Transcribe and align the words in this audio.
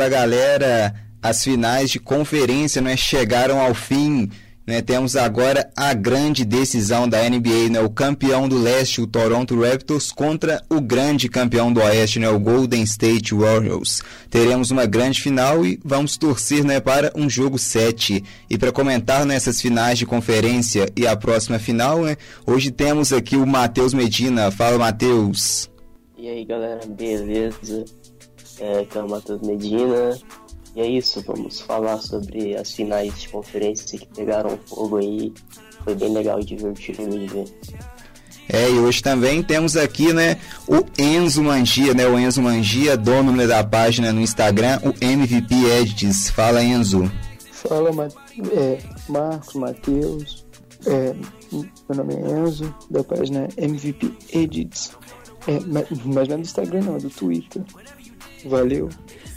Fala 0.00 0.08
galera, 0.08 0.94
as 1.22 1.44
finais 1.44 1.90
de 1.90 2.00
conferência 2.00 2.80
né, 2.80 2.96
chegaram 2.96 3.60
ao 3.60 3.74
fim. 3.74 4.30
Né, 4.66 4.80
temos 4.80 5.14
agora 5.14 5.70
a 5.76 5.92
grande 5.92 6.42
decisão 6.42 7.06
da 7.06 7.18
NBA, 7.28 7.68
né, 7.70 7.80
o 7.82 7.90
campeão 7.90 8.48
do 8.48 8.56
leste, 8.56 9.02
o 9.02 9.06
Toronto 9.06 9.60
Raptors, 9.60 10.10
contra 10.10 10.62
o 10.70 10.80
grande 10.80 11.28
campeão 11.28 11.70
do 11.70 11.80
oeste, 11.80 12.18
né, 12.18 12.30
o 12.30 12.40
Golden 12.40 12.82
State 12.84 13.34
Warriors. 13.34 14.00
Teremos 14.30 14.70
uma 14.70 14.86
grande 14.86 15.20
final 15.20 15.66
e 15.66 15.78
vamos 15.84 16.16
torcer 16.16 16.64
né, 16.64 16.80
para 16.80 17.12
um 17.14 17.28
jogo 17.28 17.58
7. 17.58 18.24
E 18.48 18.56
para 18.56 18.72
comentar 18.72 19.26
nessas 19.26 19.60
finais 19.60 19.98
de 19.98 20.06
conferência 20.06 20.88
e 20.96 21.06
a 21.06 21.14
próxima 21.14 21.58
final, 21.58 22.04
né, 22.04 22.16
hoje 22.46 22.70
temos 22.70 23.12
aqui 23.12 23.36
o 23.36 23.46
Matheus 23.46 23.92
Medina. 23.92 24.50
Fala, 24.50 24.78
Matheus. 24.78 25.68
E 26.16 26.26
aí, 26.26 26.42
galera, 26.46 26.80
beleza? 26.86 27.84
É, 28.60 28.84
que 28.84 28.98
é 28.98 29.02
o 29.02 29.08
Matheus 29.08 29.40
Medina. 29.42 30.18
E 30.76 30.80
é 30.80 30.86
isso, 30.86 31.22
vamos 31.26 31.60
falar 31.60 31.98
sobre 31.98 32.54
as 32.56 32.72
finais 32.72 33.20
de 33.20 33.28
conferência 33.28 33.98
que 33.98 34.06
pegaram 34.06 34.58
fogo 34.66 34.98
aí. 34.98 35.32
Foi 35.82 35.94
bem 35.94 36.12
legal 36.12 36.38
e 36.38 36.44
divertido 36.44 37.08
de 37.08 37.26
ver. 37.26 37.44
É, 38.52 38.68
e 38.68 38.78
hoje 38.78 39.02
também 39.02 39.42
temos 39.42 39.76
aqui, 39.76 40.12
né, 40.12 40.36
o 40.66 40.84
Enzo 41.00 41.42
Mangia, 41.42 41.94
né, 41.94 42.06
o 42.06 42.18
Enzo 42.18 42.42
Mangia, 42.42 42.96
dono 42.96 43.30
né, 43.32 43.46
da 43.46 43.62
página 43.62 44.12
no 44.12 44.20
Instagram, 44.20 44.80
o 44.82 45.04
MVP 45.04 45.54
Edits. 45.54 46.30
Fala, 46.30 46.62
Enzo. 46.62 47.10
Fala, 47.52 47.90
é, 48.52 48.78
Marcos, 49.08 49.54
Matheus. 49.54 50.46
É, 50.86 51.14
meu 51.52 51.96
nome 51.96 52.14
é 52.14 52.40
Enzo, 52.40 52.74
da 52.90 53.04
página 53.04 53.48
MVP 53.56 54.12
Edits. 54.32 54.92
É, 55.46 55.60
mas, 55.66 55.86
mas 56.04 56.28
não 56.28 56.34
é 56.34 56.38
do 56.38 56.42
Instagram, 56.42 56.82
não, 56.82 56.96
é 56.96 56.98
do 56.98 57.10
Twitter. 57.10 57.62
Valeu. 58.44 58.88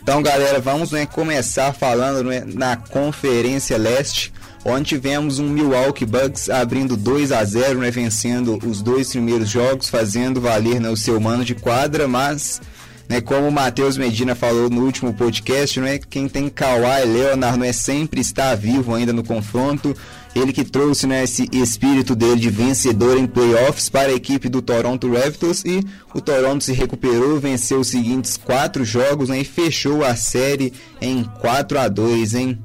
Então, 0.01 0.21
galera, 0.21 0.59
vamos 0.59 0.91
né, 0.91 1.05
começar 1.05 1.73
falando 1.73 2.23
né, 2.23 2.43
na 2.45 2.75
Conferência 2.75 3.77
Leste, 3.77 4.33
onde 4.65 4.89
tivemos 4.89 5.39
um 5.39 5.47
Milwaukee 5.47 6.05
Bucks 6.05 6.49
abrindo 6.49 6.97
2 6.97 7.31
a 7.31 7.43
0 7.43 7.79
né, 7.79 7.89
vencendo 7.89 8.59
os 8.65 8.81
dois 8.81 9.09
primeiros 9.09 9.49
jogos, 9.49 9.89
fazendo 9.89 10.41
valer 10.41 10.81
né, 10.81 10.89
o 10.89 10.97
seu 10.97 11.19
mano 11.21 11.45
de 11.45 11.55
quadra, 11.55 12.07
mas 12.07 12.61
né, 13.07 13.21
como 13.21 13.47
o 13.47 13.51
Matheus 13.51 13.97
Medina 13.97 14.35
falou 14.35 14.69
no 14.69 14.81
último 14.83 15.13
podcast, 15.13 15.79
não 15.79 15.87
é 15.87 15.97
quem 15.97 16.27
tem 16.27 16.49
Kawhi 16.49 17.05
Leonard 17.05 17.57
não 17.57 17.65
é 17.65 17.73
sempre 17.73 18.19
está 18.19 18.55
vivo 18.55 18.93
ainda 18.93 19.13
no 19.13 19.23
confronto. 19.23 19.95
Ele 20.35 20.51
que 20.51 20.63
trouxe 20.63 21.05
né, 21.05 21.23
esse 21.23 21.47
espírito 21.53 22.15
dele 22.15 22.39
de 22.39 22.49
vencedor 22.49 23.17
em 23.17 23.27
playoffs 23.27 23.87
para 23.87 24.09
a 24.09 24.15
equipe 24.15 24.49
do 24.49 24.61
Toronto 24.61 25.11
Raptors 25.13 25.63
e 25.63 25.81
o 26.13 26.19
Toronto 26.19 26.63
se 26.63 26.73
recuperou, 26.73 27.39
venceu 27.39 27.79
os 27.79 27.87
seguintes 27.87 28.35
quatro 28.35 28.83
jogos 28.83 29.29
né, 29.29 29.39
e 29.39 29.45
fechou 29.45 30.03
a 30.03 30.15
série 30.15 30.73
em 30.99 31.23
4 31.23 31.79
a 31.79 31.87
2 31.87 32.33
hein? 32.33 32.59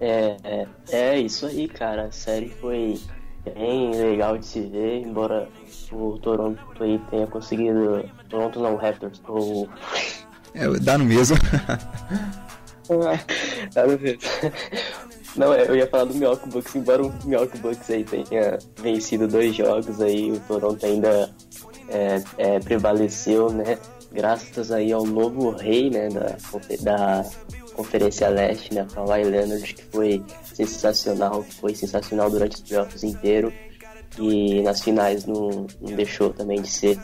É, 0.00 0.36
é, 0.44 0.66
é 0.90 1.18
isso 1.18 1.46
aí, 1.46 1.66
cara. 1.66 2.04
A 2.04 2.12
série 2.12 2.50
foi 2.60 3.00
bem 3.44 3.90
legal 3.90 4.38
de 4.38 4.46
se 4.46 4.60
ver, 4.60 5.00
embora 5.00 5.48
o 5.90 6.18
Toronto 6.18 6.60
aí 6.80 7.00
tenha 7.10 7.26
conseguido. 7.26 8.08
Toronto 8.28 8.60
não, 8.60 8.76
Raptors. 8.76 9.20
O... 9.28 9.66
É, 10.54 10.68
dá 10.78 10.98
no 10.98 11.04
mesmo. 11.04 11.36
dá 13.74 13.86
no 13.86 13.98
mesmo. 13.98 14.20
Não, 15.36 15.52
é, 15.52 15.68
eu 15.68 15.74
ia 15.74 15.86
falar 15.86 16.04
do 16.04 16.14
Milwaukee 16.14 16.48
Bucks, 16.48 16.74
embora 16.76 17.04
o 17.04 17.12
Milwaukee 17.24 17.58
Bucks 17.58 17.90
aí 17.90 18.04
tenha 18.04 18.58
vencido 18.80 19.26
dois 19.26 19.54
jogos 19.54 20.00
aí, 20.00 20.30
o 20.30 20.40
Toronto 20.40 20.84
ainda 20.86 21.30
é, 21.88 22.22
é, 22.38 22.60
prevaleceu, 22.60 23.50
né? 23.50 23.78
Graças 24.12 24.70
aí 24.70 24.92
ao 24.92 25.04
novo 25.04 25.50
rei, 25.50 25.90
né, 25.90 26.08
da, 26.08 26.36
da 26.80 27.24
Conferência 27.74 28.28
Leste, 28.28 28.72
né, 28.72 28.86
Kawhi 28.94 29.24
Leonard, 29.24 29.74
que 29.74 29.82
foi 29.86 30.22
sensacional, 30.54 31.42
foi 31.42 31.74
sensacional 31.74 32.30
durante 32.30 32.54
os 32.54 32.60
playoffs 32.60 33.02
inteiro 33.02 33.52
e 34.16 34.62
nas 34.62 34.80
finais 34.80 35.26
não, 35.26 35.66
não 35.80 35.96
deixou 35.96 36.30
também 36.30 36.62
de 36.62 36.70
ser 36.70 36.96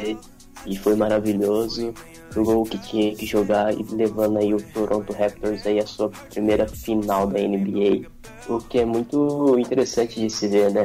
e 0.66 0.76
foi 0.76 0.94
maravilhoso. 0.94 1.92
Jogou 2.32 2.62
o 2.62 2.64
que 2.64 2.78
tinha 2.78 3.14
que 3.14 3.26
jogar 3.26 3.74
e 3.74 3.82
levando 3.90 4.38
aí 4.38 4.54
o 4.54 4.62
Toronto 4.72 5.12
Raptors 5.12 5.66
aí 5.66 5.80
a 5.80 5.86
sua 5.86 6.08
primeira 6.08 6.68
final 6.68 7.26
da 7.26 7.40
NBA, 7.40 8.08
o 8.48 8.58
que 8.58 8.78
é 8.78 8.84
muito 8.84 9.58
interessante 9.58 10.20
de 10.20 10.30
se 10.30 10.46
ver, 10.46 10.70
né? 10.72 10.84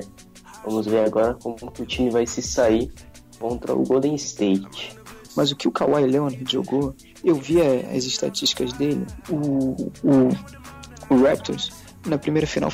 Vamos 0.66 0.88
ver 0.88 1.06
agora 1.06 1.36
como 1.36 1.56
o 1.80 1.86
time 1.86 2.10
vai 2.10 2.26
se 2.26 2.42
sair 2.42 2.92
contra 3.40 3.76
o 3.76 3.84
Golden 3.84 4.16
State. 4.16 4.98
Mas 5.36 5.52
o 5.52 5.56
que 5.56 5.68
o 5.68 5.72
Kawhi 5.72 6.06
Leonard 6.06 6.44
jogou, 6.50 6.96
eu 7.24 7.36
vi 7.36 7.62
as 7.62 8.06
estatísticas 8.06 8.74
dele, 8.74 9.06
o, 9.30 9.76
o, 10.04 11.14
o 11.14 11.24
Raptors 11.24 11.70
na 12.08 12.18
primeira 12.18 12.48
final, 12.48 12.72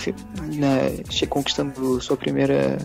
né, 0.53 1.03
conquistando 1.29 2.01
sua 2.01 2.17
primeira 2.17 2.77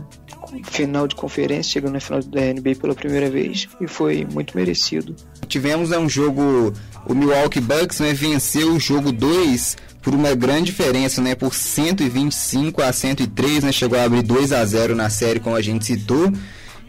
final 0.65 1.07
de 1.07 1.15
conferência, 1.15 1.73
chegando 1.73 1.95
na 1.95 2.01
final 2.01 2.23
da 2.23 2.41
NBA 2.41 2.77
pela 2.81 2.95
primeira 2.95 3.31
vez 3.31 3.69
e 3.81 3.87
foi 3.87 4.27
muito 4.31 4.57
merecido. 4.57 5.15
Tivemos 5.49 5.91
né, 5.91 5.99
um 5.99 6.09
jogo, 6.09 6.73
o 7.07 7.15
Milwaukee 7.15 7.61
Bucks 7.61 8.01
né, 8.01 8.13
venceu 8.13 8.73
o 8.73 8.81
jogo 8.81 9.13
2 9.13 9.77
por 10.03 10.15
uma 10.15 10.35
grande 10.35 10.67
diferença, 10.67 11.21
né, 11.21 11.35
por 11.35 11.55
125 11.55 12.83
a 12.83 12.93
103, 12.93 13.65
né, 13.65 13.73
chegou 13.73 13.99
a 13.99 14.05
abrir 14.05 14.23
2 14.23 14.53
a 14.53 14.65
0 14.65 14.95
na 14.95 15.11
série, 15.11 15.41
como 15.41 15.57
a 15.57 15.63
gente 15.63 15.85
citou. 15.85 16.33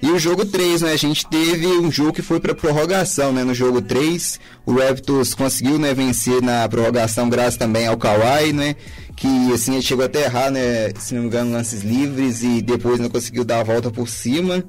E 0.01 0.11
o 0.11 0.19
jogo 0.19 0.45
3, 0.45 0.83
né? 0.83 0.91
A 0.91 0.97
gente 0.97 1.25
teve 1.27 1.65
um 1.67 1.91
jogo 1.91 2.13
que 2.13 2.21
foi 2.21 2.39
para 2.39 2.53
prorrogação, 2.53 3.33
né? 3.33 3.43
No 3.43 3.53
jogo 3.53 3.81
3, 3.81 4.39
o 4.65 4.73
Raptors 4.73 5.33
conseguiu, 5.33 5.79
né, 5.79 5.93
vencer 5.93 6.41
na 6.41 6.67
prorrogação 6.69 7.29
graças 7.29 7.57
também 7.57 7.87
ao 7.87 7.97
Kawhi, 7.97 8.53
né? 8.53 8.75
Que 9.15 9.51
assim 9.51 9.73
ele 9.73 9.81
chegou 9.81 10.05
até 10.05 10.25
errar, 10.25 10.51
né, 10.51 10.91
se 10.99 11.15
não 11.15 11.21
me 11.21 11.27
engano, 11.27 11.51
lances 11.51 11.81
livres 11.81 12.43
e 12.43 12.61
depois 12.61 12.99
não 12.99 13.09
conseguiu 13.09 13.43
dar 13.43 13.61
a 13.61 13.63
volta 13.63 13.89
por 13.89 14.07
cima. 14.07 14.63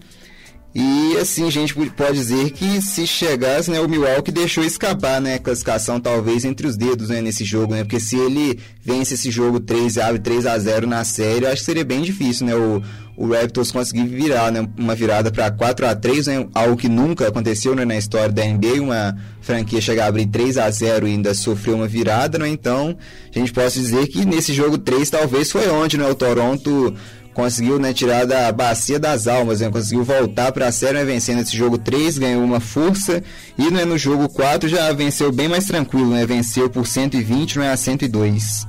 E 0.75 1.17
assim, 1.17 1.47
a 1.47 1.51
gente 1.51 1.75
pode 1.75 2.19
dizer 2.19 2.51
que 2.51 2.81
se 2.83 3.07
chegasse, 3.07 3.71
né, 3.71 3.81
o 3.81 3.89
Milwaukee 3.89 4.31
deixou 4.31 4.63
escapar, 4.63 5.21
né, 5.21 5.35
a 5.35 5.39
classificação 5.39 5.99
talvez 5.99 6.45
entre 6.45 6.67
os 6.67 6.77
dedos, 6.77 7.09
né, 7.09 7.21
nesse 7.21 7.45
jogo, 7.45 7.75
né? 7.75 7.83
Porque 7.83 7.99
se 7.99 8.17
ele 8.17 8.59
vence 8.85 9.15
esse 9.15 9.31
jogo 9.31 9.61
3 9.61 9.97
e 9.97 10.01
abre 10.01 10.19
3 10.19 10.47
a 10.47 10.59
0 10.59 10.87
na 10.87 11.05
série, 11.05 11.47
acho 11.47 11.57
que 11.57 11.65
seria 11.65 11.85
bem 11.85 12.03
difícil, 12.03 12.47
né, 12.47 12.55
o, 12.55 12.83
o 13.17 13.33
Raptors 13.33 13.73
conseguir 13.73 14.05
virar, 14.05 14.53
né, 14.53 14.69
uma 14.79 14.95
virada 14.95 15.33
para 15.33 15.51
4 15.51 15.87
a 15.87 15.95
3, 15.95 16.27
né, 16.27 16.47
algo 16.55 16.77
que 16.77 16.89
nunca 16.89 17.27
aconteceu, 17.27 17.75
né, 17.75 17.85
na 17.85 17.97
história 17.97 18.33
da 18.33 18.45
NBA, 18.45 18.81
uma 18.81 19.17
franquia 19.41 19.81
chegar 19.81 20.05
a 20.05 20.09
abrir 20.09 20.27
3 20.27 20.59
a 20.59 20.71
0 20.71 21.09
e 21.09 21.13
ainda 21.13 21.33
sofreu 21.33 21.77
uma 21.77 21.89
virada, 21.89 22.39
né? 22.39 22.49
Então, 22.49 22.97
a 23.35 23.39
gente 23.39 23.53
pode 23.53 23.73
dizer 23.73 24.07
que 24.07 24.25
nesse 24.25 24.53
jogo 24.53 24.77
3 24.77 25.09
talvez 25.09 25.51
foi 25.51 25.69
onde, 25.69 25.97
né, 25.97 26.07
o 26.07 26.15
Toronto 26.15 26.95
conseguiu 27.39 27.79
né, 27.79 27.95
tirar 27.95 28.27
da 28.27 28.51
bacia 28.51 28.99
das 28.99 29.29
almas, 29.29 29.61
né, 29.61 29.71
conseguiu 29.71 30.03
voltar 30.03 30.51
para 30.51 30.67
a 30.67 30.73
série, 30.73 30.99
né, 30.99 31.05
vencendo 31.05 31.41
esse 31.41 31.57
jogo 31.57 31.79
3, 31.79 32.19
ganhou 32.19 32.43
uma 32.43 32.59
força 32.59 33.23
e 33.57 33.71
né, 33.71 33.85
no 33.85 33.97
jogo 33.97 34.29
4 34.29 34.69
já 34.69 34.93
venceu 34.93 35.31
bem 35.31 35.47
mais 35.47 35.65
tranquilo, 35.65 36.11
né, 36.11 36.27
venceu 36.27 36.69
por 36.69 36.85
120 36.85 37.61
né, 37.61 37.71
a 37.71 37.77
102. 37.77 38.67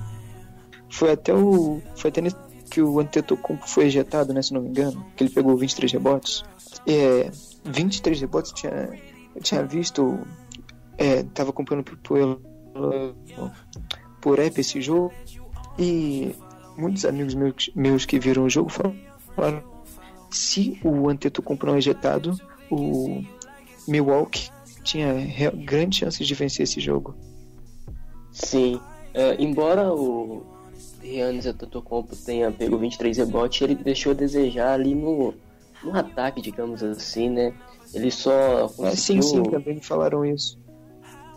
Foi 0.88 1.12
até 1.12 1.34
o 1.34 1.82
foi 1.96 2.12
até 2.12 2.22
que 2.70 2.80
o 2.80 3.00
Antetokounmpo 3.00 3.68
foi 3.68 3.86
ejetado, 3.86 4.36
né, 4.36 4.44
se 4.44 4.54
não 4.54 4.62
me 4.62 4.70
engano, 4.70 5.04
que 5.16 5.24
ele 5.24 5.32
pegou 5.32 5.58
23 5.58 5.92
rebotes. 5.92 6.44
É, 6.86 7.32
23 7.66 8.22
rebotes 8.22 8.52
tinha 8.52 8.88
eu 9.36 9.42
tinha 9.42 9.64
visto 9.64 10.20
é, 10.96 11.24
tava 11.34 11.50
acompanhando 11.50 11.86
por, 11.86 11.98
por, 11.98 12.40
por 14.22 14.40
app 14.40 14.62
esse 14.62 14.80
jogo 14.80 15.12
e 15.80 16.36
muitos 16.80 17.06
amigos 17.06 17.36
meus, 17.36 17.70
meus 17.76 18.06
que 18.06 18.20
viram 18.20 18.46
o 18.46 18.50
jogo 18.50 18.70
falaram 18.70 19.64
se 20.32 20.80
o 20.84 21.10
Antetokounmpo 21.10 21.66
não 21.66 21.76
é 21.76 21.78
ejetado, 21.80 22.40
o 22.70 23.24
Milwaukee 23.88 24.50
tinha 24.84 25.14
grandes 25.54 26.00
chances 26.00 26.28
de 26.28 26.34
vencer 26.36 26.64
esse 26.64 26.80
jogo. 26.80 27.16
Sim, 28.32 28.80
é, 29.14 29.36
embora 29.42 29.92
o 29.92 30.44
Giannis 31.04 31.46
Antetokounmpo 31.46 32.16
tenha 32.16 32.52
pego 32.52 32.78
23 32.78 33.18
rebotes, 33.18 33.62
ele 33.62 33.76
deixou 33.76 34.12
a 34.12 34.16
desejar 34.16 34.74
ali 34.74 34.94
no, 34.94 35.34
no 35.84 35.98
ataque, 35.98 36.42
digamos 36.42 36.84
assim, 36.84 37.30
né? 37.30 37.54
Ele 37.94 38.12
só 38.12 38.68
conseguiu... 38.68 38.86
É, 38.88 38.96
sim, 38.96 39.22
sim, 39.22 39.44
também 39.44 39.76
me 39.76 39.82
falaram 39.82 40.24
isso. 40.24 40.60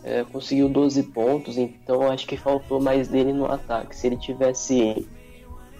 É, 0.04 0.24
conseguiu 0.24 0.68
12 0.68 1.02
pontos, 1.04 1.56
então 1.56 2.10
acho 2.10 2.26
que 2.26 2.36
faltou 2.36 2.80
mais 2.80 3.08
dele 3.08 3.32
no 3.32 3.46
ataque. 3.46 3.96
Se 3.96 4.06
ele 4.06 4.16
tivesse 4.16 5.06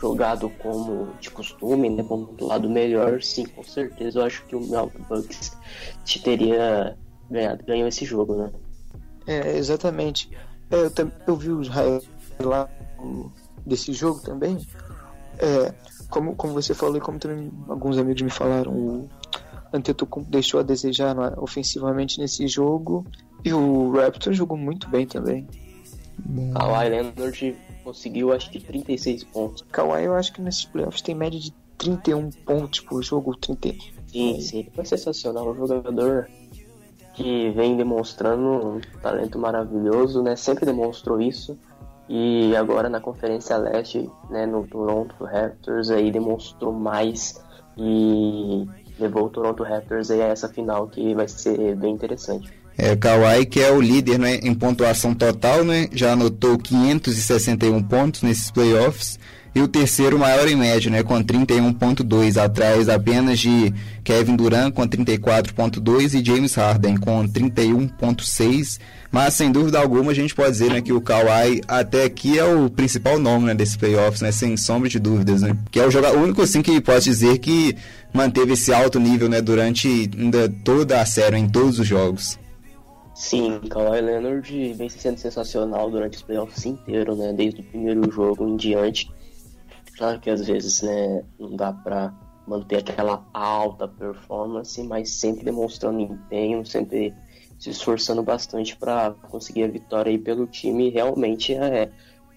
jogado 0.02 0.50
como 0.58 1.14
de 1.20 1.30
costume, 1.30 1.88
né, 1.88 2.02
como 2.02 2.26
do 2.32 2.48
lado 2.48 2.68
melhor, 2.68 3.22
sim, 3.22 3.46
com 3.46 3.62
certeza 3.62 4.18
eu 4.18 4.24
acho 4.24 4.44
que 4.46 4.56
o 4.56 4.60
Milwaukee 4.60 4.98
Bucks 5.08 5.56
te 6.04 6.20
teria 6.20 6.98
ganhado, 7.30 7.64
ganhou 7.64 7.86
esse 7.86 8.04
jogo, 8.04 8.34
né? 8.34 8.50
É, 9.28 9.56
exatamente. 9.56 10.28
É, 10.68 10.86
eu, 10.86 11.12
eu 11.28 11.36
vi 11.36 11.50
os 11.50 11.68
highlights 11.68 12.08
desse 13.64 13.92
jogo 13.92 14.20
também. 14.20 14.58
É, 15.38 15.72
como, 16.10 16.34
como 16.34 16.52
você 16.52 16.74
falou 16.74 16.96
e 16.96 17.00
como 17.00 17.20
também 17.20 17.52
alguns 17.68 17.96
amigos 17.96 18.22
me 18.22 18.30
falaram, 18.30 18.72
o 18.72 19.08
Antetokounmpo 19.72 20.28
deixou 20.28 20.58
a 20.58 20.64
desejar 20.64 21.16
ofensivamente 21.38 22.18
nesse 22.18 22.48
jogo 22.48 23.06
E 23.44 23.52
o 23.52 23.92
Raptor 23.92 24.32
jogou 24.32 24.58
muito 24.58 24.88
bem 24.88 25.06
também. 25.06 25.46
Bom. 26.18 26.52
Kawhi 26.54 26.88
Leonard 26.88 27.56
conseguiu 27.82 28.32
acho 28.32 28.50
que 28.50 28.60
36 28.60 29.24
pontos. 29.24 29.64
Kawhi 29.70 30.04
eu 30.04 30.14
acho 30.14 30.32
que 30.32 30.40
nesses 30.40 30.64
playoffs 30.64 31.02
tem 31.02 31.14
média 31.14 31.38
de 31.38 31.52
31 31.78 32.30
pontos 32.30 32.80
por 32.80 33.02
jogo, 33.02 33.36
30. 33.36 33.74
Sim, 34.06 34.40
sim, 34.40 34.68
foi 34.74 34.84
sensacional, 34.84 35.50
um 35.50 35.54
jogador 35.54 36.28
que 37.14 37.50
vem 37.50 37.76
demonstrando 37.76 38.76
um 38.76 38.80
talento 39.00 39.38
maravilhoso, 39.38 40.22
né? 40.22 40.36
Sempre 40.36 40.64
demonstrou 40.64 41.20
isso. 41.20 41.58
E 42.08 42.54
agora 42.56 42.88
na 42.88 43.00
Conferência 43.00 43.56
Leste, 43.56 44.10
né, 44.28 44.44
no 44.44 44.66
Toronto 44.66 45.24
Raptors 45.24 45.90
aí 45.90 46.10
demonstrou 46.10 46.72
mais 46.72 47.40
e 47.76 48.66
levou 48.98 49.26
o 49.26 49.30
Toronto 49.30 49.62
Raptors 49.62 50.10
aí 50.10 50.20
a 50.20 50.26
essa 50.26 50.48
final 50.48 50.88
que 50.88 51.14
vai 51.14 51.28
ser 51.28 51.76
bem 51.76 51.94
interessante. 51.94 52.61
É, 52.82 52.96
Kawhi, 52.96 53.46
que 53.46 53.60
é 53.60 53.70
o 53.70 53.80
líder 53.80 54.18
né, 54.18 54.40
em 54.42 54.52
pontuação 54.52 55.14
total, 55.14 55.64
né, 55.64 55.86
já 55.92 56.14
anotou 56.14 56.58
561 56.58 57.80
pontos 57.80 58.22
nesses 58.22 58.50
playoffs 58.50 59.20
e 59.54 59.60
o 59.60 59.68
terceiro 59.68 60.18
maior 60.18 60.48
em 60.48 60.56
média, 60.56 60.90
né, 60.90 61.04
com 61.04 61.22
31.2, 61.22 62.42
atrás 62.42 62.88
apenas 62.88 63.38
de 63.38 63.72
Kevin 64.02 64.34
Durant 64.34 64.72
com 64.72 64.82
34.2 64.82 66.20
e 66.20 66.24
James 66.24 66.56
Harden 66.56 66.96
com 66.96 67.24
31.6. 67.28 68.80
Mas 69.12 69.34
sem 69.34 69.52
dúvida 69.52 69.78
alguma 69.78 70.10
a 70.10 70.14
gente 70.14 70.34
pode 70.34 70.50
dizer 70.50 70.70
né, 70.70 70.80
que 70.80 70.92
o 70.92 71.00
Kawhi 71.00 71.60
até 71.68 72.02
aqui 72.02 72.36
é 72.36 72.44
o 72.44 72.68
principal 72.68 73.16
nome 73.16 73.46
né, 73.46 73.54
desses 73.54 73.76
playoffs, 73.76 74.22
né, 74.22 74.32
sem 74.32 74.56
sombra 74.56 74.88
de 74.88 74.98
dúvidas, 74.98 75.42
né, 75.42 75.56
que 75.70 75.78
é 75.78 75.86
o 75.86 75.90
jogador 75.92 76.18
único 76.18 76.42
assim 76.42 76.62
que 76.62 76.80
pode 76.80 77.04
dizer 77.04 77.38
que 77.38 77.76
manteve 78.12 78.54
esse 78.54 78.74
alto 78.74 78.98
nível 78.98 79.28
né, 79.28 79.40
durante 79.40 80.10
ainda 80.18 80.48
toda 80.64 81.00
a 81.00 81.06
série, 81.06 81.36
em 81.36 81.48
todos 81.48 81.78
os 81.78 81.86
jogos. 81.86 82.41
Sim, 83.22 83.60
Kawhi 83.70 84.00
Leonard 84.00 84.74
vem 84.74 84.88
sendo 84.88 85.16
sensacional 85.16 85.88
durante 85.88 86.16
os 86.16 86.22
playoffs 86.22 86.66
inteiro, 86.66 87.14
né? 87.14 87.32
Desde 87.32 87.60
o 87.60 87.64
primeiro 87.64 88.10
jogo 88.10 88.48
em 88.48 88.56
diante. 88.56 89.08
Claro 89.96 90.18
que 90.18 90.28
às 90.28 90.44
vezes, 90.44 90.82
né, 90.82 91.24
não 91.38 91.54
dá 91.54 91.72
pra 91.72 92.12
manter 92.48 92.78
aquela 92.78 93.24
alta 93.32 93.86
performance, 93.86 94.82
mas 94.82 95.10
sempre 95.10 95.44
demonstrando 95.44 96.00
empenho, 96.00 96.66
sempre 96.66 97.14
se 97.60 97.70
esforçando 97.70 98.24
bastante 98.24 98.76
para 98.76 99.12
conseguir 99.30 99.62
a 99.62 99.68
vitória 99.68 100.10
aí 100.10 100.18
pelo 100.18 100.48
time. 100.48 100.90
Realmente 100.90 101.54
é, 101.54 101.92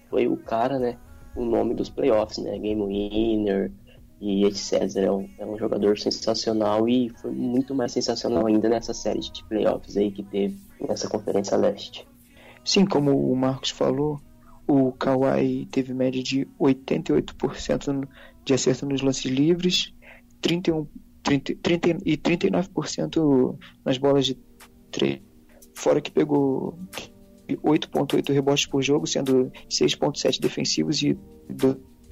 foi 0.08 0.28
o 0.28 0.36
cara, 0.36 0.78
né? 0.78 0.96
O 1.34 1.44
nome 1.44 1.74
dos 1.74 1.90
playoffs, 1.90 2.38
né? 2.38 2.56
Game 2.60 2.80
winner, 2.86 3.72
e 4.20 4.44
etc. 4.44 4.96
É 4.96 5.10
um, 5.10 5.28
é 5.38 5.46
um 5.46 5.58
jogador 5.58 5.98
sensacional 5.98 6.88
e 6.88 7.10
foi 7.20 7.30
muito 7.30 7.74
mais 7.74 7.92
sensacional 7.92 8.46
ainda 8.46 8.68
nessa 8.68 8.94
série 8.94 9.20
de 9.20 9.44
playoffs 9.44 9.96
aí 9.96 10.10
que 10.10 10.22
teve 10.22 10.58
nessa 10.80 11.08
Conferência 11.08 11.56
Leste. 11.56 12.06
Sim, 12.64 12.84
como 12.84 13.30
o 13.30 13.36
Marcos 13.36 13.70
falou, 13.70 14.20
o 14.66 14.92
Kawhi 14.92 15.66
teve 15.66 15.94
média 15.94 16.22
de 16.22 16.46
88% 16.58 18.08
de 18.44 18.54
acerto 18.54 18.86
nos 18.86 19.02
lances 19.02 19.30
livres, 19.30 19.94
31, 20.40 20.86
30, 21.22 21.54
30 21.62 21.88
e 22.04 22.16
39% 22.16 23.56
nas 23.84 23.98
bolas 23.98 24.26
de 24.26 24.36
3. 24.90 25.20
Fora 25.74 26.00
que 26.00 26.10
pegou 26.10 26.78
8.8 27.48 28.32
rebotes 28.32 28.66
por 28.66 28.82
jogo, 28.82 29.06
sendo 29.06 29.52
6.7 29.68 30.40
defensivos 30.40 31.02
e 31.02 31.16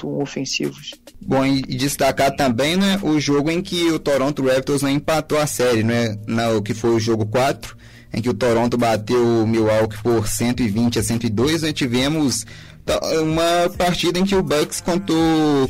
ofensivos. 0.03 0.95
Bom, 1.21 1.45
e 1.45 1.63
destacar 1.63 2.35
também 2.35 2.77
né, 2.77 2.99
o 3.03 3.19
jogo 3.21 3.51
em 3.51 3.63
que 3.63 3.91
o 3.91 3.99
Toronto 3.99 4.45
Raptors 4.45 4.83
né, 4.83 4.91
empatou 4.91 5.39
a 5.39 5.47
série, 5.47 5.83
né, 5.83 6.19
na, 6.27 6.61
que 6.63 6.75
foi 6.75 6.91
o 6.91 7.01
jogo 7.01 7.27
4, 7.27 7.77
em 8.13 8.21
que 8.21 8.29
o 8.29 8.35
Toronto 8.35 8.77
bateu 8.77 9.43
o 9.43 9.47
Milwaukee 9.47 10.03
por 10.03 10.29
120 10.29 10.99
a 10.99 11.03
102. 11.03 11.63
Né, 11.63 11.73
tivemos 11.73 12.45
uma 13.23 13.71
partida 13.79 14.19
em 14.19 14.25
que 14.25 14.37
o 14.37 14.43
Bucks 14.43 14.83
contou 14.83 15.17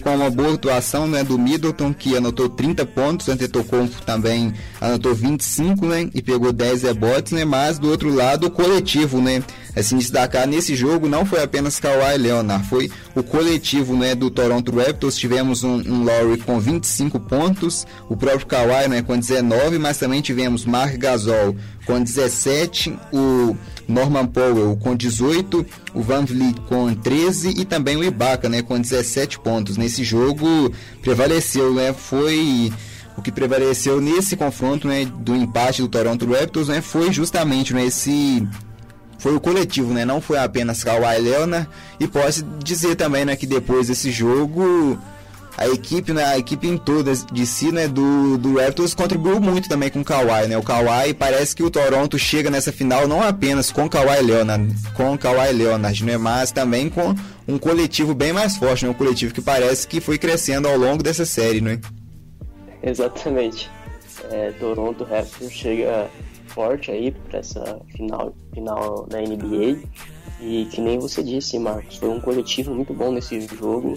com 0.03 0.17
uma 0.17 0.31
boa 0.31 0.55
atuação 0.55 1.07
né, 1.07 1.23
do 1.23 1.39
Middleton, 1.39 1.95
que 1.95 2.17
anotou 2.17 2.49
30 2.49 2.85
pontos, 2.87 3.29
Antetokounmpo 3.29 4.03
também 4.03 4.53
anotou 4.81 5.15
25, 5.15 5.87
né, 5.87 6.11
e 6.13 6.21
pegou 6.21 6.53
10 6.53 6.83
rebotes, 6.83 7.33
né, 7.33 7.45
mas 7.45 7.79
do 7.79 7.89
outro 7.89 8.13
lado 8.13 8.49
o 8.49 8.51
coletivo, 8.51 9.21
né, 9.21 9.45
assim, 9.77 9.97
destacar 9.97 10.49
nesse 10.49 10.75
jogo 10.75 11.09
não 11.09 11.25
foi 11.25 11.41
apenas 11.41 11.79
Kawhi 11.79 12.19
Leonard, 12.19 12.67
foi 12.69 12.91
o 13.15 13.23
coletivo, 13.23 13.97
né, 13.97 14.17
do 14.17 14.29
Toronto 14.29 14.75
Raptors, 14.75 15.17
tivemos 15.17 15.63
um, 15.63 15.77
um 15.87 16.03
Lowry 16.03 16.39
com 16.41 16.59
25 16.59 17.21
pontos, 17.21 17.87
o 18.09 18.17
próprio 18.17 18.47
Kawhi, 18.47 18.89
né, 18.89 19.03
com 19.03 19.17
19, 19.17 19.79
mas 19.79 19.99
também 19.99 20.21
tivemos 20.21 20.65
Mark 20.65 20.97
Gasol 20.97 21.55
com 21.87 22.03
17, 22.03 22.99
o 23.13 23.57
Norman 23.89 24.27
Powell 24.27 24.77
com 24.77 24.95
18, 24.95 25.65
o 25.95 26.03
Van 26.03 26.25
Vliet 26.25 26.61
com 26.69 26.93
13 26.95 27.51
e 27.51 27.65
também 27.65 27.97
o 27.97 28.05
Ibaka, 28.05 28.49
né, 28.49 28.63
com 28.63 28.81
17 28.81 29.39
pontos. 29.39 29.77
Nesse 29.77 30.05
jogo 30.05 30.73
prevaleceu, 31.03 31.73
né, 31.75 31.93
foi 31.93 32.73
o 33.17 33.23
que 33.23 33.31
prevaleceu 33.31 34.01
nesse 34.01 34.37
confronto, 34.37 34.89
né, 34.89 35.05
do 35.05 35.37
empate 35.37 35.83
do 35.83 35.89
Toronto 35.89 36.27
Raptors, 36.31 36.69
né, 36.69 36.81
foi 36.81 37.13
justamente, 37.13 37.73
né, 37.73 37.87
esse 37.87 38.47
foi 39.19 39.35
o 39.35 39.41
coletivo, 39.41 39.93
né, 39.95 40.05
não 40.05 40.21
foi 40.21 40.39
apenas 40.39 40.83
Kawhi 40.85 41.19
Leonard 41.21 41.69
e 41.99 42.07
posso 42.07 42.45
dizer 42.63 42.97
também, 42.97 43.25
né, 43.25 43.37
que 43.37 43.47
depois 43.47 43.89
desse 43.89 44.11
jogo 44.11 44.99
a 45.57 45.69
equipe, 45.69 46.13
né, 46.13 46.25
a 46.25 46.39
equipe 46.39 46.67
em 46.67 46.77
toda 46.77 47.15
de 47.15 47.47
si, 47.47 47.71
né, 47.71 47.87
do, 47.87 48.37
do 48.37 48.59
Raptors 48.59 48.95
contribuiu 48.95 49.41
muito 49.41 49.69
também 49.69 49.91
com 49.91 50.01
o 50.01 50.05
Kawhi, 50.05 50.49
né? 50.49 50.59
O 50.59 50.63
Kawhi 50.63 51.15
parece 51.15 51.55
que 51.55 51.63
o 51.63 51.71
Toronto 51.71 52.19
chega 52.19 52.51
nessa 52.51 52.73
final 52.73 53.07
não 53.07 53.23
apenas 53.23 53.71
com 53.71 53.85
o 53.85 53.91
Kawhi 53.91 54.21
Leonard, 54.23 54.75
com 54.95 55.15
o 55.15 55.19
Kawhi 55.19 55.53
Leonard, 55.53 56.05
né, 56.05 56.17
mas 56.17 56.51
também 56.51 56.89
com 56.89 57.15
um 57.47 57.59
coletivo 57.59 58.15
bem 58.15 58.33
mais 58.33 58.57
forte, 58.57 58.85
né? 58.85 58.91
Um 58.91 58.95
coletivo 58.95 59.33
que 59.33 59.41
parece 59.41 59.87
que 59.87 60.01
foi 60.01 60.19
crescendo 60.19 60.67
ao 60.67 60.77
longo 60.77 61.03
dessa 61.03 61.25
série, 61.25 61.61
né? 61.61 61.81
Exatamente. 62.83 63.71
É, 64.31 64.53
Toronto 64.53 65.05
Raptors 65.05 65.53
chega 65.53 66.09
forte 66.49 66.91
aí 66.91 67.11
para 67.11 67.41
essa 67.41 67.81
final, 67.95 68.35
final 68.53 69.07
da 69.07 69.21
NBA. 69.21 69.83
E 70.41 70.67
que 70.67 70.81
nem 70.81 70.99
você 70.99 71.23
disse, 71.23 71.59
Marcos, 71.59 71.97
foi 71.97 72.09
um 72.09 72.21
coletivo 72.21 72.75
muito 72.75 72.93
bom 72.93 73.13
nesse 73.13 73.41
jogo. 73.47 73.95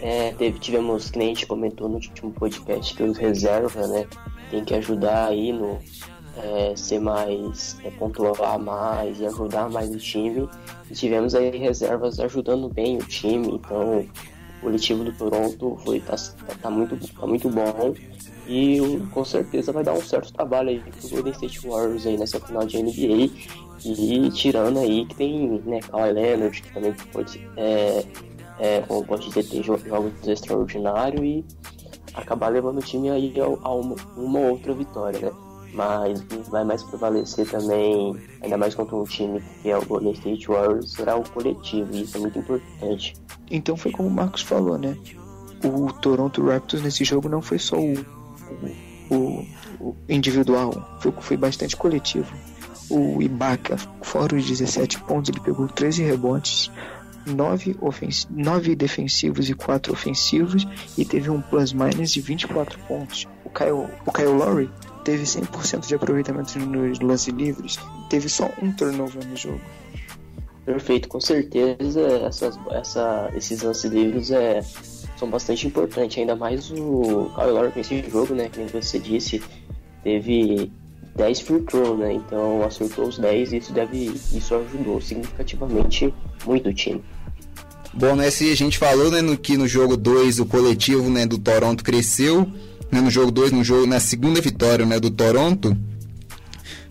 É, 0.00 0.32
teve, 0.32 0.58
tivemos, 0.58 1.10
que 1.10 1.18
nem 1.18 1.28
a 1.28 1.34
gente 1.34 1.46
comentou 1.46 1.88
no 1.88 1.96
último 1.96 2.32
podcast, 2.32 2.94
que 2.94 3.02
os 3.02 3.16
reservas, 3.16 3.88
né, 3.90 4.06
tem 4.50 4.64
que 4.64 4.74
ajudar 4.74 5.26
aí 5.28 5.52
no 5.52 5.78
é, 6.36 6.72
ser 6.76 7.00
mais, 7.00 7.76
é, 7.84 7.90
pontuar 7.90 8.58
mais 8.58 9.18
e 9.20 9.26
ajudar 9.26 9.68
mais 9.68 9.90
o 9.90 9.98
time. 9.98 10.48
E 10.90 10.94
tivemos 10.94 11.34
aí 11.34 11.56
reservas 11.56 12.20
ajudando 12.20 12.68
bem 12.68 12.98
o 12.98 13.04
time, 13.04 13.48
então 13.48 14.00
o 14.00 14.08
coletivo 14.60 15.04
do 15.04 15.12
Toronto 15.12 15.78
foi, 15.84 16.00
tá, 16.00 16.14
tá, 16.60 16.70
muito, 16.70 16.96
tá 17.14 17.26
muito 17.26 17.48
bom. 17.48 17.94
E 18.46 19.02
com 19.12 19.24
certeza 19.24 19.72
vai 19.72 19.84
dar 19.84 19.92
um 19.92 20.00
certo 20.00 20.32
trabalho 20.32 20.70
aí 20.70 20.80
pro 20.80 21.08
Golden 21.10 21.32
State 21.32 21.60
Warriors 21.66 22.06
aí 22.06 22.16
nessa 22.16 22.40
final 22.40 22.64
de 22.64 22.82
NBA. 22.82 23.30
E 23.84 24.30
tirando 24.30 24.78
aí 24.78 25.04
que 25.06 25.14
tem 25.14 25.62
né, 25.64 25.80
Kawhi 25.80 26.12
Leonard, 26.12 26.62
que 26.62 26.72
também 26.72 26.94
pode 27.12 27.46
é, 27.56 28.04
é, 28.58 28.80
como 28.82 29.04
pode 29.04 29.28
dizer, 29.28 29.44
ter 29.44 29.62
jogos 29.62 30.12
extraordinários 30.26 31.22
e 31.22 31.44
acabar 32.14 32.48
levando 32.48 32.78
o 32.78 32.82
time 32.82 33.10
aí 33.10 33.32
a, 33.40 33.70
uma, 33.70 33.96
uma 34.16 34.40
outra 34.40 34.72
vitória, 34.74 35.20
né? 35.20 35.32
Mas 35.72 36.24
vai 36.48 36.64
mais 36.64 36.82
prevalecer 36.82 37.48
também, 37.48 38.16
ainda 38.42 38.56
mais 38.56 38.74
contra 38.74 38.96
um 38.96 39.04
time 39.04 39.40
que 39.62 39.70
é 39.70 39.76
o 39.76 39.84
Golden 39.84 40.12
State 40.12 40.48
Warriors, 40.48 40.92
será 40.92 41.14
o 41.16 41.28
coletivo, 41.28 41.94
e 41.94 42.02
isso 42.02 42.16
é 42.16 42.20
muito 42.20 42.38
importante. 42.38 43.14
Então 43.50 43.76
foi 43.76 43.92
como 43.92 44.08
o 44.08 44.10
Marcos 44.10 44.42
falou, 44.42 44.78
né? 44.78 44.96
O 45.62 45.92
Toronto 45.92 46.44
Raptors 46.46 46.82
nesse 46.82 47.04
jogo 47.04 47.28
não 47.28 47.42
foi 47.42 47.58
só 47.58 47.76
o, 47.76 47.94
o, 49.10 49.46
o 49.80 49.96
individual, 50.08 50.72
foi, 51.00 51.12
foi 51.20 51.36
bastante 51.36 51.76
coletivo. 51.76 52.32
O 52.90 53.20
Ibaka, 53.20 53.76
fora 54.00 54.34
os 54.34 54.46
17 54.46 55.00
pontos, 55.00 55.28
ele 55.28 55.40
pegou 55.40 55.68
13 55.68 56.02
rebotes, 56.02 56.70
9, 57.28 57.76
ofens 57.80 58.26
9 58.30 58.74
defensivos 58.74 59.48
e 59.48 59.54
4 59.54 59.92
ofensivos 59.92 60.66
e 60.96 61.04
teve 61.04 61.30
um 61.30 61.40
plus-minus 61.40 62.12
de 62.12 62.20
24 62.20 62.78
pontos. 62.80 63.26
O 63.44 63.50
Kyle, 63.50 63.88
o 64.06 64.12
Kyle 64.12 64.28
Lowry 64.28 64.70
teve 65.04 65.24
100% 65.24 65.86
de 65.86 65.94
aproveitamento 65.94 66.58
nos 66.58 67.00
lances 67.00 67.32
livres, 67.32 67.78
teve 68.10 68.28
só 68.28 68.50
um 68.62 68.72
turnover 68.72 69.26
no 69.26 69.36
jogo. 69.36 69.60
Perfeito, 70.64 71.08
com 71.08 71.20
certeza 71.20 72.02
essas, 72.26 72.58
essa, 72.72 73.30
esses 73.34 73.62
lances 73.62 73.90
livres 73.90 74.30
é, 74.30 74.60
são 75.16 75.30
bastante 75.30 75.66
importantes, 75.66 76.18
ainda 76.18 76.36
mais 76.36 76.70
o 76.70 77.30
Kyle 77.34 77.52
Lowry 77.52 77.72
nesse 77.74 78.02
jogo, 78.10 78.34
né, 78.34 78.50
que 78.50 78.60
você 78.64 78.98
disse, 78.98 79.42
teve 80.02 80.70
10 81.18 81.40
free 81.40 81.60
throw, 81.62 81.96
né, 81.96 82.14
então 82.14 82.62
acertou 82.62 83.08
os 83.08 83.18
10 83.18 83.52
e 83.52 83.56
isso, 83.58 83.72
deve, 83.72 84.12
isso 84.32 84.54
ajudou 84.54 85.00
significativamente 85.00 86.14
muito 86.46 86.70
o 86.70 86.72
time. 86.72 87.02
Bom, 87.92 88.14
né, 88.14 88.30
se 88.30 88.50
a 88.50 88.56
gente 88.56 88.78
falou 88.78 89.10
né, 89.10 89.20
no, 89.20 89.36
que 89.36 89.56
no 89.56 89.66
jogo 89.66 89.96
2 89.96 90.38
o 90.38 90.46
coletivo 90.46 91.10
né, 91.10 91.26
do 91.26 91.36
Toronto 91.36 91.82
cresceu, 91.82 92.46
né, 92.90 93.00
no 93.00 93.10
jogo 93.10 93.32
2, 93.32 93.52
no 93.52 93.64
jogo, 93.64 93.86
na 93.86 93.98
segunda 93.98 94.40
vitória 94.40 94.86
né, 94.86 95.00
do 95.00 95.10
Toronto, 95.10 95.76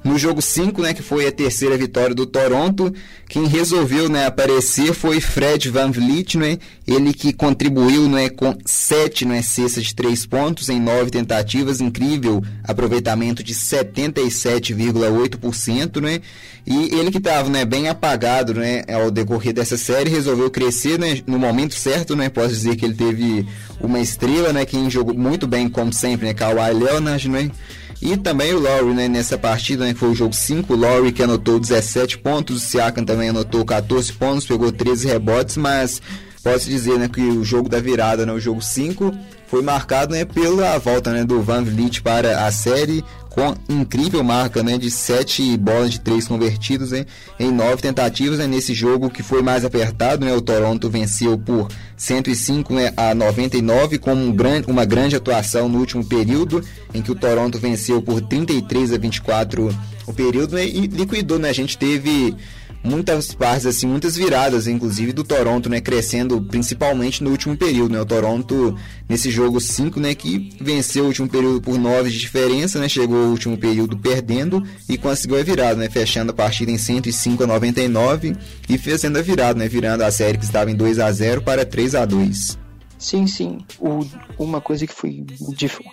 No 0.07 0.17
jogo 0.17 0.41
5, 0.41 0.81
né, 0.81 0.93
que 0.93 1.03
foi 1.03 1.27
a 1.27 1.31
terceira 1.33 1.77
vitória 1.77 2.15
do 2.15 2.25
Toronto, 2.25 2.93
quem 3.27 3.45
resolveu 3.45 4.07
né, 4.07 4.25
aparecer 4.25 4.93
foi 4.93 5.19
Fred 5.19 5.69
Van 5.69 5.91
Vliet, 5.91 6.37
né, 6.37 6.57
ele 6.87 7.11
que 7.11 7.33
contribuiu 7.33 8.07
né, 8.07 8.29
com 8.29 8.57
7 8.65 9.25
né, 9.25 9.41
cestas 9.41 9.83
de 9.83 9.93
3 9.93 10.25
pontos 10.25 10.69
em 10.69 10.79
9 10.79 11.11
tentativas, 11.11 11.81
incrível 11.81 12.41
aproveitamento 12.63 13.43
de 13.43 13.53
77,8%, 13.53 15.99
né, 15.99 16.21
e 16.65 16.95
ele 16.95 17.11
que 17.11 17.17
estava 17.17 17.49
né, 17.49 17.65
bem 17.65 17.89
apagado 17.89 18.53
né, 18.53 18.83
ao 18.87 19.11
decorrer 19.11 19.53
dessa 19.53 19.75
série, 19.75 20.09
resolveu 20.09 20.49
crescer 20.49 20.97
né, 20.97 21.21
no 21.27 21.37
momento 21.37 21.75
certo, 21.75 22.15
né, 22.15 22.29
posso 22.29 22.53
dizer 22.53 22.77
que 22.77 22.85
ele 22.85 22.95
teve 22.95 23.45
uma 23.81 23.99
estrela, 23.99 24.53
né, 24.53 24.65
quem 24.65 24.89
jogou 24.89 25.13
muito 25.13 25.45
bem, 25.45 25.67
como 25.67 25.91
sempre, 25.91 26.27
né, 26.27 26.33
Kawhi 26.33 26.71
Leonard, 26.71 27.27
né, 27.27 27.51
e 28.01 28.15
também 28.15 28.53
o 28.53 28.59
Lowry, 28.59 28.93
né, 28.93 29.07
nessa 29.07 29.37
partida, 29.37 29.85
né, 29.85 29.93
que 29.93 29.99
foi 29.99 30.09
o 30.09 30.15
jogo 30.15 30.33
5, 30.33 30.73
o 30.73 30.77
Lowry 30.77 31.11
que 31.11 31.23
anotou 31.23 31.59
17 31.59 32.19
pontos, 32.19 32.57
o 32.57 32.59
Siakam 32.59 33.03
também 33.03 33.29
anotou 33.29 33.65
14 33.65 34.13
pontos, 34.13 34.45
pegou 34.45 34.71
13 34.71 35.07
rebotes, 35.07 35.57
mas 35.57 36.01
posso 36.43 36.69
dizer, 36.69 36.99
né, 36.99 37.07
que 37.07 37.21
o 37.21 37.43
jogo 37.43 37.67
da 37.67 37.79
virada, 37.79 38.25
né, 38.25 38.31
o 38.31 38.39
jogo 38.39 38.61
5, 38.61 39.13
foi 39.47 39.61
marcado, 39.61 40.13
né, 40.13 40.25
pela 40.25 40.77
volta, 40.77 41.11
né, 41.11 41.23
do 41.23 41.41
Van 41.41 41.63
Vliet 41.63 42.01
para 42.01 42.45
a 42.45 42.51
série, 42.51 43.03
com 43.29 43.55
incrível 43.69 44.23
marca 44.23 44.63
né, 44.63 44.77
de 44.77 44.89
7 44.89 45.57
bolas 45.57 45.91
de 45.91 45.99
3 45.99 46.27
convertidos 46.27 46.91
né, 46.91 47.05
em 47.39 47.51
9 47.51 47.81
tentativas 47.81 48.39
né, 48.39 48.47
nesse 48.47 48.73
jogo 48.73 49.09
que 49.09 49.21
foi 49.21 49.41
mais 49.41 49.63
apertado. 49.63 50.25
Né, 50.25 50.33
o 50.33 50.41
Toronto 50.41 50.89
venceu 50.89 51.37
por 51.37 51.67
105 51.95 52.73
né, 52.73 52.93
a 52.97 53.13
99 53.13 53.97
com 53.97 54.13
um 54.13 54.31
grande, 54.31 54.69
uma 54.69 54.85
grande 54.85 55.15
atuação 55.15 55.67
no 55.69 55.79
último 55.79 56.03
período, 56.03 56.63
em 56.93 57.01
que 57.01 57.11
o 57.11 57.15
Toronto 57.15 57.59
venceu 57.59 58.01
por 58.01 58.21
33 58.21 58.93
a 58.93 58.97
24 58.97 59.75
o 60.05 60.13
período 60.13 60.55
né, 60.55 60.65
e 60.65 60.87
liquidou. 60.87 61.37
Né, 61.37 61.49
a 61.49 61.53
gente 61.53 61.77
teve 61.77 62.35
muitas 62.87 63.33
partes, 63.33 63.65
assim, 63.65 63.85
muitas 63.85 64.15
viradas, 64.15 64.67
inclusive 64.67 65.11
do 65.11 65.23
Toronto, 65.23 65.69
né, 65.69 65.81
crescendo 65.81 66.41
principalmente 66.41 67.23
no 67.23 67.29
último 67.29 67.55
período, 67.55 67.91
né, 67.93 68.01
o 68.01 68.05
Toronto 68.05 68.75
nesse 69.07 69.29
jogo 69.29 69.59
5, 69.59 69.99
né, 69.99 70.15
que 70.15 70.49
venceu 70.59 71.03
o 71.03 71.07
último 71.07 71.27
período 71.27 71.61
por 71.61 71.77
9 71.77 72.09
de 72.09 72.17
diferença, 72.17 72.79
né, 72.79 72.87
chegou 72.87 73.17
o 73.17 73.31
último 73.31 73.57
período 73.57 73.97
perdendo 73.97 74.63
e 74.89 74.97
conseguiu 74.97 75.37
a 75.37 75.43
virada, 75.43 75.75
né, 75.75 75.89
fechando 75.89 76.31
a 76.31 76.35
partida 76.35 76.71
em 76.71 76.77
105 76.77 77.43
a 77.43 77.47
99 77.47 78.35
e 78.69 78.77
fazendo 78.77 79.17
a 79.17 79.21
virada, 79.21 79.59
né, 79.59 79.67
virando 79.67 80.03
a 80.03 80.11
série 80.11 80.37
que 80.37 80.45
estava 80.45 80.71
em 80.71 80.75
2 80.75 80.99
a 80.99 81.11
0 81.11 81.41
para 81.41 81.65
3 81.65 81.95
a 81.95 82.05
2. 82.05 82.57
Sim, 82.97 83.27
sim. 83.27 83.59
O, 83.79 83.99
uma 84.39 84.59
coisa 84.59 84.87
que 84.87 84.93
foi, 84.93 85.23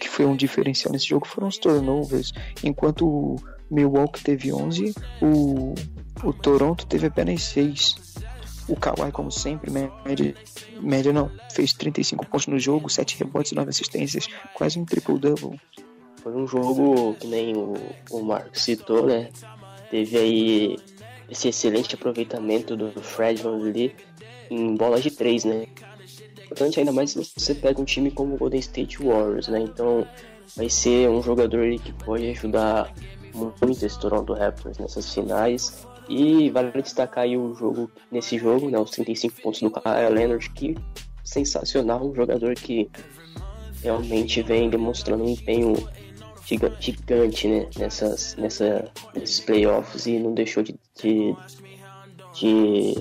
que 0.01 0.09
foi 0.09 0.25
um 0.25 0.35
diferencial 0.35 0.93
nesse 0.93 1.09
jogo 1.09 1.27
foram 1.27 1.49
os 1.49 1.59
turnovers. 1.59 2.33
Enquanto 2.63 3.07
o 3.07 3.37
Milwaukee 3.71 4.23
teve 4.23 4.53
11, 4.53 4.95
o 5.21 5.75
o 6.23 6.33
Toronto 6.33 6.87
teve 6.87 7.07
apenas 7.07 7.43
6. 7.43 8.15
O 8.67 8.77
Kawhi, 8.77 9.13
como 9.13 9.31
sempre, 9.31 9.71
média, 9.71 10.35
média 10.81 11.13
não, 11.13 11.31
fez 11.51 11.75
35 11.75 12.25
pontos 12.27 12.47
no 12.47 12.59
jogo, 12.59 12.89
7 12.89 13.19
rebotes 13.19 13.53
e 13.53 13.55
9 13.55 13.69
assistências, 13.69 14.27
quase 14.55 14.79
um 14.79 14.87
triple-double. 14.87 15.61
Foi 16.23 16.35
um 16.35 16.47
jogo 16.47 17.15
que 17.21 17.27
nem 17.27 17.55
o, 17.55 17.75
o 18.11 18.23
Marco 18.23 18.59
citou, 18.59 19.07
né? 19.07 19.29
Teve 19.91 20.17
aí 20.17 20.77
esse 21.29 21.49
excelente 21.49 21.95
aproveitamento 21.95 22.75
do 22.75 22.91
Fred 23.03 23.43
Lee 23.47 23.95
em 24.51 24.75
bolas 24.75 25.03
de 25.03 25.11
3, 25.11 25.45
né? 25.45 25.67
Importante 26.45 26.79
ainda 26.79 26.93
mais 26.93 27.11
se 27.11 27.31
você 27.37 27.55
pega 27.55 27.81
um 27.81 27.85
time 27.85 28.11
como 28.11 28.35
o 28.35 28.39
Golden 28.39 28.61
State 28.61 29.03
Warriors, 29.03 29.49
né? 29.49 29.61
Então 29.61 30.07
vai 30.57 30.71
ser 30.71 31.11
um 31.11 31.23
jogador 31.23 31.69
que 31.79 31.93
pode 31.93 32.31
ajudar 32.31 32.95
muito 33.35 33.85
esse 33.85 33.99
Toronto 33.99 34.33
Raptors 34.33 34.79
nessas 34.79 35.13
finais 35.13 35.87
e 36.09 36.51
vale 36.51 36.71
destacar 36.83 37.25
aí 37.25 37.37
o 37.37 37.55
jogo, 37.55 37.91
nesse 38.11 38.39
jogo, 38.39 38.71
né, 38.71 38.79
os 38.79 38.91
35 38.91 39.43
pontos 39.43 39.61
do 39.61 39.71
Kyle 39.71 40.09
Leonard, 40.11 40.51
que 40.51 40.77
sensacional, 41.25 42.07
um 42.07 42.15
jogador 42.15 42.55
que 42.55 42.91
realmente 43.83 44.43
vem 44.43 44.69
demonstrando 44.69 45.25
um 45.25 45.29
empenho 45.29 45.75
gigante 46.81 47.49
né, 47.49 47.67
nessas, 47.79 48.37
nessa, 48.37 48.91
nesses 49.15 49.41
playoffs 49.41 50.07
e 50.07 50.19
não 50.19 50.35
deixou 50.35 50.63
de, 50.63 50.75
de, 51.01 51.35
de 52.35 52.95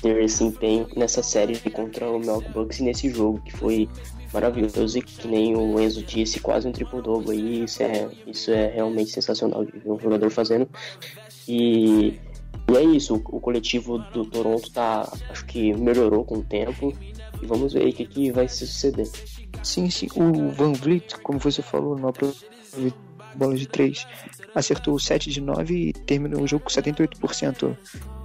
ter 0.00 0.22
esse 0.22 0.44
empenho 0.44 0.86
nessa 0.96 1.22
série 1.22 1.58
contra 1.70 2.08
o 2.08 2.18
Milwaukee 2.18 2.52
Bucks 2.52 2.78
e 2.78 2.84
nesse 2.84 3.08
jogo 3.10 3.40
que 3.42 3.52
foi 3.52 3.88
maravilhoso 4.32 4.98
e 4.98 5.02
que 5.02 5.28
nem 5.28 5.56
o 5.56 5.78
Enzo 5.80 6.02
disse, 6.02 6.40
quase 6.40 6.66
um 6.66 6.72
triple-double 6.72 7.32
aí, 7.32 7.64
isso 7.64 7.82
é, 7.82 8.08
isso 8.26 8.50
é 8.50 8.68
realmente 8.68 9.10
sensacional 9.10 9.64
de 9.64 9.72
ver 9.72 9.90
um 9.90 9.98
jogador 9.98 10.30
fazendo 10.30 10.68
e, 11.46 12.18
e 12.68 12.76
é 12.76 12.82
isso, 12.82 13.14
o, 13.14 13.40
coletivo 13.40 13.98
do 13.98 14.24
Toronto 14.24 14.70
tá, 14.70 15.10
acho 15.30 15.44
que 15.46 15.72
melhorou 15.74 16.24
com 16.24 16.36
o 16.36 16.44
tempo. 16.44 16.92
E 17.42 17.46
vamos 17.46 17.72
ver 17.72 17.82
aí 17.82 17.90
o 17.90 17.92
que, 17.92 18.06
que 18.06 18.30
vai 18.30 18.48
se 18.48 18.66
suceder. 18.66 19.08
Sim, 19.62 19.90
sim. 19.90 20.06
O 20.14 20.50
Van 20.50 20.72
Vliet, 20.72 21.16
como 21.22 21.38
você 21.38 21.60
falou, 21.60 21.98
na 21.98 22.12
bola 23.34 23.56
de 23.56 23.66
3, 23.66 24.06
acertou 24.54 24.98
7 24.98 25.30
de 25.30 25.40
9 25.40 25.74
e 25.74 25.92
terminou 25.92 26.42
o 26.42 26.46
jogo 26.46 26.64
com 26.64 26.70
78% 26.70 27.76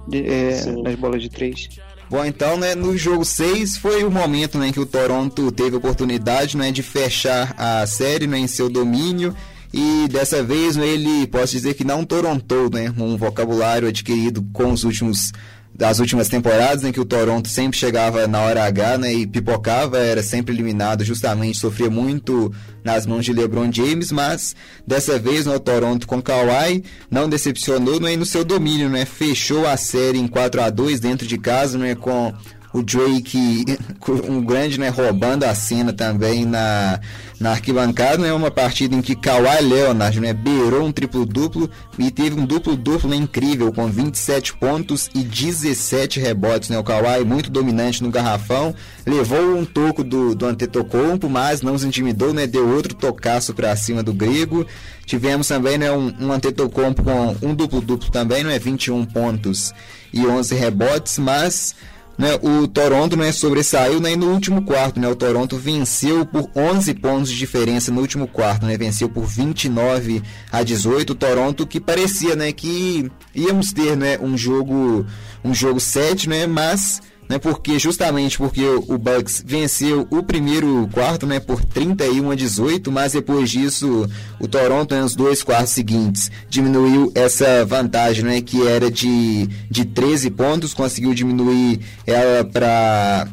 de, 0.06 0.26
é, 0.26 0.66
nas 0.82 0.94
bolas 0.94 1.22
de 1.22 1.28
3. 1.28 1.68
Bom, 2.10 2.24
então, 2.24 2.56
né, 2.56 2.74
no 2.74 2.96
jogo 2.96 3.24
6 3.24 3.76
foi 3.76 4.02
o 4.02 4.10
momento 4.10 4.58
né, 4.58 4.68
em 4.68 4.72
que 4.72 4.80
o 4.80 4.86
Toronto 4.86 5.52
teve 5.52 5.74
a 5.74 5.78
oportunidade 5.78 6.56
né, 6.56 6.72
de 6.72 6.82
fechar 6.82 7.54
a 7.58 7.86
série 7.86 8.26
né, 8.26 8.38
em 8.38 8.46
seu 8.46 8.70
domínio 8.70 9.34
e 9.72 10.08
dessa 10.08 10.42
vez 10.42 10.76
ele, 10.76 11.26
posso 11.26 11.52
dizer 11.52 11.74
que 11.74 11.84
não 11.84 12.04
torontou, 12.04 12.70
né? 12.70 12.92
Um 12.96 13.16
vocabulário 13.16 13.88
adquirido 13.88 14.42
com 14.52 14.72
os 14.72 14.82
últimos 14.84 15.32
das 15.78 16.00
últimas 16.00 16.28
temporadas 16.28 16.82
em 16.82 16.90
que 16.90 16.98
o 16.98 17.04
Toronto 17.04 17.48
sempre 17.48 17.78
chegava 17.78 18.26
na 18.26 18.40
hora 18.40 18.64
H, 18.64 18.98
né, 18.98 19.14
e 19.14 19.24
pipocava, 19.28 19.96
era 19.98 20.24
sempre 20.24 20.52
eliminado, 20.52 21.04
justamente 21.04 21.56
sofria 21.56 21.88
muito 21.88 22.52
nas 22.82 23.06
mãos 23.06 23.24
de 23.24 23.32
LeBron 23.32 23.70
James, 23.72 24.10
mas 24.10 24.56
dessa 24.84 25.20
vez 25.20 25.46
né, 25.46 25.54
o 25.54 25.60
Toronto 25.60 26.08
com 26.08 26.20
Kawhi 26.20 26.82
não 27.08 27.28
decepcionou 27.28 28.00
né, 28.00 28.16
no 28.16 28.26
seu 28.26 28.44
domínio, 28.44 28.88
né, 28.88 29.04
fechou 29.04 29.68
a 29.68 29.76
série 29.76 30.18
em 30.18 30.26
4 30.26 30.62
a 30.62 30.68
2 30.68 30.98
dentro 30.98 31.28
de 31.28 31.38
casa, 31.38 31.78
né, 31.78 31.94
com 31.94 32.34
o 32.78 32.82
Drake, 32.82 33.64
um 34.28 34.40
grande, 34.42 34.78
né, 34.78 34.88
roubando 34.88 35.44
a 35.44 35.54
cena 35.54 35.92
também 35.92 36.44
na, 36.44 37.00
na 37.40 37.50
arquibancada, 37.50 38.18
né, 38.18 38.32
uma 38.32 38.50
partida 38.50 38.94
em 38.94 39.02
que 39.02 39.14
Kawhi 39.14 39.62
Leonard, 39.62 40.20
né, 40.20 40.32
beirou 40.32 40.84
um 40.84 40.92
triplo-duplo 40.92 41.68
e 41.98 42.10
teve 42.10 42.38
um 42.38 42.46
duplo-duplo 42.46 43.10
né, 43.10 43.16
incrível, 43.16 43.72
com 43.72 43.88
27 43.88 44.54
pontos 44.56 45.10
e 45.14 45.22
17 45.22 46.20
rebotes, 46.20 46.68
né, 46.68 46.78
o 46.78 46.84
Kawhi 46.84 47.24
muito 47.24 47.50
dominante 47.50 48.02
no 48.02 48.10
garrafão, 48.10 48.74
levou 49.06 49.56
um 49.56 49.64
toco 49.64 50.04
do, 50.04 50.34
do 50.34 50.46
Antetokounmpo, 50.46 51.28
mas 51.28 51.62
não 51.62 51.76
se 51.76 51.86
intimidou, 51.86 52.32
né, 52.32 52.46
deu 52.46 52.68
outro 52.68 52.94
tocaço 52.94 53.54
para 53.54 53.74
cima 53.76 54.02
do 54.02 54.12
grego, 54.12 54.66
tivemos 55.04 55.48
também, 55.48 55.78
né, 55.78 55.90
um, 55.90 56.12
um 56.20 56.32
Antetokounmpo 56.32 57.02
com 57.02 57.36
um 57.42 57.54
duplo-duplo 57.54 58.10
também, 58.10 58.44
não 58.44 58.50
é 58.50 58.58
21 58.58 59.04
pontos 59.04 59.72
e 60.12 60.26
11 60.26 60.54
rebotes, 60.54 61.18
mas 61.18 61.74
né, 62.18 62.38
o 62.42 62.66
Toronto 62.66 63.16
né, 63.16 63.30
sobressaiu 63.30 64.00
né, 64.00 64.16
no 64.16 64.32
último 64.32 64.62
quarto. 64.62 64.98
Né, 64.98 65.08
o 65.08 65.14
Toronto 65.14 65.56
venceu 65.56 66.26
por 66.26 66.50
11 66.54 66.94
pontos 66.94 67.30
de 67.30 67.38
diferença 67.38 67.92
no 67.92 68.00
último 68.00 68.26
quarto. 68.26 68.66
Né, 68.66 68.76
venceu 68.76 69.08
por 69.08 69.24
29 69.24 70.22
a 70.50 70.64
18. 70.64 71.10
O 71.10 71.14
Toronto 71.14 71.66
que 71.66 71.78
parecia 71.78 72.34
né, 72.34 72.50
que 72.50 73.08
íamos 73.32 73.72
ter 73.72 73.96
né, 73.96 74.18
um 74.20 74.36
jogo 74.36 75.06
um 75.44 75.54
jogo 75.54 75.78
7, 75.78 76.28
né, 76.28 76.46
mas 76.48 77.00
né? 77.28 77.38
Porque 77.38 77.78
justamente 77.78 78.38
porque 78.38 78.64
o 78.64 78.98
Bucks 78.98 79.42
venceu 79.44 80.06
o 80.10 80.22
primeiro 80.22 80.88
quarto, 80.92 81.26
né, 81.26 81.38
por 81.38 81.64
31 81.64 82.30
a 82.30 82.34
18, 82.34 82.90
mas 82.90 83.12
depois 83.12 83.50
disso 83.50 84.08
o 84.40 84.48
Toronto 84.48 84.94
nos 84.94 85.14
dois 85.14 85.42
quartos 85.42 85.72
seguintes 85.72 86.30
diminuiu 86.48 87.12
essa 87.14 87.64
vantagem, 87.64 88.24
né, 88.24 88.40
que 88.40 88.66
era 88.66 88.90
de 88.90 89.48
de 89.70 89.84
13 89.84 90.30
pontos, 90.30 90.74
conseguiu 90.74 91.12
diminuir 91.14 91.80
ela 92.06 92.44
para 92.44 93.28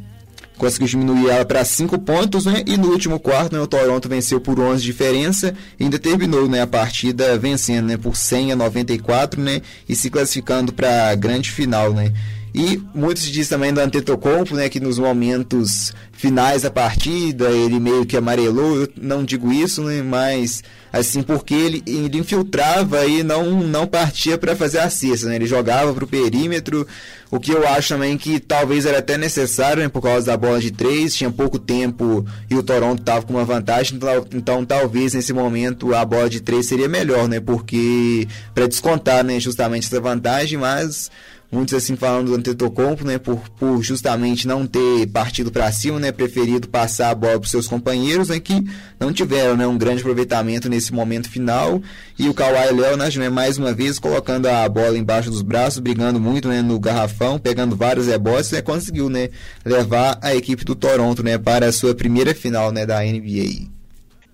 conseguiu 0.58 0.88
diminuir 0.88 1.30
ela 1.30 1.46
para 1.46 1.64
5 1.64 2.00
pontos, 2.00 2.46
né? 2.46 2.64
E 2.66 2.78
no 2.78 2.90
último 2.90 3.20
quarto, 3.20 3.54
né, 3.54 3.62
o 3.62 3.68
Toronto 3.68 4.08
venceu 4.08 4.40
por 4.40 4.60
11 4.60 4.82
de 4.82 4.86
diferença 4.86 5.54
e 5.80 5.84
ainda 5.84 6.00
terminou, 6.00 6.48
né, 6.48 6.62
a 6.62 6.68
partida 6.68 7.38
vencendo, 7.38 7.88
né, 7.88 7.98
por 7.98 8.16
100 8.16 8.54
a 8.54 8.56
94, 8.56 9.42
né, 9.42 9.62
e 9.88 9.96
se 9.96 10.10
classificando 10.10 10.72
para 10.74 11.10
a 11.10 11.16
grande 11.16 11.52
final, 11.52 11.94
né? 11.94 12.12
E 12.58 12.82
muitos 12.94 13.24
dizem 13.24 13.50
também 13.50 13.74
do 13.74 13.82
Antetokounmpo, 13.82 14.56
né, 14.56 14.70
que 14.70 14.80
nos 14.80 14.98
momentos 14.98 15.94
finais 16.14 16.62
da 16.62 16.72
partida 16.72 17.52
ele 17.52 17.82
meio 17.82 18.06
que 18.06 18.16
amarelou. 18.16 18.78
Eu 18.78 18.90
não 18.96 19.26
digo 19.26 19.52
isso, 19.52 19.84
né, 19.84 20.02
mas 20.02 20.64
assim 20.94 21.22
porque 21.22 21.54
ele, 21.54 21.84
ele 21.86 22.18
infiltrava 22.18 23.06
e 23.06 23.24
não 23.24 23.62
não 23.62 23.86
partia 23.86 24.38
para 24.38 24.56
fazer 24.56 24.80
a 24.80 24.90
cesta, 24.90 25.28
né? 25.28 25.36
Ele 25.36 25.46
jogava 25.46 25.94
para 25.94 26.06
o 26.06 26.08
perímetro. 26.08 26.88
O 27.30 27.42
que 27.42 27.52
eu 27.52 27.68
acho 27.68 27.90
também 27.90 28.18
que 28.18 28.40
talvez 28.40 28.86
era 28.86 29.00
até 29.00 29.18
necessário, 29.18 29.84
né, 29.84 29.90
por 29.90 30.02
causa 30.02 30.28
da 30.28 30.38
bola 30.38 30.62
de 30.62 30.72
três, 30.72 31.14
tinha 31.14 31.30
pouco 31.30 31.60
tempo 31.60 32.26
e 32.50 32.56
o 32.56 32.64
Toronto 32.64 33.02
estava 33.02 33.26
com 33.26 33.34
uma 33.34 33.44
vantagem, 33.44 33.98
então, 33.98 34.26
então, 34.34 34.66
talvez 34.66 35.14
nesse 35.14 35.34
momento 35.34 35.94
a 35.94 36.06
bola 36.06 36.30
de 36.30 36.40
três 36.40 36.68
seria 36.68 36.88
melhor, 36.88 37.28
né? 37.28 37.42
Porque 37.42 38.30
para 38.54 38.66
descontar, 38.66 39.26
né, 39.26 39.42
justamente 39.42 39.88
essa 39.88 40.00
vantagem, 40.00 40.58
mas 40.58 41.12
muitos 41.52 41.74
assim 41.74 41.96
falando 41.96 42.28
do 42.28 42.36
Antetokounmpo, 42.36 43.06
né, 43.06 43.18
por, 43.18 43.38
por 43.52 43.82
justamente 43.82 44.48
não 44.48 44.66
ter 44.66 45.08
partido 45.08 45.52
para 45.52 45.72
cima, 45.72 46.00
né, 46.00 46.12
preferido 46.12 46.68
passar 46.68 47.12
a 47.12 47.16
bola 47.16 47.40
para 47.40 47.50
seus 47.50 47.68
companheiros, 47.68 48.30
né, 48.30 48.40
que 48.40 48.64
não 49.00 49.14
tiveram, 49.14 49.56
né, 49.56 49.66
um 49.66 49.78
grande 49.78 50.02
aproveitamento 50.02 50.70
nesse 50.70 50.94
momento 50.94 51.30
final, 51.30 51.82
e 52.18 52.28
o 52.28 52.34
Kawhi 52.34 52.74
Leonard, 52.74 53.18
né, 53.20 53.30
mais 53.30 53.58
uma 53.58 53.74
vez 53.74 54.00
colocando 54.00 54.48
a 54.48 54.68
bola 54.68 54.98
embaixo 54.98 55.30
dos 55.30 55.42
braços, 55.42 55.80
brigando 55.80 56.20
muito, 56.20 56.48
né, 56.48 56.62
no 56.62 56.80
garrafão, 56.80 57.40
pegando 57.40 57.76
vários 57.76 58.08
rebotes, 58.08 58.52
né, 58.52 58.62
conseguiu, 58.62 59.10
né, 59.10 59.30
levar 59.64 60.18
a 60.22 60.36
equipe 60.36 60.66
do 60.66 60.76
Toronto, 60.76 61.24
né, 61.24 61.38
para 61.38 61.68
a 61.68 61.72
sua 61.72 61.96
primeira 61.96 62.34
final, 62.34 62.72
né, 62.72 62.86
da 62.86 63.00
NBA. 63.04 63.70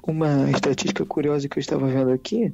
Uma 0.04 0.50
estatística 0.50 1.06
curiosa 1.06 1.48
que 1.48 1.60
eu 1.60 1.62
estava 1.62 1.88
vendo 1.88 2.10
aqui 2.10 2.52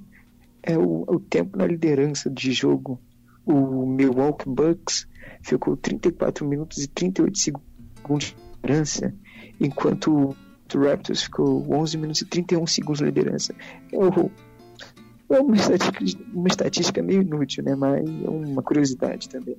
é 0.62 0.78
o, 0.78 1.06
o 1.08 1.20
tempo 1.20 1.58
na 1.58 1.66
liderança 1.66 2.30
de 2.30 2.52
jogo 2.52 3.00
o 3.48 3.86
Milwaukee 3.86 4.50
Bucks 4.50 5.08
ficou 5.42 5.78
34 5.78 6.46
minutos 6.46 6.84
e 6.84 6.88
38 6.88 7.38
segundos 7.38 8.28
de 8.28 8.36
liderança, 8.62 9.14
enquanto 9.60 10.36
o 10.76 10.80
Raptors 10.80 11.24
ficou 11.24 11.66
11 11.74 11.98
minutos 11.98 12.22
e 12.22 12.26
31 12.26 12.68
segundos 12.68 13.00
de 13.00 13.06
liderança. 13.06 13.56
É, 13.92 15.36
é 15.36 15.40
uma 15.40 15.56
estatística, 15.56 16.24
uma 16.34 16.48
estatística 16.48 17.02
meio 17.02 17.22
inútil, 17.22 17.64
né? 17.64 17.76
Mas 17.76 18.06
é 18.06 18.30
uma 18.30 18.62
curiosidade 18.62 19.30
também. 19.30 19.58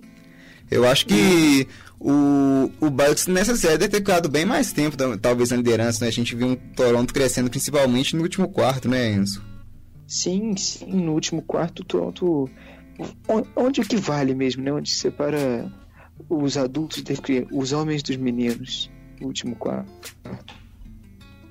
Eu 0.70 0.86
acho 0.86 1.06
que 1.06 1.66
o, 1.98 2.70
o 2.78 2.90
Bucks 2.90 3.26
nessa 3.26 3.56
série 3.56 3.78
deve 3.78 3.90
ter 3.90 3.96
ficado 3.98 4.28
bem 4.28 4.44
mais 4.44 4.70
tempo, 4.70 4.96
talvez, 5.18 5.50
na 5.50 5.56
liderança, 5.56 6.04
né? 6.04 6.08
A 6.08 6.12
gente 6.12 6.36
viu 6.36 6.48
um 6.48 6.56
Toronto 6.56 7.14
crescendo 7.14 7.48
principalmente 7.48 8.14
no 8.14 8.22
último 8.22 8.48
quarto, 8.48 8.86
né, 8.86 9.12
Enzo? 9.12 9.42
Sim, 10.06 10.54
sim. 10.56 10.86
No 10.86 11.12
último 11.12 11.40
quarto, 11.40 11.80
o 11.80 11.84
Toronto 11.84 12.50
onde 13.56 13.80
que 13.82 13.96
vale 13.96 14.34
mesmo, 14.34 14.62
né? 14.62 14.72
Onde 14.72 14.90
separa 14.90 15.70
os 16.28 16.56
adultos 16.56 17.02
crianças, 17.20 17.48
os 17.52 17.72
homens 17.72 18.02
dos 18.02 18.16
meninos, 18.16 18.90
no 19.20 19.26
último 19.28 19.54
quarto. 19.56 20.16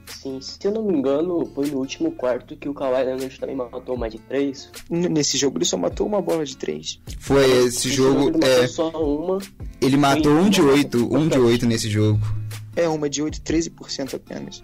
Sim, 0.07 0.39
se 0.41 0.57
eu 0.65 0.71
não 0.71 0.83
me 0.83 0.97
engano, 0.97 1.45
foi 1.53 1.67
no 1.67 1.77
último 1.77 2.11
quarto 2.11 2.55
que 2.55 2.67
o 2.67 2.73
Kawhi 2.73 3.03
Leonard 3.03 3.39
também 3.39 3.55
matou 3.55 3.97
mais 3.97 4.13
de 4.13 4.19
três. 4.19 4.69
Nesse 4.89 5.37
jogo 5.37 5.57
ele 5.57 5.65
só 5.65 5.77
matou 5.77 6.07
uma 6.07 6.21
bola 6.21 6.45
de 6.45 6.57
três. 6.57 6.99
Foi 7.19 7.43
esse, 7.43 7.87
esse 7.87 7.89
jogo, 7.91 8.23
jogo 8.23 8.37
ele 8.37 8.45
é. 8.45 8.67
Só 8.67 8.89
uma. 8.89 9.37
Ele 9.81 9.97
matou 9.97 10.31
um 10.31 10.49
de 10.49 10.61
oito, 10.61 11.13
um 11.13 11.27
de 11.27 11.37
oito 11.37 11.65
nesse 11.65 11.89
jogo. 11.89 12.19
É, 12.75 12.87
uma 12.87 13.09
de 13.09 13.21
oito, 13.21 13.41
13% 13.41 14.15
apenas. 14.15 14.61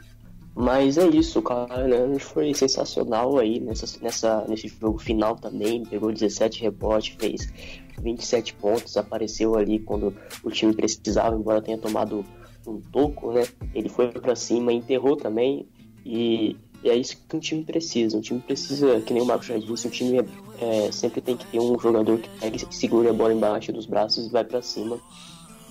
Mas 0.56 1.00
é 1.00 1.08
isso, 1.08 1.42
Kawhi 1.42 1.88
Leonard 1.88 2.20
foi 2.20 2.54
sensacional 2.54 3.40
aí 3.40 3.60
nessa, 3.60 3.88
nessa, 4.02 4.46
nesse 4.48 4.68
jogo 4.68 5.00
final 5.00 5.36
também. 5.36 5.84
Pegou 5.84 6.12
17 6.12 6.62
rebotes, 6.62 7.16
fez 7.20 7.52
27 8.00 8.54
pontos, 8.56 8.96
apareceu 8.96 9.56
ali 9.56 9.80
quando 9.80 10.16
o 10.44 10.52
time 10.52 10.74
precisava, 10.74 11.36
embora 11.36 11.62
tenha 11.62 11.78
tomado 11.78 12.24
um 12.68 12.80
toco, 12.80 13.32
né? 13.32 13.44
Ele 13.74 13.90
foi 13.90 14.12
para 14.12 14.36
cima, 14.36 14.72
enterrou 14.72 15.18
também. 15.18 15.68
E, 16.06 16.56
e, 16.84 16.90
é 16.90 16.96
isso 16.96 17.18
que 17.28 17.36
um 17.36 17.40
time 17.40 17.64
precisa. 17.64 18.16
Um 18.16 18.22
time 18.22 18.40
precisa, 18.40 19.02
que 19.02 19.12
nem 19.12 19.24
o 19.24 19.26
Marcos 19.26 19.48
já 19.48 19.58
disse, 19.58 19.88
um 19.88 19.92
time 19.92 20.20
é, 20.60 20.92
sempre 20.92 21.20
tem 21.20 21.36
que 21.36 21.48
ter 21.48 21.60
um 21.60 21.80
jogador 21.80 22.20
que 22.20 22.30
pega 22.39 22.56
e 22.56 22.76
segura 22.76 23.10
a 23.10 23.13
bola 23.13 23.34
embaixo 23.34 23.74
dos 23.74 23.88
braços 23.88 24.28
e 24.28 24.30
vai 24.30 24.44
para 24.44 24.62
cima. 24.62 25.00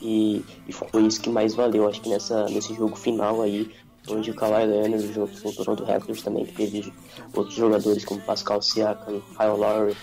E, 0.03 0.45
e, 0.67 0.73
foi 0.73 1.07
isso 1.07 1.21
que 1.21 1.31
mais 1.31 1.55
valeu, 1.55 1.89
acho 1.89 2.01
que 2.01 2.09
nessa, 2.09 2.47
nesse 2.47 2.75
jogo 2.75 2.97
final 2.97 3.41
aí 3.41 3.71
onde 4.09 4.31
o 4.31 4.35
Kawhi 4.35 4.67
Leonard 4.67 5.13
junto 5.13 5.41
com 5.41 5.49
o 5.49 5.53
Toronto 5.53 5.85
Raptors 5.85 6.23
também 6.23 6.45
teve 6.45 6.93
outros 7.35 7.55
jogadores 7.55 8.05
como 8.05 8.21
Pascal 8.21 8.61
Siakam, 8.61 9.21
Kyle 9.37 9.57
Lowry, 9.57 9.97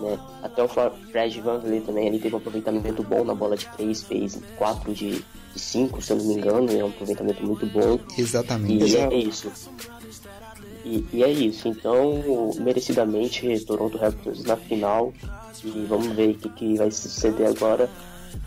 né? 0.00 0.18
Até 0.42 0.62
o 0.62 0.68
Fred 0.68 1.40
VanVleet 1.40 1.84
também 1.84 2.08
ele 2.08 2.18
teve 2.18 2.34
um 2.34 2.38
aproveitamento 2.38 3.02
bom 3.02 3.24
na 3.24 3.34
bola 3.34 3.56
de 3.56 3.66
3, 3.76 4.02
fez 4.02 4.40
4 4.56 4.92
de, 4.94 5.24
5, 5.58 6.02
se 6.02 6.12
eu 6.12 6.16
não 6.16 6.24
me 6.26 6.34
engano, 6.34 6.70
é 6.70 6.84
um 6.84 6.88
aproveitamento 6.88 7.44
muito 7.44 7.66
bom. 7.66 7.98
Exatamente. 8.16 8.84
E 8.84 8.96
é 8.96 9.14
isso. 9.14 9.50
E, 10.84 11.04
e, 11.12 11.24
é 11.24 11.30
isso, 11.30 11.66
então 11.66 12.52
merecidamente 12.60 13.58
Toronto 13.64 13.98
Raptors 13.98 14.44
na 14.44 14.56
final 14.56 15.12
e 15.64 15.84
vamos 15.88 16.08
ver 16.08 16.30
o 16.30 16.34
que, 16.34 16.48
que 16.50 16.76
vai 16.76 16.90
suceder 16.92 17.48
agora. 17.48 17.90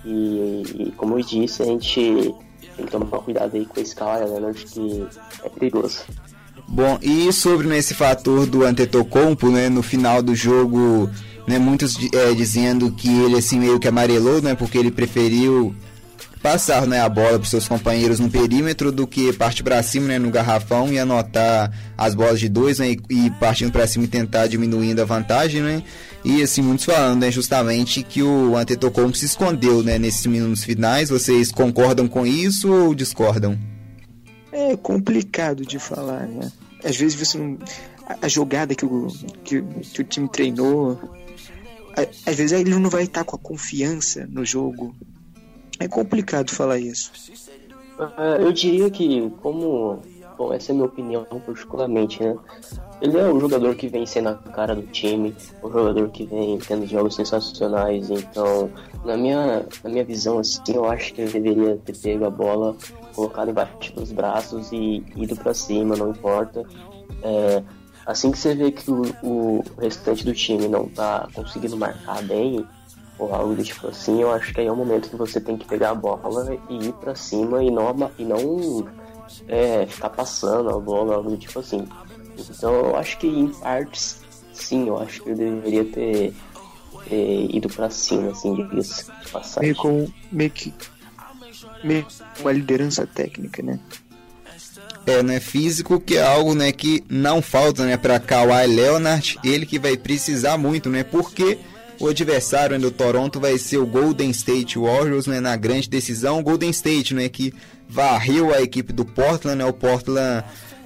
E, 0.05 0.63
e 0.77 0.93
como 0.95 1.19
eu 1.19 1.25
disse, 1.25 1.63
a 1.63 1.65
gente 1.65 2.33
tem 2.79 2.85
que 2.85 2.91
tomar 2.91 3.19
cuidado 3.19 3.55
aí 3.55 3.65
com 3.65 3.79
esse 3.79 3.93
cara, 3.95 4.25
Leonard, 4.25 4.65
que 4.65 5.05
é 5.43 5.49
perigoso. 5.49 6.03
Bom, 6.67 6.97
e 7.01 7.31
sobre 7.33 7.67
né, 7.67 7.77
esse 7.77 7.93
fator 7.93 8.45
do 8.45 8.63
Antetokounmpo, 8.63 9.49
né, 9.49 9.69
no 9.69 9.83
final 9.83 10.21
do 10.21 10.35
jogo, 10.35 11.09
né, 11.47 11.57
muitos 11.57 11.97
é, 12.13 12.33
dizendo 12.33 12.91
que 12.91 13.09
ele 13.23 13.37
assim 13.37 13.59
meio 13.59 13.79
que 13.79 13.87
amarelou, 13.87 14.41
né, 14.41 14.55
porque 14.55 14.77
ele 14.77 14.91
preferiu 14.91 15.75
passar 16.41 16.87
né, 16.87 17.01
a 17.01 17.09
bola 17.09 17.37
para 17.37 17.47
seus 17.47 17.67
companheiros 17.67 18.19
no 18.19 18.29
perímetro 18.29 18.91
do 18.91 19.05
que 19.05 19.31
partir 19.33 19.63
para 19.63 19.81
cima 19.83 20.07
né, 20.07 20.19
no 20.19 20.31
garrafão 20.31 20.91
e 20.91 20.97
anotar 20.97 21.71
as 21.97 22.15
bolas 22.15 22.39
de 22.39 22.47
dois 22.47 22.79
né, 22.79 22.91
e, 22.91 22.99
e 23.09 23.31
partindo 23.31 23.71
para 23.71 23.85
cima 23.85 24.05
e 24.05 24.07
tentar 24.07 24.47
diminuindo 24.47 25.01
a 25.01 25.05
vantagem, 25.05 25.61
né? 25.61 25.83
E 26.23 26.41
assim, 26.41 26.61
muitos 26.61 26.85
falando 26.85 27.21
né, 27.21 27.31
justamente 27.31 28.03
que 28.03 28.21
o 28.23 28.55
Antetokounmpo 28.55 29.17
se 29.17 29.25
escondeu 29.25 29.83
né, 29.83 29.97
nesses 29.97 30.25
minutos 30.25 30.63
finais. 30.63 31.09
Vocês 31.09 31.51
concordam 31.51 32.07
com 32.07 32.25
isso 32.25 32.71
ou 32.71 32.95
discordam? 32.95 33.57
É 34.51 34.75
complicado 34.77 35.65
de 35.65 35.79
falar, 35.79 36.27
né? 36.27 36.51
Às 36.83 36.97
vezes 36.97 37.15
você 37.15 37.37
não... 37.37 37.57
A 38.21 38.27
jogada 38.27 38.73
que 38.73 38.85
o, 38.85 39.07
que, 39.43 39.61
que 39.61 40.01
o 40.01 40.03
time 40.03 40.27
treinou... 40.29 40.99
Às 42.25 42.35
vezes 42.35 42.53
ele 42.53 42.75
não 42.75 42.89
vai 42.89 43.03
estar 43.03 43.23
com 43.23 43.35
a 43.35 43.39
confiança 43.39 44.25
no 44.31 44.45
jogo 44.45 44.95
é 45.79 45.87
complicado 45.87 46.51
falar 46.51 46.77
isso. 46.77 47.11
Uh, 47.97 48.41
eu 48.41 48.51
diria 48.51 48.89
que, 48.89 49.29
como. 49.41 50.01
Bom, 50.37 50.53
essa 50.53 50.71
é 50.71 50.73
a 50.73 50.75
minha 50.75 50.85
opinião 50.85 51.25
particularmente, 51.45 52.23
né? 52.23 52.37
Ele 53.01 53.17
é 53.17 53.23
um 53.25 53.39
jogador 53.39 53.75
que 53.75 53.87
vem 53.87 54.05
sendo 54.05 54.29
a 54.29 54.35
cara 54.35 54.75
do 54.75 54.83
time, 54.83 55.35
um 55.63 55.71
jogador 55.71 56.09
que 56.09 56.25
vem 56.25 56.57
tendo 56.59 56.85
jogos 56.85 57.15
sensacionais, 57.15 58.09
então, 58.09 58.69
na 59.05 59.17
minha, 59.17 59.65
na 59.83 59.89
minha 59.89 60.03
visão, 60.03 60.39
assim, 60.39 60.61
eu 60.73 60.85
acho 60.85 61.13
que 61.13 61.21
ele 61.21 61.31
deveria 61.31 61.77
ter 61.77 61.97
pego 61.97 62.25
a 62.25 62.29
bola, 62.29 62.75
colocado 63.15 63.51
embaixo 63.51 63.93
dos 63.93 64.11
braços 64.11 64.71
e 64.71 65.03
ido 65.15 65.35
para 65.35 65.53
cima, 65.53 65.95
não 65.95 66.11
importa. 66.11 66.65
É, 67.21 67.63
assim 68.05 68.31
que 68.31 68.37
você 68.37 68.55
vê 68.55 68.71
que 68.71 68.89
o, 68.89 69.03
o 69.23 69.63
restante 69.77 70.25
do 70.25 70.33
time 70.33 70.67
não 70.67 70.87
tá 70.87 71.27
conseguindo 71.33 71.77
marcar 71.77 72.21
bem, 72.23 72.65
ou 73.19 73.35
algo 73.35 73.53
do 73.53 73.63
tipo 73.63 73.87
assim, 73.87 74.21
eu 74.21 74.31
acho 74.31 74.53
que 74.53 74.61
aí 74.61 74.67
é 74.67 74.71
o 74.71 74.75
momento 74.75 75.09
que 75.09 75.15
você 75.17 75.41
tem 75.41 75.57
que 75.57 75.67
pegar 75.67 75.91
a 75.91 75.95
bola 75.95 76.57
e 76.69 76.87
ir 76.87 76.93
para 76.93 77.13
cima 77.15 77.61
e 77.61 77.69
não, 77.69 78.11
e 78.17 78.23
não 78.23 78.87
é, 79.47 79.85
ficar 79.85 80.09
passando 80.09 80.69
a 80.69 80.79
bola, 80.79 81.15
algo 81.15 81.29
do 81.29 81.37
tipo 81.37 81.59
assim. 81.59 81.85
Então 82.37 82.73
eu 82.73 82.95
acho 82.95 83.17
que 83.17 83.27
em 83.27 83.49
partes, 83.49 84.21
sim, 84.53 84.87
eu 84.87 84.97
acho 84.97 85.21
que 85.21 85.29
eu 85.29 85.35
deveria 85.35 85.83
ter, 85.83 86.33
ter 87.09 87.55
ido 87.55 87.67
para 87.67 87.89
cima, 87.89 88.31
assim, 88.31 88.55
de 88.55 89.29
passar. 89.29 89.59
Meio 89.59 89.75
com 89.75 90.07
meio 90.31 90.49
que 90.49 90.73
meio 91.83 92.05
uma 92.39 92.51
liderança 92.53 93.05
técnica, 93.05 93.61
né? 93.61 93.79
É, 95.05 95.23
né, 95.23 95.39
físico 95.39 95.99
que 95.99 96.17
é 96.17 96.23
algo, 96.23 96.53
né, 96.53 96.71
que 96.71 97.03
não 97.09 97.41
falta, 97.41 97.83
né, 97.83 97.97
para 97.97 98.19
Kawhi 98.19 98.67
Leonard, 98.67 99.39
ele 99.43 99.65
que 99.65 99.79
vai 99.79 99.97
precisar 99.97 100.55
muito, 100.57 100.87
né? 100.89 101.03
Porque 101.03 101.57
o 101.99 102.07
adversário 102.07 102.79
do 102.79 102.91
Toronto 102.91 103.39
vai 103.39 103.57
ser 103.57 103.77
o 103.77 103.85
Golden 103.85 104.29
State 104.29 104.79
Warriors, 104.79 105.27
né, 105.27 105.39
na 105.39 105.55
grande 105.55 105.89
decisão. 105.89 106.39
O 106.39 106.43
Golden 106.43 106.69
State, 106.69 107.13
né, 107.13 107.27
que 107.27 107.53
varreu 107.89 108.53
a 108.53 108.61
equipe 108.61 108.93
do 108.93 109.03
Portland, 109.03 109.57
né, 109.57 109.65
o 109.65 109.73
Portland 109.73 110.43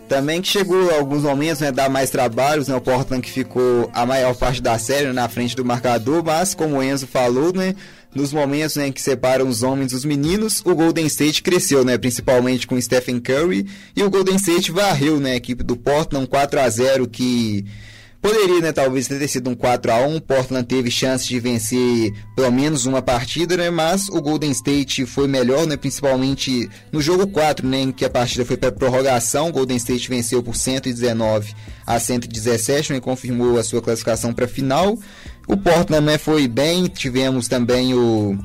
também 0.09 0.41
que 0.41 0.47
chegou 0.47 0.89
a 0.91 0.95
alguns 0.95 1.23
momentos, 1.23 1.61
né, 1.61 1.71
dar 1.71 1.89
mais 1.89 2.09
trabalhos, 2.09 2.67
né, 2.67 2.75
o 2.75 2.81
Portland 2.81 3.21
que 3.21 3.31
ficou 3.31 3.89
a 3.93 4.05
maior 4.05 4.35
parte 4.35 4.61
da 4.61 4.77
série 4.77 5.07
né, 5.07 5.13
na 5.13 5.29
frente 5.29 5.55
do 5.55 5.63
marcador, 5.63 6.23
mas 6.23 6.53
como 6.53 6.77
o 6.77 6.83
Enzo 6.83 7.07
falou, 7.07 7.53
né, 7.53 7.75
nos 8.13 8.33
momentos 8.33 8.75
né, 8.75 8.91
que 8.91 9.01
separam 9.01 9.47
os 9.47 9.63
homens 9.63 9.91
dos 9.91 10.05
meninos, 10.05 10.61
o 10.65 10.75
Golden 10.75 11.05
State 11.05 11.41
cresceu, 11.43 11.85
né, 11.85 11.97
principalmente 11.97 12.65
com 12.65 12.79
Stephen 12.79 13.19
Curry, 13.19 13.67
e 13.95 14.03
o 14.03 14.09
Golden 14.09 14.35
State 14.35 14.71
varreu 14.71 15.19
né, 15.19 15.33
a 15.33 15.35
equipe 15.35 15.63
do 15.63 15.75
Portland 15.75 16.27
4 16.27 16.59
a 16.59 16.69
0 16.69 17.07
que 17.07 17.65
Poderia, 18.23 18.61
né, 18.61 18.71
talvez 18.71 19.05
ter 19.05 19.27
sido 19.27 19.49
um 19.49 19.53
4 19.53 19.91
a 19.91 19.97
1 19.97 20.21
Portland 20.21 20.65
teve 20.65 20.89
chance 20.89 21.27
de 21.27 21.41
vencer 21.41 22.13
pelo 22.33 22.49
menos 22.53 22.85
uma 22.85 23.01
partida, 23.01 23.57
né? 23.57 23.69
Mas 23.69 24.07
o 24.07 24.21
Golden 24.21 24.49
State 24.51 25.05
foi 25.05 25.27
melhor, 25.27 25.67
né? 25.67 25.75
Principalmente 25.75 26.69
no 26.89 27.01
jogo 27.01 27.27
4, 27.27 27.67
né? 27.67 27.81
Em 27.81 27.91
que 27.91 28.05
a 28.05 28.09
partida 28.09 28.45
foi 28.45 28.55
para 28.55 28.71
prorrogação. 28.71 29.51
Golden 29.51 29.75
State 29.75 30.07
venceu 30.07 30.41
por 30.41 30.55
119 30.55 31.53
a 31.85 31.99
117, 31.99 32.93
né? 32.93 33.01
Confirmou 33.01 33.59
a 33.59 33.63
sua 33.63 33.81
classificação 33.81 34.33
para 34.33 34.45
a 34.45 34.47
final. 34.47 34.97
O 35.45 35.57
Portland, 35.57 36.05
né, 36.05 36.17
foi 36.17 36.47
bem. 36.47 36.85
Tivemos 36.85 37.49
também 37.49 37.93
o 37.93 38.37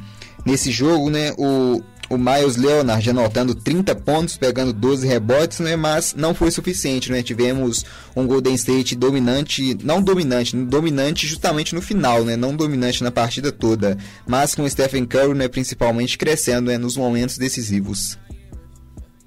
nesse 0.45 0.73
jogo, 0.73 1.09
né? 1.09 1.33
O, 1.39 1.81
o 2.09 2.17
Miles 2.17 2.57
Leonard 2.57 3.09
anotando 3.11 3.55
30 3.55 3.95
pontos, 3.97 4.37
pegando 4.37 4.73
12 4.73 5.07
rebotes, 5.07 5.61
né? 5.61 5.77
Mas 5.77 6.15
não 6.15 6.35
foi 6.35 6.51
suficiente, 6.51 7.13
né? 7.13 7.23
Tivemos 7.23 7.85
um 8.17 8.27
Golden 8.27 8.55
State 8.55 8.95
dominante, 8.95 9.77
não 9.83 10.03
dominante, 10.03 10.57
dominante 10.57 11.27
justamente 11.27 11.75
no 11.75 11.83
final, 11.83 12.25
né? 12.25 12.37
Não 12.37 12.57
dominante 12.57 13.03
na 13.03 13.11
partida 13.11 13.53
toda, 13.53 13.99
mas 14.27 14.55
com 14.55 14.69
Stephen 14.69 15.05
Curry, 15.05 15.35
né? 15.35 15.49
Principalmente 15.49 16.17
crescendo 16.17 16.71
né? 16.71 16.79
nos 16.79 16.97
momentos 16.97 17.37
decisivos. 17.39 18.19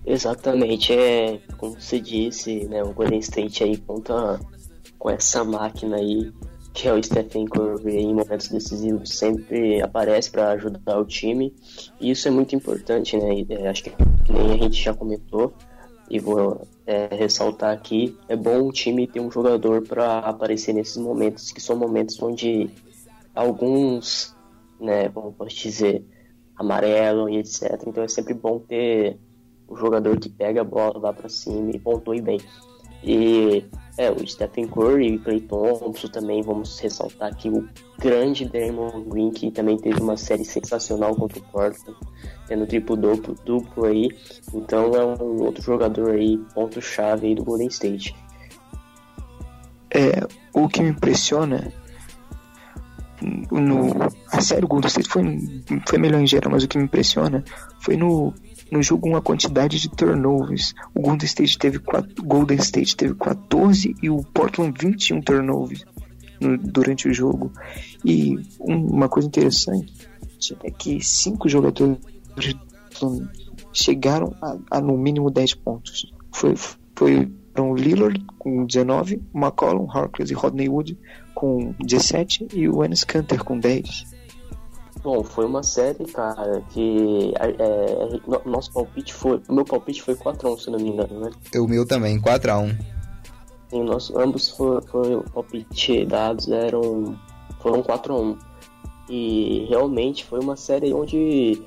Exatamente, 0.06 0.92
é 0.94 1.40
como 1.58 1.80
você 1.80 2.00
disse, 2.00 2.66
né? 2.66 2.84
O 2.84 2.94
Golden 2.94 3.20
State 3.20 3.64
aí 3.64 3.78
conta 3.78 4.40
com 4.98 5.10
essa 5.10 5.44
máquina 5.44 5.98
aí 5.98 6.32
que 6.74 6.88
é 6.88 6.94
o 6.94 7.04
Stephen 7.04 7.46
Curry 7.46 7.98
em 7.98 8.14
momentos 8.14 8.48
decisivos 8.48 9.18
sempre 9.18 9.82
aparece 9.82 10.32
para 10.32 10.52
ajudar 10.52 11.00
o 11.00 11.06
time 11.06 11.54
e 12.00 12.12
isso 12.12 12.28
é 12.28 12.32
muito 12.32 12.56
importante, 12.56 13.18
né? 13.18 13.46
É, 13.50 13.68
acho 13.68 13.84
que, 13.84 13.92
nem 14.30 14.54
a 14.54 14.58
gente 14.58 14.82
já 14.82 14.94
comentou 14.94 15.54
e 16.10 16.20
vou 16.20 16.68
é, 16.86 17.08
ressaltar 17.16 17.74
aqui, 17.74 18.18
é 18.28 18.36
bom 18.36 18.68
o 18.68 18.72
time 18.72 19.08
ter 19.08 19.20
um 19.20 19.32
jogador 19.32 19.82
para 19.82 20.20
aparecer 20.20 20.74
nesses 20.74 20.98
momentos 20.98 21.52
que 21.52 21.62
são 21.62 21.76
momentos 21.76 22.22
onde 22.22 22.70
alguns, 23.34 24.36
né, 24.80 25.10
como 25.10 25.32
posso 25.32 25.56
dizer, 25.56 26.06
amarelam 26.56 27.30
e 27.30 27.38
etc. 27.38 27.82
Então 27.88 28.04
é 28.04 28.08
sempre 28.08 28.34
bom 28.34 28.60
ter 28.60 29.18
o 29.68 29.76
jogador 29.76 30.20
que 30.20 30.30
pega 30.30 30.62
a 30.62 30.66
bola, 30.66 31.00
vá 31.00 31.14
para 31.14 31.30
cima 31.30 31.72
e 31.72 31.80
pontue 31.80 32.22
bem. 32.22 32.40
E 33.04 33.66
é, 33.98 34.10
o 34.12 34.26
Stephen 34.28 34.68
Curry 34.68 35.16
e 35.16 35.20
Clay 35.20 35.42
Thompson 35.42 36.08
também, 36.08 36.42
vamos 36.42 36.80
ressaltar 36.80 37.30
aqui 37.32 37.50
o 37.50 37.68
grande 38.00 38.46
Draymond 38.46 39.10
Green, 39.10 39.32
que 39.32 39.52
também 39.52 39.78
teve 39.78 40.02
uma 40.02 40.18
série 40.18 40.46
sensacional 40.46 41.16
contra 41.16 41.40
o 41.40 41.42
Portland, 41.44 41.98
tendo 42.48 42.66
triplo 42.66 42.96
duplo, 42.96 43.36
duplo 43.46 43.86
aí. 43.86 44.10
Então 44.54 44.92
é 44.96 45.06
um 45.06 45.44
outro 45.44 45.62
jogador 45.62 46.12
aí, 46.12 46.38
ponto-chave 46.54 47.28
aí 47.28 47.36
do 47.36 47.44
Golden 47.44 47.68
State. 47.68 48.16
É, 49.94 50.26
o 50.54 50.70
que 50.70 50.82
me 50.82 50.90
impressiona 50.90 51.72
no 53.52 53.92
a 54.32 54.42
série 54.42 54.66
Golden 54.66 54.88
State 54.88 55.10
foi, 55.10 55.24
foi 55.88 56.00
melhor 56.00 56.22
em 56.22 56.28
geral, 56.28 56.52
mas 56.52 56.64
o 56.64 56.68
que 56.68 56.78
me 56.78 56.86
impressiona 56.86 57.44
foi 57.82 57.98
no 57.98 58.34
no 58.72 58.82
jogo 58.82 59.10
uma 59.10 59.22
quantidade 59.22 59.80
de 59.80 59.90
turnovers. 59.90 60.74
O 60.96 61.02
Golden 61.02 61.26
State 61.26 61.58
teve, 61.58 61.80
Golden 62.24 62.58
State 62.58 62.96
teve 62.96 63.14
14 63.16 63.96
e 64.02 64.10
o 64.10 64.24
Portland 64.24 64.74
21 64.80 65.22
turnovers 65.22 65.86
no, 66.40 66.58
durante 66.58 67.10
o 67.10 67.14
jogo. 67.14 67.52
E 68.06 68.38
um, 68.60 68.88
uma 68.88 69.10
coisa 69.10 69.28
interessante 69.28 69.94
é 70.64 70.72
que 70.72 71.02
cinco 71.02 71.50
jogadores 71.50 71.98
chegaram 73.74 74.34
a, 74.42 74.58
a 74.72 74.82
no 74.82 74.98
mínimo 74.98 75.30
10 75.30 75.56
pontos. 75.56 76.12
Foi, 76.32 76.56
foi 76.96 77.32
o 77.58 77.76
Lillard 77.76 78.26
com 78.40 78.66
19, 78.66 79.22
McCollum, 79.36 79.88
Harkless 79.90 80.32
e 80.32 80.36
Rodney 80.36 80.70
Wood 80.70 80.98
com 81.36 81.74
17 81.80 82.48
e 82.54 82.70
o 82.70 82.84
Enes 82.84 83.04
Kanter 83.04 83.44
com 83.44 83.60
10. 83.60 84.21
Bom, 85.04 85.24
foi 85.24 85.46
uma 85.46 85.64
série, 85.64 86.06
cara, 86.06 86.62
que 86.70 87.34
é, 87.40 87.50
é 87.50 88.50
nosso 88.50 88.72
palpite 88.72 89.14
foi. 89.14 89.42
Meu 89.50 89.66
palpite 89.66 90.02
foi 90.02 90.16
4x1, 90.16 90.60
se 90.60 90.70
não 90.70 90.80
me 90.80 90.90
engano, 90.90 91.20
né? 91.22 91.32
O 91.56 91.68
meu 91.68 91.88
também, 91.88 92.22
4x1. 92.22 92.78
Sim, 93.70 93.84
nosso, 93.84 94.20
ambos 94.20 94.50
foi 94.50 95.16
o 95.16 95.24
palpite 95.34 96.06
dados 96.06 96.48
eram. 96.50 97.18
foram 97.60 97.82
4x1. 97.82 98.38
E 99.10 99.66
realmente 99.70 100.24
foi 100.24 100.40
uma 100.40 100.56
série 100.56 100.94
onde 100.94 101.60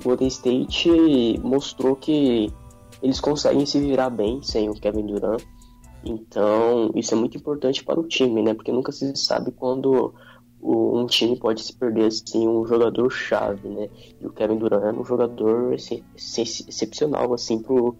o 0.00 0.04
Golden 0.04 0.28
State 0.28 1.38
mostrou 1.42 1.94
que 1.94 2.52
eles 3.00 3.20
conseguem 3.20 3.64
se 3.64 3.78
virar 3.78 4.10
bem 4.10 4.42
sem 4.42 4.68
o 4.68 4.74
Kevin 4.74 5.06
Durant. 5.06 5.42
Então, 6.04 6.90
isso 6.96 7.14
é 7.14 7.16
muito 7.16 7.36
importante 7.36 7.84
para 7.84 8.00
o 8.00 8.08
time, 8.08 8.42
né? 8.42 8.54
Porque 8.54 8.72
nunca 8.72 8.90
se 8.90 9.14
sabe 9.14 9.52
quando 9.52 10.12
um 10.62 11.06
time 11.06 11.36
pode 11.36 11.62
se 11.62 11.72
perder 11.72 12.06
assim 12.06 12.46
um 12.46 12.64
jogador 12.64 13.10
chave, 13.10 13.68
né? 13.68 13.88
E 14.20 14.26
o 14.26 14.30
Kevin 14.30 14.58
Durant 14.58 14.84
é 14.84 14.98
um 14.98 15.04
jogador 15.04 15.74
assim, 15.74 16.02
excepcional 16.16 17.34
assim 17.34 17.58
pro 17.58 17.96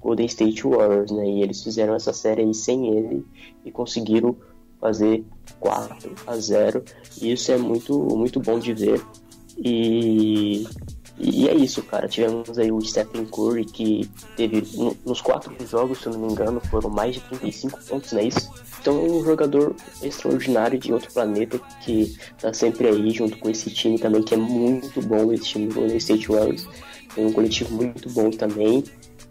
Golden 0.00 0.26
State 0.26 0.62
Warriors, 0.62 1.10
né? 1.10 1.26
E 1.26 1.42
eles 1.42 1.62
fizeram 1.62 1.94
essa 1.94 2.12
série 2.12 2.42
aí 2.42 2.52
sem 2.52 2.94
ele 2.94 3.24
e 3.64 3.70
conseguiram 3.70 4.36
fazer 4.78 5.24
4 5.58 6.12
a 6.26 6.36
0. 6.36 6.84
E 7.20 7.32
isso 7.32 7.50
é 7.50 7.56
muito 7.56 7.98
muito 8.16 8.38
bom 8.40 8.58
de 8.58 8.74
ver. 8.74 9.02
E 9.56 10.66
e 11.18 11.48
é 11.48 11.54
isso, 11.54 11.82
cara. 11.82 12.08
Tivemos 12.08 12.58
aí 12.58 12.72
o 12.72 12.80
Stephen 12.80 13.24
Curry 13.26 13.64
que 13.64 14.10
teve 14.36 14.64
nos 15.06 15.20
quatro 15.20 15.54
jogos, 15.66 16.00
se 16.00 16.06
eu 16.06 16.12
não 16.12 16.20
me 16.20 16.32
engano, 16.32 16.60
foram 16.68 16.90
mais 16.90 17.14
de 17.14 17.20
35 17.20 17.80
pontos, 17.84 18.12
não 18.12 18.20
é 18.20 18.24
isso? 18.24 18.50
Então 18.82 18.98
é 18.98 19.10
um 19.10 19.24
jogador 19.24 19.76
extraordinário 20.02 20.76
de 20.76 20.92
outro 20.92 21.10
planeta 21.12 21.58
que 21.82 22.16
tá 22.40 22.52
sempre 22.52 22.88
aí 22.88 23.10
junto 23.10 23.38
com 23.38 23.48
esse 23.48 23.70
time 23.70 23.96
também, 23.96 24.24
que 24.24 24.34
é 24.34 24.36
muito 24.36 25.00
bom, 25.00 25.32
esse 25.32 25.44
time 25.44 25.68
do 25.68 25.74
Golden 25.76 25.96
State 25.96 26.26
Warriors. 26.26 26.68
Tem 27.14 27.24
um 27.24 27.32
coletivo 27.32 27.72
muito 27.74 28.10
bom 28.10 28.28
também 28.30 28.82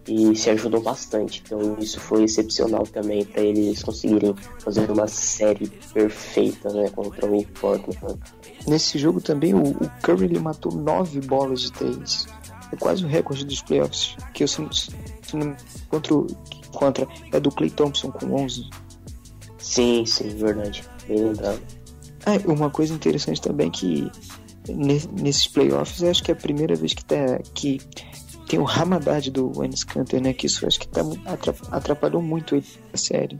e 0.07 0.33
se 0.37 0.49
ajudam 0.49 0.81
bastante. 0.81 1.43
Então 1.45 1.77
isso 1.79 1.99
foi 1.99 2.23
excepcional 2.23 2.83
também 2.83 3.25
para 3.25 3.41
eles 3.41 3.83
conseguirem 3.83 4.33
fazer 4.59 4.89
uma 4.89 5.07
série 5.07 5.67
perfeita 5.93 6.71
né, 6.71 6.89
contra 6.89 7.25
o 7.25 7.45
Portland. 7.59 8.19
Nesse 8.65 8.97
jogo 8.97 9.19
também 9.19 9.53
o, 9.53 9.63
o 9.63 9.91
Curry 10.01 10.25
ele 10.25 10.39
matou 10.39 10.71
nove 10.71 11.19
bolas 11.19 11.59
de 11.59 11.73
três. 11.73 12.25
É 12.71 12.75
quase 12.77 13.03
o 13.03 13.07
recorde 13.07 13.43
dos 13.43 13.61
playoffs. 13.61 14.15
Que 14.33 14.43
eu 14.43 14.47
se 14.47 14.61
não, 14.61 15.55
contra, 15.89 16.15
contra 16.71 17.07
é 17.33 17.39
do 17.39 17.51
Clay 17.51 17.69
Thompson 17.69 18.11
com 18.11 18.33
11. 18.33 18.69
Sim, 19.61 20.05
sim, 20.05 20.29
verdade. 20.29 20.83
Bem 21.07 21.23
lembrado. 21.23 21.61
Ah, 22.25 22.33
uma 22.45 22.69
coisa 22.69 22.93
interessante 22.93 23.41
também 23.41 23.69
que 23.69 24.09
nesses 24.69 25.47
playoffs 25.47 26.03
acho 26.03 26.23
que 26.23 26.31
é 26.31 26.33
a 26.33 26.37
primeira 26.37 26.75
vez 26.75 26.93
que, 26.93 27.03
tá, 27.03 27.39
que 27.53 27.79
tem 28.47 28.59
o 28.59 28.63
Ramadad 28.63 29.27
do 29.29 29.63
Enes 29.63 29.83
Kanter, 29.83 30.21
né? 30.21 30.33
Que 30.33 30.45
isso 30.45 30.65
acho 30.67 30.79
que 30.79 30.87
tá, 30.87 31.01
atrapalhou 31.71 32.21
muito 32.21 32.55
ele 32.55 32.65
a 32.93 32.97
série. 32.97 33.39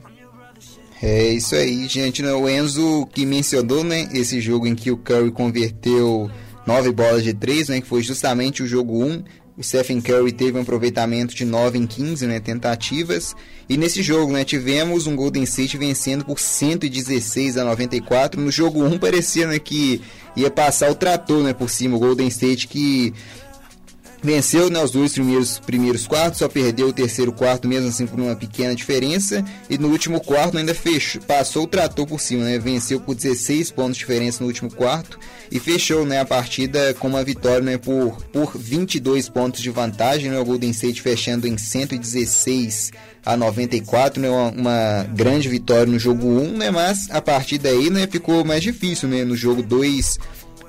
É 1.02 1.28
isso 1.28 1.54
aí, 1.54 1.86
gente. 1.88 2.22
Né? 2.22 2.32
O 2.32 2.48
Enzo 2.48 3.06
que 3.12 3.26
mencionou, 3.26 3.82
né? 3.82 4.08
Esse 4.12 4.40
jogo 4.40 4.66
em 4.66 4.74
que 4.74 4.90
o 4.90 4.96
Curry 4.96 5.32
converteu 5.32 6.30
nove 6.66 6.92
bolas 6.92 7.24
de 7.24 7.34
três, 7.34 7.68
né? 7.68 7.80
Que 7.80 7.86
foi 7.86 8.02
justamente 8.02 8.62
o 8.62 8.66
jogo 8.66 9.04
1. 9.04 9.06
Um. 9.06 9.24
O 9.56 9.62
Stephen 9.62 10.00
Curry 10.00 10.32
teve 10.32 10.56
um 10.56 10.62
aproveitamento 10.62 11.34
de 11.34 11.44
9 11.44 11.78
em 11.78 11.86
15 11.86 12.26
né, 12.26 12.40
tentativas. 12.40 13.36
E 13.68 13.76
nesse 13.76 14.02
jogo 14.02 14.32
né, 14.32 14.44
tivemos 14.44 15.06
um 15.06 15.14
Golden 15.14 15.42
State 15.42 15.76
vencendo 15.76 16.24
por 16.24 16.38
116 16.38 17.58
a 17.58 17.64
94. 17.64 18.40
No 18.40 18.50
jogo 18.50 18.82
1 18.82 18.98
parecia 18.98 19.46
né, 19.46 19.58
que 19.58 20.00
ia 20.34 20.50
passar 20.50 20.90
o 20.90 20.94
trator 20.94 21.42
né, 21.42 21.52
por 21.52 21.68
cima. 21.68 21.96
O 21.96 22.00
Golden 22.00 22.28
State 22.28 22.66
que 22.66 23.12
Venceu 24.22 24.70
né, 24.70 24.80
os 24.80 24.92
dois 24.92 25.12
primeiros, 25.12 25.58
primeiros 25.58 26.06
quartos, 26.06 26.38
só 26.38 26.48
perdeu 26.48 26.88
o 26.88 26.92
terceiro 26.92 27.32
quarto, 27.32 27.66
mesmo 27.66 27.88
assim 27.88 28.06
por 28.06 28.20
uma 28.20 28.36
pequena 28.36 28.72
diferença. 28.72 29.44
E 29.68 29.76
no 29.76 29.88
último 29.88 30.20
quarto 30.20 30.56
ainda 30.56 30.72
fechou, 30.74 31.20
passou 31.22 31.64
o 31.64 31.66
trator 31.66 32.06
por 32.06 32.20
cima, 32.20 32.44
né? 32.44 32.58
Venceu 32.58 33.00
por 33.00 33.16
16 33.16 33.72
pontos 33.72 33.94
de 33.94 33.98
diferença 33.98 34.38
no 34.40 34.46
último 34.46 34.70
quarto 34.70 35.18
e 35.50 35.58
fechou 35.58 36.06
né, 36.06 36.20
a 36.20 36.24
partida 36.24 36.94
com 36.94 37.08
uma 37.08 37.24
vitória 37.24 37.60
né, 37.60 37.76
por, 37.76 38.16
por 38.32 38.56
22 38.56 39.28
pontos 39.28 39.60
de 39.60 39.70
vantagem. 39.70 40.30
Né, 40.30 40.38
o 40.38 40.44
Golden 40.44 40.70
State 40.70 41.02
fechando 41.02 41.48
em 41.48 41.58
116 41.58 42.92
a 43.24 43.36
94, 43.36 44.20
né, 44.20 44.30
uma, 44.30 44.50
uma 44.50 45.06
grande 45.14 45.48
vitória 45.48 45.86
no 45.86 45.98
jogo 45.98 46.26
1, 46.26 46.58
né, 46.58 46.70
mas 46.70 47.08
a 47.10 47.20
partir 47.20 47.58
daí 47.58 47.90
né, 47.90 48.06
ficou 48.10 48.44
mais 48.44 48.62
difícil. 48.62 49.08
Né, 49.08 49.24
no 49.24 49.36
jogo 49.36 49.62
2 49.62 50.18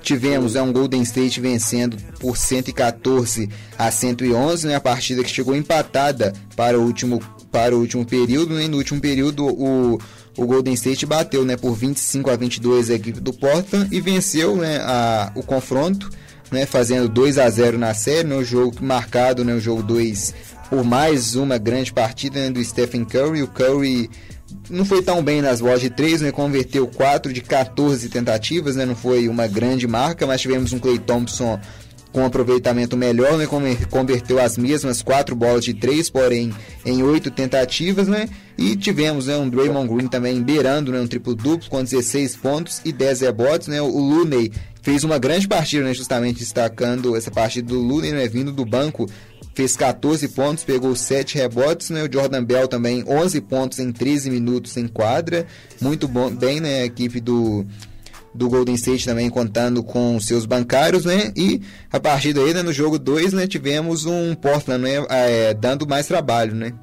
tivemos 0.04 0.54
é 0.54 0.62
um 0.62 0.72
Golden 0.72 1.02
State 1.02 1.40
vencendo 1.40 1.96
por 2.20 2.36
114 2.36 3.48
a 3.76 3.90
111, 3.90 4.66
né, 4.66 4.76
a 4.76 4.80
partida 4.80 5.24
que 5.24 5.30
chegou 5.30 5.56
empatada 5.56 6.32
para 6.54 6.78
o 6.78 6.82
último 6.82 7.20
para 7.50 7.74
o 7.74 7.78
último 7.78 8.04
período, 8.04 8.54
né, 8.54 8.64
e 8.64 8.68
no 8.68 8.76
último 8.76 9.00
período 9.00 9.46
o 9.46 9.98
o 10.36 10.46
Golden 10.46 10.74
State 10.74 11.06
bateu, 11.06 11.44
né, 11.44 11.56
por 11.56 11.74
25 11.74 12.28
a 12.28 12.34
22 12.36 12.90
a 12.90 12.94
equipe 12.94 13.20
do 13.20 13.32
Portland 13.32 13.88
e 13.94 14.00
venceu, 14.00 14.56
né, 14.56 14.78
a, 14.78 15.30
o 15.36 15.44
confronto, 15.44 16.10
né, 16.50 16.66
fazendo 16.66 17.08
2 17.08 17.38
a 17.38 17.48
0 17.48 17.78
na 17.78 17.94
série, 17.94 18.26
no 18.26 18.38
né, 18.38 18.44
jogo 18.44 18.74
marcado, 18.80 19.44
né, 19.44 19.54
o 19.54 19.60
jogo 19.60 19.82
2 19.82 20.34
por 20.68 20.82
mais 20.82 21.36
uma 21.36 21.56
grande 21.56 21.92
partida 21.92 22.40
né, 22.40 22.50
do 22.50 22.62
Stephen 22.64 23.04
Curry, 23.04 23.42
o 23.42 23.48
Curry 23.48 24.10
não 24.70 24.84
foi 24.84 25.02
tão 25.02 25.22
bem 25.22 25.42
nas 25.42 25.60
bolas 25.60 25.80
de 25.80 25.90
3, 25.90 26.22
né? 26.22 26.32
Converteu 26.32 26.86
4 26.86 27.32
de 27.32 27.40
14 27.40 28.08
tentativas, 28.08 28.76
né? 28.76 28.84
Não 28.84 28.96
foi 28.96 29.28
uma 29.28 29.46
grande 29.46 29.86
marca, 29.86 30.26
mas 30.26 30.40
tivemos 30.40 30.72
um 30.72 30.78
Clay 30.78 30.98
Thompson 30.98 31.60
com 32.12 32.24
aproveitamento 32.24 32.96
melhor, 32.96 33.36
né? 33.36 33.46
Converteu 33.90 34.40
as 34.40 34.56
mesmas 34.56 35.02
4 35.02 35.34
bolas 35.34 35.64
de 35.64 35.74
3, 35.74 36.08
porém 36.10 36.54
em 36.86 37.02
8 37.02 37.30
tentativas, 37.30 38.06
né? 38.06 38.28
E 38.56 38.76
tivemos 38.76 39.26
né, 39.26 39.36
um 39.36 39.48
Draymond 39.48 39.92
Green 39.92 40.06
também 40.06 40.40
beirando 40.40 40.92
né, 40.92 41.00
um 41.00 41.08
triplo 41.08 41.34
duplo 41.34 41.68
com 41.68 41.82
16 41.82 42.36
pontos 42.36 42.80
e 42.84 42.92
10 42.92 43.22
rebotes, 43.22 43.66
né? 43.66 43.82
O 43.82 43.98
Looney 43.98 44.52
fez 44.84 45.02
uma 45.02 45.18
grande 45.18 45.48
partida, 45.48 45.82
né, 45.82 45.94
justamente 45.94 46.40
destacando 46.40 47.16
essa 47.16 47.30
partida 47.30 47.66
do 47.66 47.80
Lula, 47.80 48.10
né, 48.10 48.28
vindo 48.28 48.52
do 48.52 48.66
banco, 48.66 49.08
fez 49.54 49.76
14 49.76 50.28
pontos, 50.28 50.64
pegou 50.64 50.94
7 50.94 51.36
rebotes, 51.36 51.90
né? 51.90 52.02
O 52.02 52.12
Jordan 52.12 52.42
Bell 52.42 52.68
também 52.68 53.04
11 53.06 53.40
pontos 53.42 53.78
em 53.78 53.92
13 53.92 54.30
minutos 54.30 54.76
em 54.76 54.88
quadra. 54.88 55.46
Muito 55.80 56.08
bom, 56.08 56.30
bem, 56.30 56.60
né, 56.60 56.82
a 56.82 56.84
equipe 56.84 57.20
do 57.20 57.64
do 58.34 58.48
Golden 58.48 58.74
State 58.74 59.06
também 59.06 59.30
contando 59.30 59.82
com 59.84 60.18
seus 60.18 60.44
bancários, 60.44 61.04
né? 61.04 61.32
E 61.36 61.62
a 61.92 62.00
partir 62.00 62.32
daí, 62.32 62.52
né, 62.52 62.62
no 62.62 62.72
jogo 62.72 62.98
2, 62.98 63.32
né, 63.32 63.46
tivemos 63.46 64.06
um 64.06 64.34
Portland 64.34 64.82
né, 64.82 65.06
é, 65.08 65.54
dando 65.54 65.86
mais 65.86 66.08
trabalho, 66.08 66.52
né? 66.52 66.74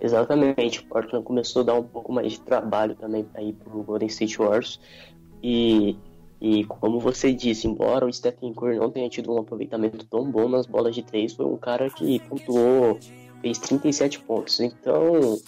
Exatamente, 0.00 0.80
o 0.80 0.84
Portland 0.84 1.22
começou 1.22 1.60
a 1.60 1.64
dar 1.66 1.74
um 1.74 1.82
pouco 1.82 2.10
mais 2.10 2.32
de 2.32 2.40
trabalho 2.40 2.94
também 2.94 3.26
ir 3.40 3.52
pro 3.52 3.82
Golden 3.82 4.08
State 4.08 4.38
Warriors. 4.38 4.80
E, 5.42 5.96
e 6.40 6.64
como 6.64 6.98
você 6.98 7.32
disse, 7.32 7.66
embora 7.66 8.06
o 8.06 8.12
Stephen 8.12 8.54
Curry 8.54 8.78
não 8.78 8.90
tenha 8.90 9.08
tido 9.08 9.32
um 9.32 9.38
aproveitamento 9.38 10.06
tão 10.06 10.30
bom 10.30 10.48
nas 10.48 10.66
bolas 10.66 10.94
de 10.94 11.02
três, 11.02 11.32
foi 11.32 11.46
um 11.46 11.56
cara 11.56 11.90
que 11.90 12.18
pontuou, 12.20 12.98
fez 13.40 13.58
37 13.58 14.20
pontos. 14.20 14.58
Então, 14.60 15.38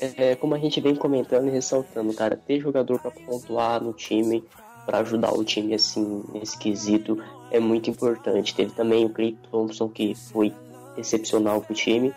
é, 0.00 0.36
como 0.36 0.54
a 0.54 0.58
gente 0.58 0.80
vem 0.80 0.94
comentando 0.94 1.48
e 1.48 1.50
ressaltando, 1.50 2.12
cara, 2.14 2.36
ter 2.36 2.60
jogador 2.60 3.00
para 3.00 3.10
pontuar 3.10 3.82
no 3.82 3.92
time, 3.92 4.44
para 4.86 5.00
ajudar 5.00 5.32
o 5.32 5.44
time 5.44 5.74
assim 5.74 6.22
nesse 6.32 6.56
quesito 6.56 7.22
é 7.50 7.58
muito 7.58 7.90
importante. 7.90 8.54
Teve 8.54 8.72
também 8.72 9.04
o 9.04 9.10
Clay 9.10 9.36
Thompson 9.50 9.88
que 9.88 10.14
foi 10.14 10.52
excepcional 10.96 11.60
pro 11.60 11.74
time 11.74 12.14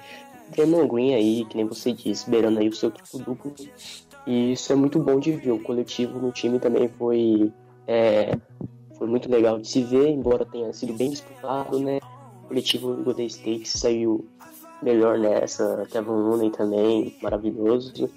Draymond 0.51 0.87
Green 0.87 1.15
aí, 1.15 1.45
que 1.45 1.55
nem 1.55 1.65
você 1.65 1.93
disse, 1.93 2.29
beirando 2.29 2.59
aí 2.59 2.67
o 2.67 2.75
seu 2.75 2.91
triplo 2.91 3.19
duplo. 3.19 3.53
E 4.27 4.53
isso 4.53 4.71
é 4.71 4.75
muito 4.75 4.99
bom 4.99 5.19
de 5.19 5.31
ver. 5.31 5.51
O 5.51 5.59
coletivo 5.59 6.19
no 6.19 6.31
time 6.31 6.59
também 6.59 6.87
foi, 6.87 7.51
é, 7.91 8.37
foi 8.97 9.05
muito 9.05 9.29
legal 9.29 9.59
de 9.59 9.67
se 9.67 9.83
ver, 9.83 10.07
embora 10.07 10.45
tenha 10.45 10.71
sido 10.71 10.93
bem 10.93 11.09
disputado, 11.09 11.77
né? 11.77 11.99
O 12.45 12.47
coletivo 12.47 12.95
Golden 13.03 13.27
State 13.27 13.67
saiu 13.67 14.25
melhor 14.81 15.17
nessa. 15.19 15.85
Kevin 15.91 16.11
Looney 16.11 16.51
também, 16.51 17.17
maravilhoso. 17.21 18.09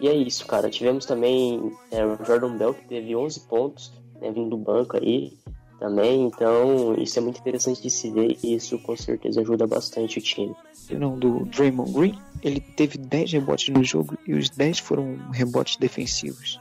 E 0.00 0.08
é 0.08 0.14
isso, 0.14 0.46
cara. 0.46 0.70
Tivemos 0.70 1.04
também 1.04 1.70
é, 1.90 2.04
o 2.04 2.16
Jordan 2.24 2.56
Bell, 2.56 2.72
que 2.72 2.88
teve 2.88 3.14
11 3.14 3.40
pontos, 3.40 3.92
né, 4.20 4.30
vindo 4.32 4.50
do 4.50 4.56
banco 4.56 4.96
aí 4.96 5.34
também. 5.78 6.22
Então, 6.22 6.94
isso 6.96 7.18
é 7.18 7.22
muito 7.22 7.40
interessante 7.40 7.82
de 7.82 7.90
se 7.90 8.10
ver 8.10 8.38
e 8.42 8.54
isso 8.54 8.78
com 8.78 8.96
certeza 8.96 9.42
ajuda 9.42 9.66
bastante 9.66 10.18
o 10.18 10.22
time. 10.22 10.54
Não, 10.90 11.18
do 11.18 11.44
Draymond 11.44 11.92
Green, 11.92 12.18
ele 12.42 12.60
teve 12.60 12.96
10 12.96 13.32
rebotes 13.32 13.68
no 13.68 13.84
jogo 13.84 14.16
e 14.26 14.32
os 14.32 14.48
10 14.48 14.78
foram 14.78 15.18
rebotes 15.30 15.76
defensivos. 15.76 16.58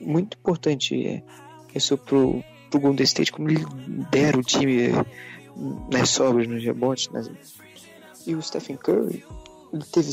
Muito 0.00 0.36
importante 0.36 1.06
é, 1.06 1.22
isso 1.74 1.96
pro, 1.96 2.42
pro 2.70 2.80
Golden 2.80 3.04
State, 3.04 3.32
como 3.32 3.50
ele 3.50 3.64
dera 4.10 4.38
o 4.38 4.42
time 4.42 4.90
nas 5.90 6.10
sobras, 6.10 6.46
nos 6.46 6.62
rebotes. 6.62 7.08
Nas... 7.12 7.30
E 8.26 8.34
o 8.34 8.42
Stephen 8.42 8.76
Curry, 8.76 9.24
ele 9.72 9.84
teve 9.84 10.10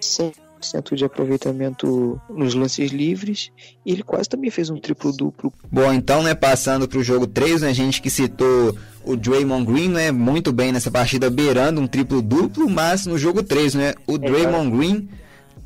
100 0.00 0.32
100% 0.60 0.94
de 0.94 1.04
aproveitamento 1.04 2.20
nos 2.28 2.54
lances 2.54 2.90
livres 2.90 3.50
e 3.84 3.92
ele 3.92 4.02
quase 4.02 4.28
também 4.28 4.50
fez 4.50 4.70
um 4.70 4.78
triplo-duplo. 4.78 5.52
Bom, 5.70 5.92
então, 5.92 6.22
né, 6.22 6.34
passando 6.34 6.88
para 6.88 6.98
o 6.98 7.02
jogo 7.02 7.26
3, 7.26 7.62
né, 7.62 7.68
a 7.68 7.72
gente 7.72 8.02
que 8.02 8.10
citou 8.10 8.76
o 9.04 9.16
Draymond 9.16 9.64
Green, 9.64 9.88
né, 9.88 10.12
muito 10.12 10.52
bem 10.52 10.72
nessa 10.72 10.90
partida, 10.90 11.30
beirando 11.30 11.80
um 11.80 11.86
triplo-duplo, 11.86 12.68
mas 12.68 13.06
no 13.06 13.16
jogo 13.16 13.42
3, 13.42 13.74
né, 13.74 13.94
o 14.06 14.18
Draymond 14.18 14.76
Green 14.76 15.08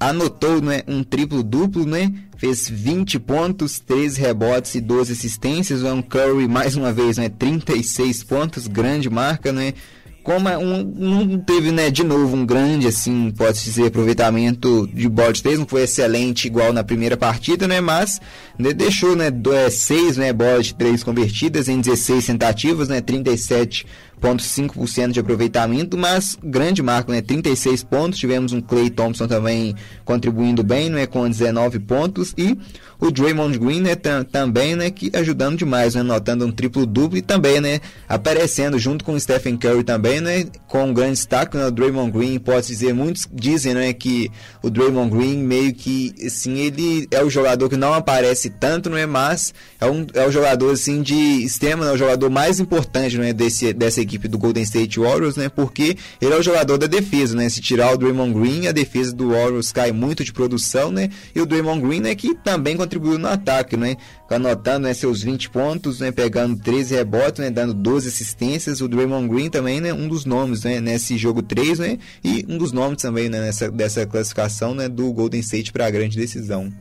anotou 0.08 0.60
né, 0.60 0.82
um 0.86 1.02
triplo-duplo, 1.02 1.86
né? 1.86 2.12
Fez 2.36 2.68
20 2.68 3.18
pontos, 3.20 3.78
13 3.78 4.20
rebotes 4.20 4.74
e 4.74 4.80
12 4.80 5.12
assistências. 5.12 5.82
O 5.82 6.02
Curry, 6.02 6.48
mais 6.48 6.76
uma 6.76 6.92
vez, 6.92 7.18
né? 7.18 7.28
36 7.28 8.24
pontos, 8.24 8.66
grande 8.66 9.08
marca, 9.08 9.52
né? 9.52 9.74
como 10.22 10.48
é 10.48 10.56
um, 10.56 10.84
não 10.84 11.38
teve, 11.38 11.72
né, 11.72 11.90
de 11.90 12.04
novo, 12.04 12.36
um 12.36 12.46
grande, 12.46 12.86
assim, 12.86 13.32
pode-se 13.32 13.64
dizer, 13.64 13.86
aproveitamento 13.86 14.88
de 14.92 15.08
bola 15.08 15.32
de 15.32 15.42
três, 15.42 15.58
não 15.58 15.66
foi 15.66 15.82
excelente 15.82 16.46
igual 16.46 16.72
na 16.72 16.84
primeira 16.84 17.16
partida, 17.16 17.66
né, 17.66 17.80
mas 17.80 18.20
né, 18.56 18.72
deixou, 18.72 19.16
né, 19.16 19.32
seis, 19.70 20.16
né, 20.16 20.32
bolas 20.32 20.66
de 20.66 20.74
três 20.74 21.02
convertidas 21.02 21.68
em 21.68 21.80
16 21.80 22.26
tentativas, 22.26 22.88
né, 22.88 23.00
37 23.00 23.84
0,5% 24.22 25.10
de 25.10 25.20
aproveitamento, 25.20 25.98
mas 25.98 26.38
grande 26.42 26.82
marco, 26.82 27.10
né? 27.10 27.20
36 27.20 27.82
pontos. 27.82 28.18
Tivemos 28.18 28.52
um 28.52 28.60
Clay 28.60 28.88
Thompson 28.88 29.26
também 29.26 29.74
contribuindo 30.04 30.62
bem, 30.62 30.88
né? 30.88 31.06
Com 31.06 31.28
19 31.28 31.80
pontos. 31.80 32.32
E 32.38 32.56
o 33.02 33.10
Draymond 33.10 33.58
Green, 33.58 33.80
né? 33.80 33.96
Também, 34.30 34.76
né? 34.76 34.88
Que 34.88 35.10
ajudando 35.12 35.58
demais, 35.58 35.96
né? 35.96 36.04
Notando 36.04 36.46
um 36.46 36.52
triplo 36.52 36.86
duplo 36.86 37.18
e 37.18 37.22
também, 37.22 37.60
né? 37.60 37.80
Aparecendo 38.08 38.78
junto 38.78 39.04
com 39.04 39.14
o 39.14 39.20
Stephen 39.20 39.56
Curry 39.56 39.82
também, 39.82 40.20
né? 40.20 40.44
Com 40.68 40.84
um 40.84 40.94
grande 40.94 41.14
destaque, 41.14 41.56
né? 41.56 41.66
O 41.66 41.70
Draymond 41.72 42.12
Green, 42.12 42.38
pode 42.38 42.68
dizer, 42.68 42.94
muitos 42.94 43.28
dizem, 43.32 43.74
né? 43.74 43.92
Que 43.92 44.30
o 44.62 44.70
Draymond 44.70 45.10
Green 45.10 45.38
meio 45.38 45.74
que, 45.74 46.14
assim, 46.24 46.58
ele 46.58 47.08
é 47.10 47.24
o 47.24 47.28
jogador 47.28 47.68
que 47.68 47.76
não 47.76 47.92
aparece 47.92 48.48
tanto, 48.50 48.88
não 48.88 48.96
é? 48.96 49.04
Mas 49.04 49.52
é, 49.80 49.86
um, 49.86 50.06
é 50.14 50.24
o 50.24 50.30
jogador, 50.30 50.72
assim, 50.72 51.02
de 51.02 51.42
extrema, 51.44 51.84
né? 51.84 51.90
O 51.90 51.96
jogador 51.96 52.30
mais 52.30 52.60
importante, 52.60 53.18
né? 53.18 53.32
Desse, 53.32 53.72
dessa 53.72 54.00
equipe 54.00 54.11
equipe 54.12 54.28
do 54.28 54.38
Golden 54.38 54.62
State 54.62 55.00
Warriors, 55.00 55.36
né? 55.36 55.48
Porque 55.48 55.96
ele 56.20 56.32
é 56.32 56.36
o 56.36 56.42
jogador 56.42 56.76
da 56.76 56.86
defesa, 56.86 57.34
né? 57.34 57.48
Se 57.48 57.60
tirar 57.60 57.92
o 57.92 57.96
Draymond 57.96 58.38
Green, 58.38 58.66
a 58.66 58.72
defesa 58.72 59.12
do 59.12 59.30
Warriors 59.30 59.72
cai 59.72 59.92
muito 59.92 60.22
de 60.24 60.32
produção, 60.32 60.90
né? 60.90 61.10
E 61.34 61.40
o 61.40 61.46
Draymond 61.46 61.80
Green, 61.80 62.00
né, 62.00 62.14
que 62.14 62.34
também 62.34 62.76
contribuiu 62.76 63.18
no 63.18 63.28
ataque, 63.28 63.76
né? 63.76 63.96
Anotando 64.28 64.86
né, 64.86 64.94
seus 64.94 65.22
20 65.22 65.50
pontos, 65.50 66.00
né? 66.00 66.10
Pegando 66.10 66.58
13 66.58 66.94
rebotes, 66.94 67.40
né? 67.40 67.50
Dando 67.50 67.74
12 67.74 68.08
assistências. 68.08 68.80
O 68.80 68.88
Draymond 68.88 69.28
Green 69.28 69.50
também, 69.50 69.80
né? 69.80 69.92
Um 69.92 70.08
dos 70.08 70.24
nomes, 70.24 70.64
né? 70.64 70.80
Nesse 70.80 71.18
jogo 71.18 71.42
3, 71.42 71.78
né? 71.78 71.98
E 72.24 72.44
um 72.48 72.56
dos 72.56 72.72
nomes 72.72 73.02
também, 73.02 73.28
né? 73.28 73.40
Nessa, 73.40 73.70
dessa 73.70 74.06
classificação, 74.06 74.74
né? 74.74 74.88
Do 74.88 75.12
Golden 75.12 75.40
State 75.40 75.70
para 75.70 75.86
a 75.86 75.90
grande 75.90 76.16
decisão. 76.16 76.72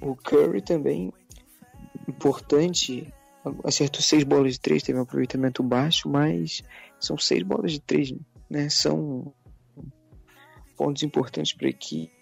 O 0.00 0.16
Curry 0.16 0.60
também 0.60 1.12
importante 2.08 3.13
acertou 3.64 4.00
seis 4.00 4.24
bolas 4.24 4.54
de 4.54 4.60
três, 4.60 4.82
teve 4.82 4.98
um 4.98 5.02
aproveitamento 5.02 5.62
baixo, 5.62 6.08
mas 6.08 6.62
são 6.98 7.18
seis 7.18 7.42
bolas 7.42 7.72
de 7.72 7.80
três, 7.80 8.14
né? 8.48 8.68
São 8.68 9.32
pontos 10.76 11.02
importantes 11.02 11.52
para 11.52 11.66
a 11.66 11.70
equipe. 11.70 12.12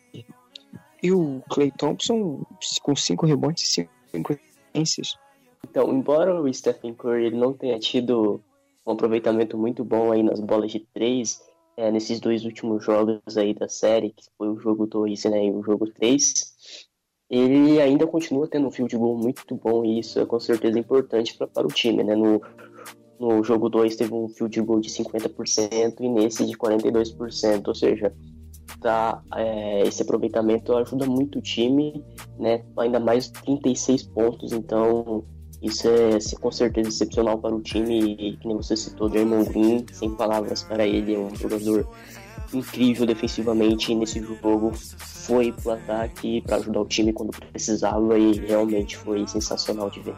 E 1.02 1.10
o 1.12 1.42
Clay 1.50 1.70
Thompson 1.72 2.44
com 2.82 2.94
cinco 2.94 3.26
rebotes 3.26 3.64
e 3.78 3.88
cinco 4.12 4.32
assistências. 4.32 5.16
Então, 5.64 5.92
embora 5.92 6.40
o 6.40 6.52
Stephen 6.52 6.94
Curry 6.94 7.26
ele 7.26 7.36
não 7.36 7.52
tenha 7.52 7.78
tido 7.78 8.42
um 8.86 8.92
aproveitamento 8.92 9.56
muito 9.56 9.84
bom 9.84 10.12
aí 10.12 10.22
nas 10.22 10.40
bolas 10.40 10.70
de 10.70 10.80
três, 10.80 11.40
é, 11.76 11.90
nesses 11.90 12.20
dois 12.20 12.44
últimos 12.44 12.84
jogos 12.84 13.36
aí 13.36 13.54
da 13.54 13.68
série, 13.68 14.10
que 14.10 14.24
foi 14.36 14.48
o 14.48 14.58
jogo 14.58 14.86
2 14.86 15.24
né, 15.24 15.46
e 15.46 15.50
o 15.50 15.62
jogo 15.62 15.88
3, 15.88 16.51
ele 17.32 17.80
ainda 17.80 18.06
continua 18.06 18.46
tendo 18.46 18.66
um 18.66 18.70
field 18.70 18.94
goal 18.94 19.16
muito 19.16 19.54
bom 19.56 19.82
e 19.82 20.00
isso 20.00 20.20
é 20.20 20.26
com 20.26 20.38
certeza 20.38 20.78
importante 20.78 21.34
pra, 21.34 21.46
para 21.46 21.66
o 21.66 21.70
time, 21.70 22.04
né? 22.04 22.14
No, 22.14 22.42
no 23.18 23.42
jogo 23.42 23.70
2 23.70 23.96
teve 23.96 24.12
um 24.12 24.28
field 24.28 24.60
goal 24.60 24.80
de 24.80 24.90
50% 24.90 26.00
e 26.00 26.08
nesse 26.10 26.44
de 26.44 26.52
42%, 26.52 27.68
ou 27.68 27.74
seja, 27.74 28.12
tá, 28.82 29.22
é, 29.34 29.80
esse 29.86 30.02
aproveitamento 30.02 30.76
ajuda 30.76 31.06
muito 31.06 31.38
o 31.38 31.42
time, 31.42 32.04
né? 32.38 32.62
Ainda 32.76 33.00
mais 33.00 33.30
36 33.30 34.02
pontos, 34.02 34.52
então 34.52 35.24
isso 35.62 35.88
é 35.88 36.18
com 36.38 36.52
certeza 36.52 36.90
excepcional 36.90 37.38
para 37.38 37.54
o 37.54 37.62
time 37.62 37.98
e 37.98 38.38
nem 38.44 38.56
você 38.56 38.76
citou, 38.76 39.08
Draymond 39.08 39.48
Green, 39.48 39.86
sem 39.90 40.14
palavras 40.14 40.64
para 40.64 40.86
ele, 40.86 41.14
é 41.14 41.18
um 41.18 41.34
jogador 41.34 41.88
incrível 42.54 43.06
defensivamente 43.06 43.94
nesse 43.94 44.20
jogo. 44.20 44.72
Foi 44.74 45.52
pro 45.52 45.72
ataque 45.72 46.40
para 46.42 46.56
ajudar 46.56 46.80
o 46.80 46.84
time 46.86 47.12
quando 47.12 47.30
precisava 47.30 48.18
e 48.18 48.32
realmente 48.32 48.96
foi 48.96 49.26
sensacional 49.26 49.90
de 49.90 50.00
ver. 50.00 50.14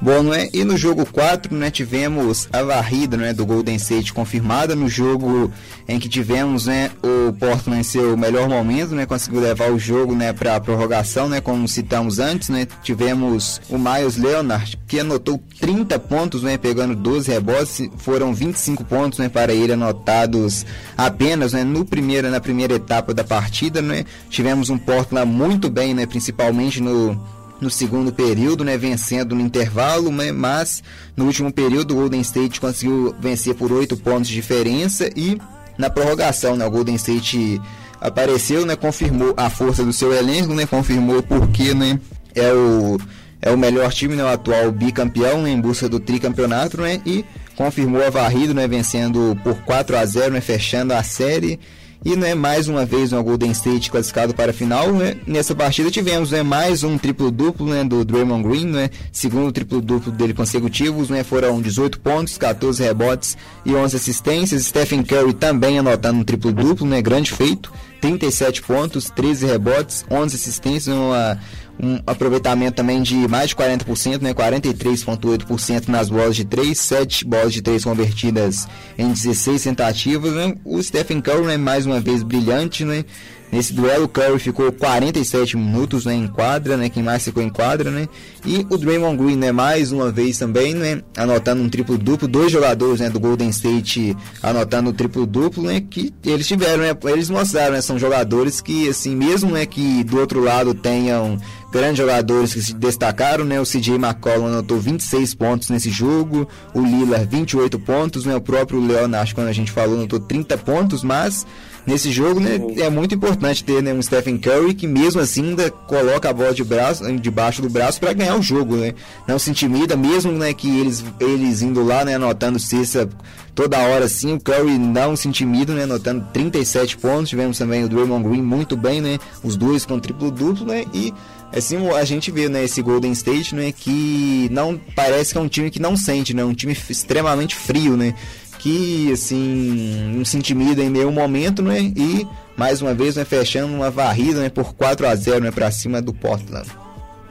Bom, 0.00 0.22
não 0.22 0.32
é? 0.32 0.48
E 0.54 0.62
no 0.62 0.76
jogo 0.76 1.04
4, 1.04 1.54
né, 1.54 1.72
tivemos 1.72 2.48
a 2.52 2.62
varrida, 2.62 3.16
né, 3.16 3.32
do 3.32 3.44
Golden 3.44 3.74
State 3.76 4.12
confirmada 4.12 4.76
no 4.76 4.88
jogo 4.88 5.50
em 5.88 5.98
que 5.98 6.08
tivemos, 6.08 6.66
né, 6.66 6.92
o 7.02 7.32
Portland 7.32 7.80
em 7.80 7.82
seu 7.82 8.16
melhor 8.16 8.48
momento, 8.48 8.94
né, 8.94 9.06
conseguiu 9.06 9.40
levar 9.40 9.72
o 9.72 9.78
jogo, 9.78 10.14
né, 10.14 10.32
para 10.32 10.60
prorrogação, 10.60 11.28
né, 11.28 11.40
como 11.40 11.66
citamos 11.66 12.20
antes, 12.20 12.48
né? 12.48 12.66
Tivemos 12.82 13.60
o 13.68 13.76
Miles 13.76 14.16
Leonard 14.16 14.78
que 14.86 15.00
anotou 15.00 15.42
30 15.58 15.98
pontos, 15.98 16.42
né, 16.42 16.56
pegando 16.56 16.94
12 16.94 17.30
rebotes, 17.30 17.90
foram 17.98 18.32
25 18.32 18.84
pontos, 18.84 19.18
né, 19.18 19.28
para 19.28 19.52
ele 19.52 19.72
anotados 19.72 20.64
apenas, 20.96 21.54
né, 21.54 21.64
no 21.64 21.84
primeiro 21.84 22.30
na 22.30 22.40
primeira 22.40 22.74
etapa 22.74 23.12
da 23.12 23.24
partida, 23.24 23.82
né? 23.82 24.04
Tivemos 24.30 24.70
um 24.70 24.78
Portland 24.78 25.30
muito 25.30 25.68
bem, 25.68 25.92
né, 25.92 26.06
principalmente 26.06 26.80
no 26.80 27.20
no 27.60 27.70
segundo 27.70 28.12
período, 28.12 28.64
né, 28.64 28.76
vencendo 28.76 29.34
no 29.34 29.40
intervalo, 29.40 30.10
né, 30.10 30.30
mas 30.32 30.82
no 31.16 31.26
último 31.26 31.52
período 31.52 31.92
o 31.92 31.96
Golden 31.96 32.20
State 32.20 32.60
conseguiu 32.60 33.14
vencer 33.20 33.54
por 33.54 33.72
8 33.72 33.96
pontos 33.96 34.28
de 34.28 34.34
diferença 34.34 35.10
e 35.16 35.40
na 35.76 35.90
prorrogação, 35.90 36.56
né, 36.56 36.64
o 36.64 36.70
Golden 36.70 36.94
State 36.94 37.60
apareceu, 38.00 38.64
né, 38.64 38.76
confirmou 38.76 39.34
a 39.36 39.50
força 39.50 39.84
do 39.84 39.92
seu 39.92 40.12
elenco, 40.12 40.54
né, 40.54 40.66
confirmou 40.66 41.22
porque, 41.22 41.74
né, 41.74 41.98
é 42.34 42.52
o 42.52 42.98
é 43.40 43.50
o 43.50 43.58
melhor 43.58 43.92
time, 43.92 44.16
né, 44.16 44.24
o 44.24 44.28
atual 44.28 44.70
bicampeão 44.72 45.42
né, 45.42 45.50
em 45.50 45.60
busca 45.60 45.88
do 45.88 46.00
tricampeonato, 46.00 46.80
né, 46.80 47.00
e 47.06 47.24
confirmou 47.54 48.04
a 48.04 48.10
varrida, 48.10 48.52
né, 48.52 48.66
vencendo 48.66 49.38
por 49.44 49.54
4 49.62 49.96
a 49.96 50.04
0, 50.04 50.32
né, 50.32 50.40
fechando 50.40 50.92
a 50.92 51.02
série. 51.02 51.58
E 52.04 52.14
né, 52.14 52.32
mais 52.34 52.68
uma 52.68 52.86
vez 52.86 53.12
o 53.12 53.22
Golden 53.22 53.50
State 53.50 53.90
classificado 53.90 54.32
para 54.32 54.50
a 54.50 54.54
final. 54.54 54.92
Né? 54.92 55.16
Nessa 55.26 55.54
partida 55.54 55.90
tivemos 55.90 56.30
né, 56.30 56.42
mais 56.42 56.84
um 56.84 56.96
triplo-duplo 56.96 57.66
né, 57.66 57.82
do 57.84 58.04
Draymond 58.04 58.48
Green, 58.48 58.66
né? 58.66 58.90
segundo 59.12 59.50
triplo-duplo 59.50 60.12
dele 60.12 60.32
consecutivos. 60.32 61.10
Né? 61.10 61.24
Foram 61.24 61.60
18 61.60 61.98
pontos, 62.00 62.38
14 62.38 62.82
rebotes 62.82 63.36
e 63.64 63.74
11 63.74 63.96
assistências. 63.96 64.66
Stephen 64.66 65.02
Curry 65.02 65.34
também 65.34 65.78
anotando 65.78 66.20
um 66.20 66.24
triplo-duplo, 66.24 66.86
né? 66.86 67.02
grande 67.02 67.32
feito. 67.32 67.72
37 68.00 68.62
pontos, 68.62 69.10
13 69.10 69.46
rebotes, 69.46 70.04
11 70.08 70.36
assistências, 70.36 70.94
uma, 70.94 71.36
um 71.80 72.00
aproveitamento 72.06 72.76
também 72.76 73.02
de 73.02 73.28
mais 73.28 73.50
de 73.50 73.56
40%, 73.56 74.20
né? 74.20 74.34
43,8% 74.34 75.88
nas 75.88 76.08
bolas 76.08 76.34
de 76.34 76.44
3, 76.44 76.78
7 76.78 77.24
bolas 77.24 77.52
de 77.52 77.62
3 77.62 77.84
convertidas 77.84 78.68
em 78.96 79.08
16 79.08 79.62
tentativas. 79.62 80.32
Né? 80.32 80.54
O 80.64 80.82
Stephen 80.82 81.20
Curry, 81.20 81.46
né? 81.46 81.56
mais 81.56 81.86
uma 81.86 82.00
vez 82.00 82.22
brilhante, 82.22 82.84
né? 82.84 83.04
Nesse 83.50 83.72
duelo, 83.72 84.04
o 84.04 84.08
Curry 84.08 84.38
ficou 84.38 84.70
47 84.70 85.56
minutos 85.56 86.04
né, 86.04 86.14
em 86.14 86.26
quadra, 86.26 86.76
né? 86.76 86.88
Quem 86.90 87.02
mais 87.02 87.24
ficou 87.24 87.42
em 87.42 87.48
quadra, 87.48 87.90
né? 87.90 88.06
E 88.44 88.66
o 88.68 88.76
Draymond 88.76 89.16
Green, 89.16 89.36
né? 89.36 89.52
Mais 89.52 89.90
uma 89.90 90.10
vez 90.10 90.38
também, 90.38 90.74
né? 90.74 91.02
Anotando 91.16 91.62
um 91.62 91.68
triplo-duplo. 91.68 92.28
Dois 92.28 92.52
jogadores, 92.52 93.00
né? 93.00 93.08
Do 93.08 93.18
Golden 93.18 93.48
State 93.48 94.14
anotando 94.42 94.90
o 94.90 94.92
triplo-duplo, 94.92 95.64
né? 95.64 95.80
Que 95.80 96.12
eles 96.24 96.46
tiveram, 96.46 96.82
né? 96.82 96.96
Eles 97.04 97.30
mostraram, 97.30 97.72
né? 97.72 97.80
São 97.80 97.98
jogadores 97.98 98.60
que, 98.60 98.88
assim, 98.88 99.16
mesmo, 99.16 99.50
né? 99.50 99.64
Que 99.64 100.04
do 100.04 100.18
outro 100.18 100.40
lado 100.40 100.74
tenham 100.74 101.38
grandes 101.72 101.98
jogadores 101.98 102.52
que 102.52 102.62
se 102.62 102.74
destacaram, 102.74 103.44
né? 103.44 103.60
O 103.60 103.64
CJ 103.64 103.94
McCollum 103.94 104.46
anotou 104.46 104.78
26 104.78 105.34
pontos 105.34 105.70
nesse 105.70 105.90
jogo, 105.90 106.48
o 106.74 106.80
Lillard 106.80 107.26
28 107.26 107.78
pontos, 107.78 108.24
né? 108.24 108.36
O 108.36 108.40
próprio 108.40 108.80
Leonard, 108.80 109.34
quando 109.34 109.48
a 109.48 109.52
gente 109.52 109.72
falou, 109.72 109.96
anotou 109.96 110.20
30 110.20 110.56
pontos, 110.58 111.02
mas 111.02 111.46
nesse 111.86 112.10
jogo, 112.10 112.40
né, 112.40 112.60
é 112.78 112.90
muito 112.90 113.14
importante 113.14 113.64
ter 113.64 113.82
né, 113.82 113.92
um 113.92 114.02
Stephen 114.02 114.38
Curry 114.38 114.74
que 114.74 114.86
mesmo 114.86 115.20
assim 115.20 115.50
ainda 115.50 115.70
coloca 115.70 116.28
a 116.28 116.32
bola 116.32 116.52
de 116.52 116.64
braço, 116.64 117.04
debaixo 117.18 117.62
do 117.62 117.70
braço 117.70 118.00
para 118.00 118.12
ganhar 118.12 118.36
o 118.36 118.42
jogo, 118.42 118.76
né? 118.76 118.94
Não 119.26 119.38
se 119.38 119.50
intimida, 119.50 119.96
mesmo 119.96 120.32
né, 120.32 120.52
que 120.52 120.80
eles, 120.80 121.04
eles 121.18 121.62
indo 121.62 121.82
lá, 121.82 122.04
né, 122.04 122.14
anotando 122.14 122.58
cesta 122.58 123.08
toda 123.54 123.76
hora 123.78 124.04
assim, 124.04 124.34
o 124.34 124.40
Curry 124.40 124.78
não 124.78 125.16
se 125.16 125.26
intimida, 125.26 125.74
né, 125.74 125.82
anotando 125.82 126.26
37 126.32 126.96
pontos. 126.96 127.28
Tivemos 127.28 127.58
também 127.58 127.84
o 127.84 127.88
Draymond 127.88 128.28
Green 128.28 128.42
muito 128.42 128.76
bem, 128.76 129.00
né? 129.00 129.18
Os 129.42 129.56
dois 129.56 129.84
com 129.84 129.98
triplo 129.98 130.30
duplo, 130.30 130.64
né? 130.64 130.84
E 130.94 131.12
assim 131.52 131.76
a 131.88 132.04
gente 132.04 132.30
vê 132.30 132.48
né 132.48 132.64
esse 132.64 132.82
Golden 132.82 133.12
State 133.12 133.54
né 133.54 133.72
que 133.72 134.48
não 134.52 134.78
parece 134.94 135.32
que 135.32 135.38
é 135.38 135.40
um 135.40 135.48
time 135.48 135.70
que 135.70 135.80
não 135.80 135.96
sente 135.96 136.34
né 136.34 136.44
um 136.44 136.52
time 136.52 136.76
extremamente 136.90 137.54
frio 137.54 137.96
né 137.96 138.14
que 138.58 139.12
assim 139.12 140.12
não 140.14 140.24
se 140.24 140.36
intimida 140.36 140.82
em 140.82 140.90
nenhum 140.90 141.12
momento, 141.12 141.62
né? 141.62 141.80
E 141.80 142.26
mais 142.56 142.82
uma 142.82 142.92
vez, 142.92 143.16
né, 143.16 143.24
fechando 143.24 143.72
uma 143.72 143.90
varrida, 143.90 144.40
né, 144.40 144.48
por 144.48 144.74
4 144.74 145.06
a 145.06 145.14
0, 145.14 145.44
né, 145.44 145.50
para 145.52 145.70
cima 145.70 146.02
do 146.02 146.12
Portland. 146.12 146.68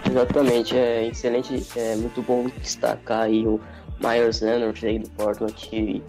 Exatamente, 0.10 0.76
é 0.76 1.08
excelente, 1.08 1.62
é 1.76 1.96
muito 1.98 2.22
bom 2.22 2.48
destacar 2.62 3.24
aí 3.24 3.46
o 3.46 3.60
Myers 4.00 4.40
Leonard 4.40 4.86
aí 4.86 5.00
do 5.00 5.10
Portland 5.10 5.54
que 5.54 6.02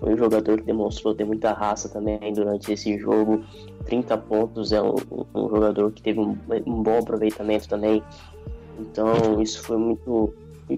foi 0.00 0.14
um 0.14 0.16
jogador 0.16 0.58
que 0.58 0.64
demonstrou 0.64 1.14
ter 1.14 1.24
muita 1.24 1.52
raça 1.52 1.88
também 1.88 2.32
durante 2.32 2.72
esse 2.72 2.98
jogo. 2.98 3.42
30 3.86 4.16
pontos, 4.18 4.72
é 4.72 4.80
um, 4.80 4.94
um 5.34 5.48
jogador 5.48 5.92
que 5.92 6.02
teve 6.02 6.20
um, 6.20 6.36
um, 6.66 6.82
bom 6.82 6.98
aproveitamento 6.98 7.68
também. 7.68 8.02
Então 8.78 9.40
isso 9.40 9.62
foi 9.62 9.76
muito, 9.76 10.34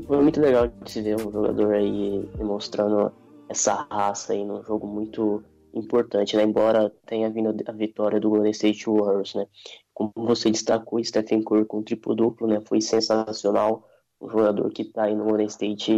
foi 0.06 0.22
muito 0.22 0.40
legal 0.40 0.68
de 0.68 0.90
se 0.90 1.02
ver 1.02 1.16
um 1.16 1.32
jogador 1.32 1.74
aí 1.74 2.28
demonstrando 2.36 3.12
essa 3.48 3.86
raça 3.90 4.32
aí 4.32 4.44
num 4.44 4.62
jogo 4.62 4.86
muito 4.86 5.44
importante, 5.74 6.36
né? 6.36 6.42
Embora 6.42 6.90
tenha 7.06 7.30
vindo 7.30 7.54
a 7.66 7.72
vitória 7.72 8.18
do 8.18 8.30
Golden 8.30 8.50
State 8.50 8.88
Warriors, 8.88 9.34
né? 9.34 9.46
Como 9.92 10.12
você 10.16 10.50
destacou, 10.50 11.02
Stephen 11.02 11.42
Curry 11.42 11.64
com 11.64 11.82
triplo 11.82 12.14
duplo, 12.14 12.46
né? 12.46 12.60
Foi 12.60 12.80
sensacional. 12.80 13.86
Um 14.20 14.28
jogador 14.28 14.70
que 14.70 14.84
tá 14.84 15.04
aí 15.04 15.14
no 15.14 15.24
Golden 15.24 15.46
State 15.46 15.92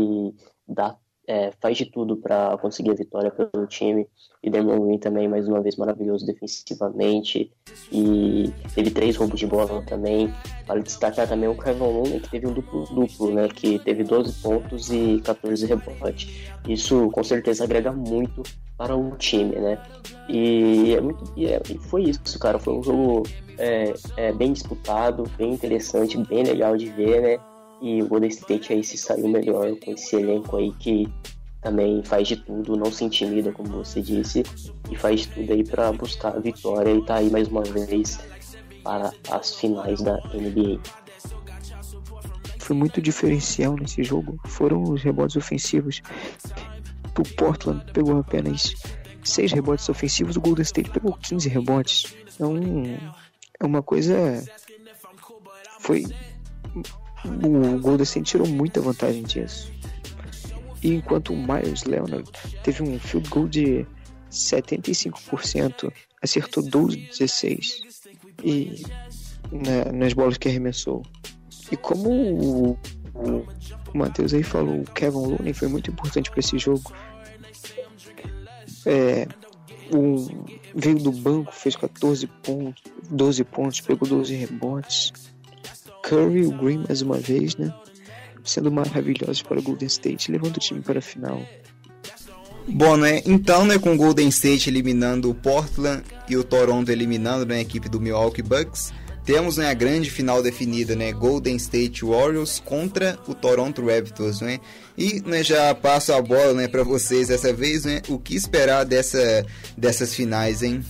dá 0.67 0.99
é, 1.29 1.53
faz 1.61 1.77
de 1.77 1.85
tudo 1.85 2.17
para 2.17 2.57
conseguir 2.57 2.91
a 2.91 2.95
vitória 2.95 3.31
pelo 3.31 3.67
time. 3.67 4.09
E 4.43 4.49
Dermond 4.49 4.87
Green 4.87 4.99
também, 4.99 5.29
mais 5.29 5.47
uma 5.47 5.61
vez, 5.61 5.77
maravilhoso 5.77 6.25
defensivamente. 6.25 7.53
E 7.93 8.51
teve 8.75 8.91
três 8.91 9.15
roubos 9.17 9.39
de 9.39 9.47
bola 9.47 9.83
também. 9.83 10.33
Vale 10.67 10.83
destacar 10.83 11.29
também 11.29 11.49
o 11.49 11.57
Kevin 11.57 11.81
Looney, 11.81 12.21
que 12.21 12.31
teve 12.31 12.47
um 12.47 12.53
duplo-duplo, 12.53 13.35
né? 13.35 13.49
Que 13.49 13.79
teve 13.81 14.05
12 14.05 14.41
pontos 14.41 14.91
e 14.91 15.21
14 15.23 15.67
rebotes. 15.67 16.51
Isso, 16.67 17.11
com 17.11 17.23
certeza, 17.23 17.65
agrega 17.65 17.93
muito 17.93 18.43
para 18.79 18.97
o 18.97 19.15
time, 19.17 19.57
né? 19.57 19.79
E, 20.31 20.95
é 20.95 21.01
muito, 21.01 21.31
e, 21.37 21.47
é, 21.47 21.61
foi 21.91 22.05
isso, 22.05 22.39
cara. 22.39 22.59
Foi 22.59 22.75
um 22.75 22.83
jogo 22.83 23.25
é, 23.59 23.93
é, 24.17 24.33
bem 24.33 24.53
disputado, 24.53 25.25
bem 25.37 25.53
interessante, 25.53 26.17
bem 26.17 26.45
legal 26.45 26.75
de 26.77 26.87
ver, 26.87 27.21
né? 27.21 27.39
E 27.81 28.03
o 28.03 28.09
Golden 28.09 28.31
State 28.31 28.73
aí 28.73 28.83
se 28.83 28.97
saiu 28.97 29.29
melhor 29.29 29.75
com 29.79 29.93
esse 29.93 30.17
elenco 30.17 30.57
aí 30.57 30.73
que 30.73 31.09
também 31.61 32.03
faz 32.03 32.29
de 32.29 32.37
tudo, 32.37 32.77
não 32.77 32.91
se 32.91 33.05
intimida, 33.05 33.53
como 33.53 33.69
você 33.69 34.01
disse, 34.01 34.43
e 34.91 34.97
faz 34.97 35.27
tudo 35.27 35.53
aí 35.53 35.65
para 35.65 35.93
buscar 35.93 36.37
a 36.37 36.39
vitória 36.39 36.93
e 36.93 37.05
tá 37.05 37.17
aí 37.17 37.31
mais 37.31 37.49
uma 37.49 37.63
vez 37.63 38.19
para 38.83 39.13
as 39.31 39.57
finais 39.57 40.01
da 40.01 40.17
NBA. 40.35 40.81
Foi 42.59 42.77
muito 42.77 43.01
diferencial 43.01 43.77
nesse 43.77 44.03
jogo, 44.03 44.39
foram 44.47 44.83
os 44.83 45.03
rebotes 45.03 45.37
ofensivos. 45.37 46.03
O 47.19 47.23
Portland 47.37 47.85
pegou 47.93 48.19
apenas 48.19 48.75
6 49.25 49.53
rebotes 49.53 49.89
ofensivos, 49.89 50.37
o 50.37 50.41
Golden 50.41 50.63
State 50.63 50.91
pegou 50.91 51.13
15 51.15 51.49
rebotes. 51.49 52.15
Então, 52.35 52.55
é 53.59 53.67
uma 53.67 53.83
coisa. 53.83 54.45
Foi 55.81 56.05
o 57.25 57.79
Golden 57.81 58.05
State 58.05 58.31
tirou 58.31 58.47
muita 58.47 58.81
vantagem 58.81 59.23
disso. 59.23 59.71
E 60.83 60.95
enquanto 60.95 61.33
o 61.33 61.37
Miles 61.37 61.85
Leonard 61.85 62.31
teve 62.63 62.83
um 62.83 62.99
field 62.99 63.29
goal 63.29 63.49
de 63.49 63.87
75%, 64.31 65.93
acertou 66.23 66.63
12 66.63 66.97
16 66.97 67.83
e 68.45 68.83
na, 69.51 69.93
nas 69.93 70.13
bolas 70.13 70.39
que 70.39 70.49
arremessou. 70.49 71.03
E 71.71 71.77
como 71.77 72.11
o, 72.11 72.79
o, 73.15 73.47
o 73.93 73.99
Matheus 73.99 74.33
aí 74.33 74.43
falou, 74.43 74.81
o 74.81 74.91
Kevin 74.93 75.19
Looney 75.19 75.53
foi 75.53 75.69
muito 75.69 75.91
importante 75.91 76.31
para 76.31 76.41
esse 76.41 76.59
jogo. 76.59 76.93
É, 78.87 79.27
o, 79.93 80.29
veio 80.75 80.99
do 80.99 81.13
banco, 81.13 81.53
fez 81.53 81.75
14 81.77 82.27
pontos, 82.27 82.83
12 83.11 83.45
pontos, 83.45 83.81
pegou 83.81 84.09
12 84.09 84.35
rebotes. 84.35 85.13
Curry 86.09 86.41
e 86.41 86.47
o 86.47 86.53
Green 86.53 86.85
mais 86.87 87.03
uma 87.03 87.19
vez, 87.19 87.57
né? 87.57 87.73
Sendo 88.43 88.73
maravilhosos 88.73 89.43
para 89.43 89.59
o 89.59 89.63
Golden 89.63 89.87
State, 89.87 90.33
levando 90.33 90.57
o 90.57 90.61
time 90.61 90.81
para 90.81 91.01
a 91.01 91.03
final. 91.03 91.43
Bom, 92.67 92.97
né? 92.97 93.23
Então, 93.27 93.67
né, 93.67 93.79
com 93.79 93.95
o 93.95 93.97
Golden 93.97 94.29
State 94.29 94.71
eliminando 94.71 95.31
o 95.31 95.35
Portland 95.35 96.03
e 96.29 96.37
o 96.37 96.45
Toronto 96.45 96.91
eliminando 96.91 97.47
né, 97.47 97.57
a 97.57 97.61
equipe 97.61 97.89
do 97.89 98.01
Milwaukee 98.01 98.43
Bucks, 98.43 98.93
temos 99.25 99.59
né, 99.59 99.69
a 99.69 99.75
grande 99.75 100.11
final 100.11 100.43
definida, 100.43 100.97
né? 100.97 101.13
Golden 101.13 101.57
State 101.57 102.03
Warriors 102.05 102.61
contra 102.61 103.19
o 103.27 103.35
Toronto 103.35 103.85
Raptors, 103.85 104.41
né? 104.41 104.59
E 104.97 105.21
né, 105.21 105.43
já 105.43 105.75
passo 105.75 106.13
a 106.15 106.23
bola 106.23 106.55
né, 106.55 106.69
para 106.69 106.83
vocês 106.83 107.29
dessa 107.29 107.53
vez, 107.53 107.85
né? 107.85 108.01
O 108.09 108.19
que 108.19 108.35
esperar 108.35 108.85
dessa, 108.85 109.45
dessas 109.77 110.15
finais, 110.15 110.63
hein? 110.63 110.83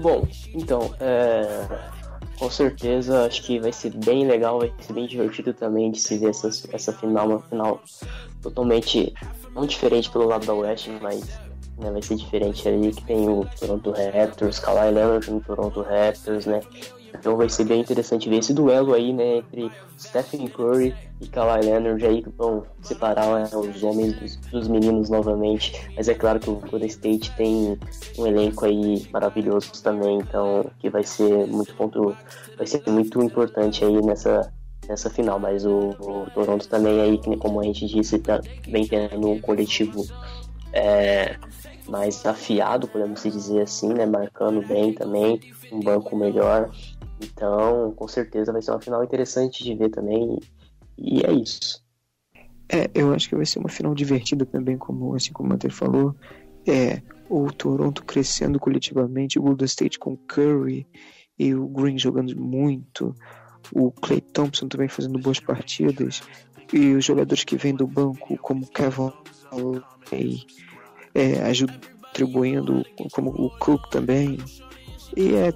Bom, 0.00 0.28
então, 0.54 0.94
é 1.00 1.95
com 2.38 2.50
certeza, 2.50 3.26
acho 3.26 3.42
que 3.42 3.58
vai 3.58 3.72
ser 3.72 3.90
bem 3.90 4.26
legal, 4.26 4.58
vai 4.58 4.72
ser 4.80 4.92
bem 4.92 5.06
divertido 5.06 5.54
também 5.54 5.90
de 5.90 5.98
se 5.98 6.18
ver 6.18 6.30
essa, 6.30 6.48
essa 6.72 6.92
final, 6.92 7.28
uma 7.28 7.40
final 7.40 7.82
totalmente 8.42 9.14
não 9.54 9.66
diferente 9.66 10.10
pelo 10.10 10.26
lado 10.26 10.46
da 10.46 10.54
West, 10.54 10.88
mas 11.00 11.22
né, 11.78 11.90
vai 11.90 12.02
ser 12.02 12.16
diferente 12.16 12.68
ali, 12.68 12.92
que 12.92 13.04
tem 13.04 13.28
o 13.28 13.46
Toronto 13.58 13.90
Raptors, 13.90 14.58
Kawhi 14.58 14.90
Leonard 14.90 15.30
no 15.30 15.40
Toronto 15.40 15.82
Raptors, 15.82 16.46
né? 16.46 16.60
Então 17.18 17.36
vai 17.36 17.48
ser 17.48 17.64
bem 17.64 17.80
interessante 17.80 18.28
ver 18.28 18.38
esse 18.38 18.52
duelo 18.52 18.94
aí, 18.94 19.12
né, 19.12 19.38
entre 19.38 19.70
Stephen 19.98 20.46
Curry 20.48 20.94
e 21.20 21.26
Kawhi 21.28 21.64
Leonard 21.64 22.04
aí 22.04 22.22
que 22.22 22.30
vão 22.30 22.64
separar 22.82 23.26
né, 23.42 23.48
os 23.56 23.82
homens 23.82 24.18
dos, 24.18 24.36
dos, 24.36 24.68
meninos 24.68 25.10
novamente. 25.10 25.72
Mas 25.96 26.08
é 26.08 26.14
claro 26.14 26.38
que 26.38 26.50
o 26.50 26.56
Golden 26.56 26.88
State 26.88 27.34
tem 27.36 27.78
um 28.18 28.26
elenco 28.26 28.64
aí 28.64 29.06
maravilhoso 29.12 29.72
também, 29.82 30.18
então 30.18 30.66
que 30.78 30.90
vai 30.90 31.02
ser 31.02 31.46
muito 31.46 31.74
ponto, 31.74 32.16
vai 32.56 32.66
ser 32.66 32.82
muito 32.88 33.22
importante 33.22 33.84
aí 33.84 34.02
nessa 34.02 34.52
nessa 34.88 35.10
final. 35.10 35.38
Mas 35.38 35.64
o, 35.64 35.90
o 36.00 36.26
Toronto 36.34 36.68
também 36.68 37.00
aí, 37.00 37.36
como 37.38 37.60
a 37.60 37.64
gente 37.64 37.86
disse, 37.86 38.18
tá 38.18 38.40
bem 38.68 38.86
tendo 38.86 39.28
um 39.28 39.40
coletivo 39.40 40.06
é, 40.72 41.36
mais 41.88 42.24
afiado, 42.26 42.88
podemos 42.88 43.22
dizer 43.22 43.62
assim, 43.62 43.92
né, 43.92 44.06
marcando 44.06 44.66
bem 44.66 44.92
também, 44.92 45.40
um 45.72 45.80
banco 45.80 46.16
melhor. 46.16 46.70
Então, 47.20 47.92
com 47.92 48.08
certeza 48.08 48.52
vai 48.52 48.62
ser 48.62 48.70
uma 48.72 48.80
final 48.80 49.02
interessante 49.02 49.64
de 49.64 49.74
ver 49.74 49.90
também. 49.90 50.38
E 50.98 51.20
é 51.24 51.32
isso. 51.32 51.84
É, 52.68 52.90
eu 52.94 53.12
acho 53.14 53.28
que 53.28 53.36
vai 53.36 53.46
ser 53.46 53.58
uma 53.58 53.68
final 53.68 53.94
divertida 53.94 54.44
também, 54.44 54.76
como 54.76 55.14
assim 55.14 55.32
como 55.32 55.48
o 55.48 55.52
Matheus 55.52 55.74
falou. 55.74 56.14
É, 56.66 57.00
o 57.28 57.50
Toronto 57.52 58.04
crescendo 58.04 58.58
coletivamente, 58.58 59.38
o 59.38 59.42
Golden 59.42 59.66
State 59.66 59.98
com 59.98 60.16
Curry 60.16 60.86
e 61.38 61.54
o 61.54 61.66
Green 61.68 61.98
jogando 61.98 62.36
muito, 62.36 63.14
o 63.72 63.92
Clay 63.92 64.20
Thompson 64.20 64.68
também 64.68 64.88
fazendo 64.88 65.18
boas 65.18 65.38
partidas, 65.38 66.22
e 66.72 66.94
os 66.94 67.04
jogadores 67.04 67.44
que 67.44 67.56
vêm 67.56 67.74
do 67.74 67.86
banco, 67.86 68.36
como 68.38 68.66
Kevin 68.66 69.12
é, 71.14 71.42
ajuda, 71.42 71.78
contribuindo, 72.02 72.84
como 73.12 73.30
o 73.30 73.50
Cook 73.58 73.88
também. 73.90 74.38
E 75.16 75.34
é 75.34 75.52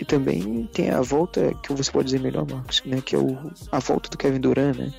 e 0.00 0.04
também 0.04 0.68
tem 0.72 0.90
a 0.90 1.02
volta 1.02 1.54
que 1.62 1.72
você 1.72 1.90
pode 1.90 2.06
dizer 2.06 2.20
melhor, 2.20 2.46
Marcos, 2.50 2.82
né? 2.86 3.02
Que 3.04 3.14
é 3.14 3.18
o, 3.18 3.36
a 3.70 3.78
volta 3.78 4.08
do 4.08 4.16
Kevin 4.16 4.40
Durant, 4.40 4.76
né? 4.76 4.92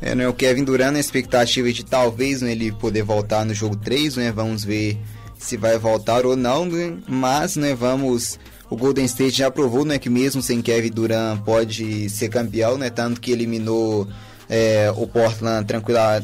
É, 0.00 0.14
né, 0.14 0.28
o 0.28 0.34
Kevin 0.34 0.64
Durant 0.64 0.92
na 0.92 1.00
expectativa 1.00 1.72
de 1.72 1.84
talvez 1.84 2.42
né, 2.42 2.52
ele 2.52 2.70
poder 2.70 3.02
voltar 3.02 3.46
no 3.46 3.54
jogo 3.54 3.76
3, 3.76 4.16
né? 4.16 4.32
Vamos 4.32 4.64
ver 4.64 4.98
se 5.38 5.56
vai 5.56 5.78
voltar 5.78 6.26
ou 6.26 6.36
não, 6.36 6.66
né? 6.66 6.98
Mas, 7.06 7.56
né, 7.56 7.74
vamos 7.74 8.38
o 8.68 8.76
Golden 8.76 9.04
State 9.04 9.38
já 9.38 9.50
provou, 9.50 9.84
né, 9.84 9.96
que 9.96 10.10
mesmo 10.10 10.42
sem 10.42 10.60
Kevin 10.60 10.90
Durant 10.90 11.40
pode 11.44 12.10
ser 12.10 12.28
campeão, 12.28 12.76
né? 12.76 12.90
Tanto 12.90 13.20
que 13.20 13.30
eliminou 13.30 14.08
é, 14.48 14.92
o 14.96 15.06
Portland 15.06 15.64
tranquila, 15.66 16.20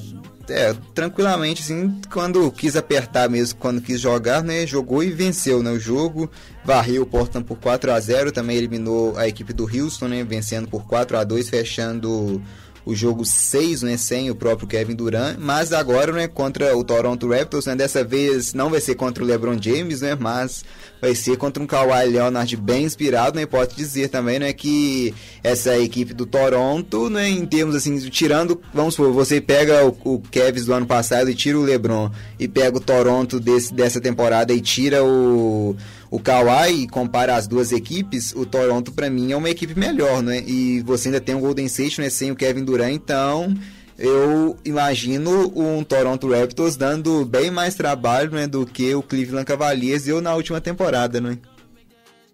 é, 0.49 0.75
tranquilamente, 0.95 1.63
assim, 1.63 2.01
quando 2.13 2.51
quis 2.51 2.77
apertar 2.77 3.29
mesmo, 3.29 3.59
quando 3.59 3.81
quis 3.81 4.01
jogar, 4.01 4.43
né, 4.43 4.67
jogou 4.67 5.03
e 5.03 5.11
venceu, 5.11 5.63
né, 5.63 5.71
o 5.71 5.79
jogo, 5.79 6.31
varreu 6.65 7.03
o 7.03 7.07
Portland 7.07 7.47
por 7.47 7.59
4 7.59 7.93
a 7.93 8.01
0 8.01 8.33
também 8.33 8.57
eliminou 8.57 9.17
a 9.17 9.29
equipe 9.29 9.53
do 9.53 9.65
Houston, 9.65 10.09
né, 10.09 10.25
vencendo 10.25 10.69
por 10.69 10.87
4 10.87 11.17
a 11.17 11.25
2 11.25 11.49
fechando 11.49 12.43
o 12.85 12.95
jogo 12.95 13.25
6, 13.25 13.83
né, 13.83 13.97
sem 13.97 14.31
o 14.31 14.35
próprio 14.35 14.67
Kevin 14.67 14.95
Durant, 14.95 15.37
mas 15.39 15.73
agora, 15.73 16.13
né, 16.13 16.27
contra 16.27 16.77
o 16.77 16.83
Toronto 16.83 17.29
Raptors, 17.29 17.67
né, 17.67 17.77
dessa 17.77 18.03
vez 18.03 18.55
não 18.55 18.71
vai 18.71 18.81
ser 18.81 18.95
contra 18.95 19.23
o 19.23 19.27
LeBron 19.27 19.57
James, 19.61 20.01
né, 20.01 20.17
mas 20.19 20.65
vai 21.01 21.15
ser 21.15 21.37
contra 21.37 21.63
um 21.63 21.67
Kawhi 21.67 22.09
Leonard 22.09 22.57
bem 22.57 22.85
inspirado, 22.85 23.39
né, 23.39 23.47
pode 23.47 23.75
dizer 23.77 24.09
também, 24.09 24.39
né, 24.39 24.53
que 24.53 25.15
essa 25.43 25.79
equipe 25.79 26.13
do 26.13 26.27
Toronto, 26.27 27.09
né, 27.09 27.29
em 27.29 27.47
termos 27.47 27.77
assim, 27.77 27.97
tirando, 28.09 28.61
vamos 28.75 28.95
supor, 28.95 29.13
você 29.13 29.41
pega 29.41 29.85
o, 29.87 29.97
o 30.05 30.21
Kevin 30.21 30.65
do 30.65 30.73
ano 30.73 30.87
passado 30.87 31.31
e 31.31 31.35
tira 31.35 31.59
o 31.59 31.63
LeBron 31.63 32.11
e 32.39 32.49
pega 32.49 32.77
o 32.77 32.81
Toronto 32.81 33.39
desse, 33.39 33.73
dessa 33.73 34.01
temporada 34.01 34.53
e 34.53 34.61
tira 34.61 35.05
o 35.05 35.77
o 36.13 36.21
Kawhi 36.21 36.87
compara 36.89 37.37
as 37.37 37.47
duas 37.47 37.73
equipes, 37.73 38.35
o 38.37 38.45
Toronto 38.45 38.93
para 38.93 39.09
mim 39.09 39.33
é 39.33 39.37
uma 39.37 39.49
equipe 39.49 39.75
melhor, 39.75 40.23
né? 40.23 40.45
E 40.47 40.83
você 40.83 41.09
ainda 41.09 41.23
tem 41.23 41.35
o 41.35 41.41
Golden 41.41 41.65
State, 41.65 42.03
né, 42.03 42.11
sem 42.11 42.31
o 42.31 42.37
Kevin 42.37 42.67
Durant, 42.67 42.93
então 42.93 43.55
eu 43.99 44.55
imagino 44.63 45.51
um 45.57 45.83
Toronto 45.83 46.31
Raptors 46.31 46.77
dando 46.77 47.25
bem 47.25 47.51
mais 47.51 47.75
trabalho, 47.75 48.31
né, 48.31 48.47
do 48.47 48.67
que 48.67 48.95
o 48.95 49.03
Cleveland 49.03 49.47
Cavaliers 49.47 50.05
deu 50.05 50.21
na 50.21 50.35
última 50.35 50.61
temporada, 50.61 51.19
né? 51.19 51.39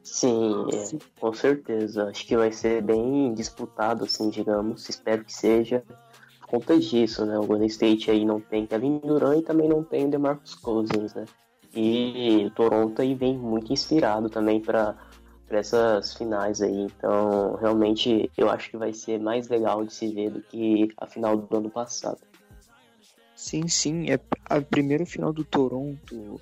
Sim, 0.03 0.67
é, 0.73 0.99
com 1.21 1.33
certeza. 1.33 2.07
Acho 2.07 2.27
que 2.27 2.37
vai 2.37 2.51
ser 2.51 2.83
bem 2.83 3.33
disputado, 3.33 4.03
assim, 4.03 4.29
digamos. 4.29 4.89
Espero 4.89 5.25
que 5.25 5.33
seja 5.33 5.85
por 6.41 6.49
conta 6.49 6.77
disso, 6.81 7.25
né? 7.25 7.39
O 7.39 7.47
Golden 7.47 7.69
State 7.69 8.11
aí 8.11 8.25
não 8.25 8.41
tem 8.41 8.67
Kevin 8.67 8.99
Durant 8.99 9.39
e 9.39 9.43
também 9.43 9.69
não 9.69 9.85
tem 9.85 10.07
o 10.07 10.11
DeMarcus 10.11 10.57
Cousins, 10.57 11.15
né? 11.15 11.27
E 11.75 12.45
o 12.47 12.51
Toronto 12.51 13.01
aí 13.01 13.15
vem 13.15 13.37
muito 13.37 13.73
inspirado 13.73 14.29
também 14.29 14.61
para 14.61 14.97
essas 15.51 16.15
finais 16.15 16.61
aí. 16.63 16.81
Então, 16.81 17.57
realmente, 17.57 18.31
eu 18.37 18.51
acho 18.51 18.71
que 18.71 18.77
vai 18.77 18.93
ser 18.93 19.21
mais 19.21 19.49
legal 19.49 19.85
de 19.85 19.93
se 19.93 20.13
ver 20.13 20.31
do 20.31 20.41
que 20.43 20.89
a 20.97 21.07
final 21.07 21.37
do 21.37 21.57
ano 21.57 21.71
passado. 21.71 22.19
Sim, 23.35 23.69
sim. 23.69 24.11
É 24.11 24.19
a 24.47 24.61
primeira 24.61 25.07
final 25.07 25.33
do 25.33 25.45
Toronto. 25.45 26.41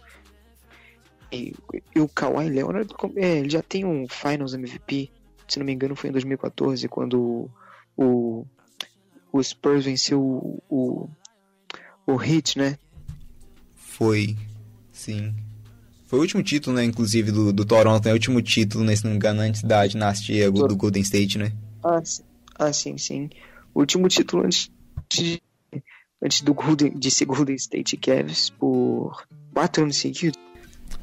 E, 1.31 1.55
e 1.95 2.01
o 2.01 2.09
Kawhi 2.09 2.49
Leonard 2.49 2.95
é, 3.17 3.39
ele 3.39 3.51
já 3.51 3.63
tem 3.63 3.85
um 3.85 4.07
Finals 4.09 4.55
MVP. 4.55 5.11
Se 5.47 5.59
não 5.59 5.67
me 5.67 5.73
engano, 5.73 5.95
foi 5.95 6.11
em 6.11 6.13
2014, 6.13 6.89
quando 6.89 7.51
o, 7.97 8.45
o 9.33 9.43
Spurs 9.43 9.85
venceu 9.85 10.21
o, 10.21 10.63
o, 10.69 11.09
o 12.07 12.23
Heat, 12.23 12.59
né? 12.59 12.79
Foi. 13.75 14.37
Sim. 14.97 15.35
Foi 16.07 16.19
o 16.19 16.23
último 16.23 16.43
título, 16.43 16.75
né, 16.75 16.85
inclusive, 16.85 17.31
do, 17.31 17.53
do 17.53 17.65
Toronto, 17.65 18.05
né? 18.05 18.13
O 18.13 18.15
último 18.15 18.41
título, 18.41 18.83
né, 18.83 18.97
se 18.97 19.05
não 19.05 19.11
me 19.11 19.17
engano, 19.17 19.43
antes 19.43 19.63
da 19.63 19.87
dinastia 19.87 20.51
do, 20.51 20.75
Golden 20.75 21.03
State, 21.03 21.37
né? 21.37 21.53
Ah, 21.85 22.01
sim, 22.03 22.23
ah, 22.59 22.73
sim, 22.73 22.97
sim. 22.97 23.31
O 23.75 23.81
último 23.81 24.09
título 24.09 24.45
antes 24.45 24.71
de, 25.11 25.43
antes 26.23 26.41
do 26.41 26.55
Golden, 26.55 26.99
de 26.99 27.11
ser 27.11 27.27
Golden 27.27 27.57
State 27.57 27.97
Cavs 27.99 28.51
por 28.51 29.27
quatro 29.53 29.83
anos 29.83 29.97
seguidos. 29.97 30.46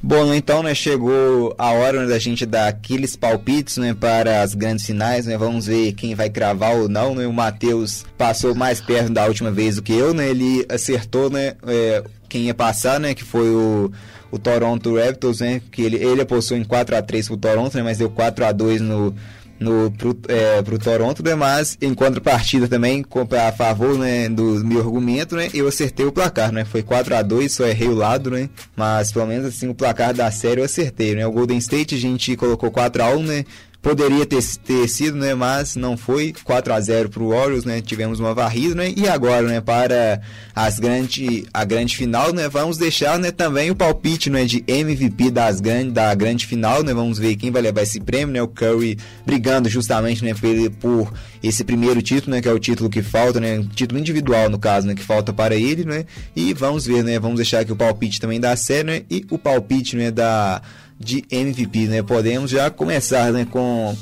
Bom, 0.05 0.33
então, 0.33 0.61
né, 0.61 0.75
chegou 0.75 1.55
a 1.57 1.71
hora 1.71 2.01
né, 2.01 2.07
da 2.07 2.19
gente 2.19 2.45
dar 2.45 2.67
aqueles 2.67 3.15
palpites, 3.15 3.77
né, 3.77 3.93
para 3.97 4.41
as 4.41 4.53
grandes 4.53 4.85
finais, 4.85 5.25
né, 5.25 5.37
vamos 5.37 5.67
ver 5.67 5.93
quem 5.93 6.13
vai 6.13 6.29
cravar 6.29 6.75
ou 6.75 6.89
não, 6.89 7.15
né, 7.15 7.25
o 7.25 7.31
Matheus 7.31 8.03
passou 8.17 8.53
mais 8.53 8.81
perto 8.81 9.13
da 9.13 9.25
última 9.25 9.49
vez 9.49 9.77
do 9.77 9.81
que 9.81 9.93
eu, 9.93 10.13
né, 10.13 10.29
ele 10.29 10.65
acertou, 10.67 11.29
né, 11.29 11.53
é, 11.65 12.03
quem 12.27 12.47
ia 12.47 12.53
passar, 12.53 12.99
né, 12.99 13.13
que 13.13 13.23
foi 13.23 13.49
o, 13.49 13.93
o 14.29 14.37
Toronto 14.37 14.93
Raptors, 14.97 15.39
né, 15.39 15.61
que 15.71 15.81
ele, 15.81 15.95
ele 15.95 16.21
apostou 16.21 16.57
em 16.57 16.65
4 16.65 16.97
a 16.97 17.01
3 17.01 17.29
pro 17.29 17.37
Toronto, 17.37 17.77
né, 17.77 17.81
mas 17.81 17.99
deu 17.99 18.09
4 18.09 18.43
a 18.43 18.51
2 18.51 18.81
no 18.81 19.15
no, 19.59 19.91
pro, 19.91 20.17
é, 20.27 20.61
pro 20.61 20.77
Toronto, 20.77 21.23
né? 21.23 21.35
Mas 21.35 21.77
em 21.81 21.93
contrapartida 21.93 22.67
também, 22.67 23.05
a 23.47 23.51
favor 23.51 23.97
né, 23.97 24.29
do 24.29 24.63
meu 24.65 24.79
argumento, 24.79 25.35
né? 25.35 25.49
Eu 25.53 25.67
acertei 25.67 26.05
o 26.05 26.11
placar, 26.11 26.51
né? 26.51 26.65
Foi 26.65 26.83
4 26.83 27.15
a 27.15 27.21
2 27.21 27.51
só 27.51 27.65
errei 27.65 27.87
o 27.87 27.95
lado, 27.95 28.31
né? 28.31 28.49
Mas 28.75 29.11
pelo 29.11 29.27
menos 29.27 29.45
assim, 29.45 29.67
o 29.67 29.75
placar 29.75 30.13
da 30.13 30.29
série 30.31 30.61
eu 30.61 30.65
acertei, 30.65 31.15
né? 31.15 31.25
O 31.25 31.31
Golden 31.31 31.57
State 31.57 31.95
a 31.95 31.99
gente 31.99 32.35
colocou 32.35 32.71
4 32.71 33.03
a 33.03 33.09
1 33.09 33.23
né? 33.23 33.45
Poderia 33.83 34.25
ter, 34.25 34.41
ter 34.65 34.87
sido, 34.87 35.17
né? 35.17 35.35
Mas 35.35 35.75
não 35.75 35.97
foi. 35.97 36.33
4 36.45 36.73
a 36.73 36.79
0 36.79 37.09
para 37.09 37.21
o 37.21 37.27
Warriors, 37.31 37.65
né? 37.65 37.81
Tivemos 37.81 38.17
uma 38.17 38.33
varrida, 38.33 38.73
né? 38.73 38.93
E 38.95 39.09
agora, 39.09 39.45
né? 39.45 39.59
Para 39.59 40.21
as 40.55 40.79
grande, 40.79 41.45
a 41.53 41.65
grande 41.65 41.97
final, 41.97 42.31
né? 42.31 42.47
Vamos 42.47 42.77
deixar, 42.77 43.19
né? 43.19 43.29
Também 43.29 43.71
o 43.71 43.75
palpite, 43.75 44.29
né? 44.29 44.45
De 44.45 44.63
MVP 44.65 45.29
das 45.31 45.59
grande, 45.59 45.91
da 45.91 46.15
grande 46.15 46.47
final, 46.47 46.81
né? 46.81 46.93
Vamos 46.93 47.19
ver 47.19 47.35
quem 47.35 47.51
vai 47.51 47.61
levar 47.61 47.81
esse 47.81 47.99
prêmio, 47.99 48.33
né? 48.33 48.41
O 48.41 48.47
Curry 48.47 48.97
brigando 49.25 49.67
justamente, 49.67 50.23
né? 50.23 50.33
Por, 50.33 50.71
por 50.79 51.13
esse 51.43 51.65
primeiro 51.65 52.01
título, 52.01 52.37
né? 52.37 52.41
Que 52.41 52.47
é 52.47 52.53
o 52.53 52.59
título 52.59 52.89
que 52.89 53.01
falta, 53.01 53.41
né? 53.41 53.65
Título 53.75 53.99
individual, 53.99 54.49
no 54.49 54.57
caso, 54.57 54.87
né? 54.87 54.95
Que 54.95 55.03
falta 55.03 55.33
para 55.33 55.55
ele, 55.57 55.83
né? 55.83 56.05
E 56.33 56.53
vamos 56.53 56.85
ver, 56.85 57.03
né? 57.03 57.19
Vamos 57.19 57.35
deixar 57.35 57.59
aqui 57.59 57.73
o 57.73 57.75
palpite 57.75 58.21
também 58.21 58.39
da 58.39 58.55
série, 58.55 58.83
né? 58.83 59.01
E 59.11 59.25
o 59.29 59.37
palpite, 59.37 59.97
né? 59.97 60.09
Da 60.09 60.61
de 61.03 61.25
MVP, 61.29 61.87
né? 61.87 62.01
Podemos 62.01 62.49
já 62.51 62.69
começar, 62.69 63.31
né, 63.31 63.45
com 63.49 63.95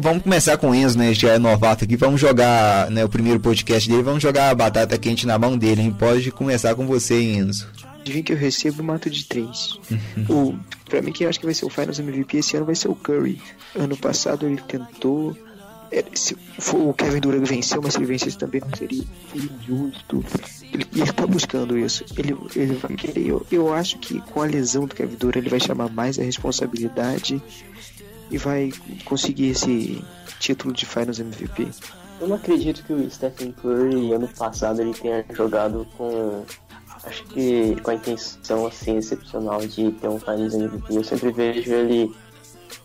vamos 0.00 0.22
começar 0.22 0.58
com 0.58 0.70
o 0.70 0.74
Enzo, 0.74 0.98
né? 0.98 1.14
Já 1.14 1.34
é 1.34 1.38
novato 1.38 1.84
aqui. 1.84 1.96
Vamos 1.96 2.20
jogar, 2.20 2.90
né, 2.90 3.04
o 3.04 3.08
primeiro 3.08 3.40
podcast 3.40 3.88
dele, 3.88 4.02
vamos 4.02 4.22
jogar 4.22 4.50
a 4.50 4.54
batata 4.54 4.98
quente 4.98 5.26
na 5.26 5.38
mão 5.38 5.56
dele, 5.56 5.82
hein? 5.82 5.96
Pode 5.98 6.30
começar 6.30 6.74
com 6.74 6.86
você, 6.86 7.20
Enzo. 7.20 7.66
Adivinha 8.00 8.22
que 8.22 8.32
eu 8.32 8.36
recebo 8.36 8.82
mato 8.82 9.10
de 9.10 9.24
três. 9.24 9.78
o, 10.28 10.54
pra 10.88 11.02
mim, 11.02 11.12
quem 11.12 11.26
acho 11.26 11.38
que 11.38 11.46
vai 11.46 11.54
ser 11.54 11.66
o 11.66 11.70
Finals 11.70 11.98
MVP 11.98 12.38
esse 12.38 12.56
ano 12.56 12.66
vai 12.66 12.74
ser 12.74 12.88
o 12.88 12.94
Curry. 12.94 13.40
Ano 13.74 13.96
passado 13.96 14.46
ele 14.46 14.60
tentou. 14.68 15.36
É, 15.90 16.04
se 16.14 16.36
o 16.74 16.92
Kevin 16.92 17.20
Durant 17.20 17.46
venceu, 17.46 17.80
mas 17.82 17.94
se 17.94 17.98
ele 17.98 18.06
vencesse 18.06 18.36
também 18.36 18.60
não 18.60 18.76
seria 18.76 19.04
injusto. 19.34 20.24
Ele, 20.72 20.86
ele 20.94 21.12
tá 21.12 21.26
buscando 21.26 21.78
isso. 21.78 22.04
Ele, 22.16 22.36
ele 22.54 22.74
vai 22.74 22.94
querer. 22.94 23.26
Eu, 23.26 23.46
eu 23.50 23.72
acho 23.72 23.98
que 23.98 24.20
com 24.20 24.42
a 24.42 24.46
lesão 24.46 24.86
do 24.86 24.94
Kevin 24.94 25.16
Durant 25.16 25.36
ele 25.36 25.48
vai 25.48 25.60
chamar 25.60 25.88
mais 25.90 26.18
a 26.18 26.22
responsabilidade 26.22 27.42
e 28.30 28.38
vai 28.38 28.70
conseguir 29.04 29.50
esse 29.50 30.04
título 30.38 30.72
de 30.74 30.84
Finals 30.84 31.18
MVP. 31.18 31.68
Eu 32.20 32.28
não 32.28 32.36
acredito 32.36 32.82
que 32.84 32.92
o 32.92 33.10
Stephen 33.10 33.52
Curry 33.52 34.12
ano 34.12 34.28
passado 34.28 34.82
ele 34.82 34.92
tenha 34.92 35.24
jogado 35.32 35.86
com 35.96 36.44
acho 37.04 37.24
que 37.26 37.76
com 37.80 37.90
a 37.90 37.94
intenção 37.94 38.66
assim 38.66 38.96
excepcional 38.96 39.60
de 39.60 39.92
ter 39.92 40.08
um 40.08 40.18
Finals 40.18 40.54
MVP. 40.54 40.96
Eu 40.96 41.04
sempre 41.04 41.32
vejo 41.32 41.72
ele 41.72 42.12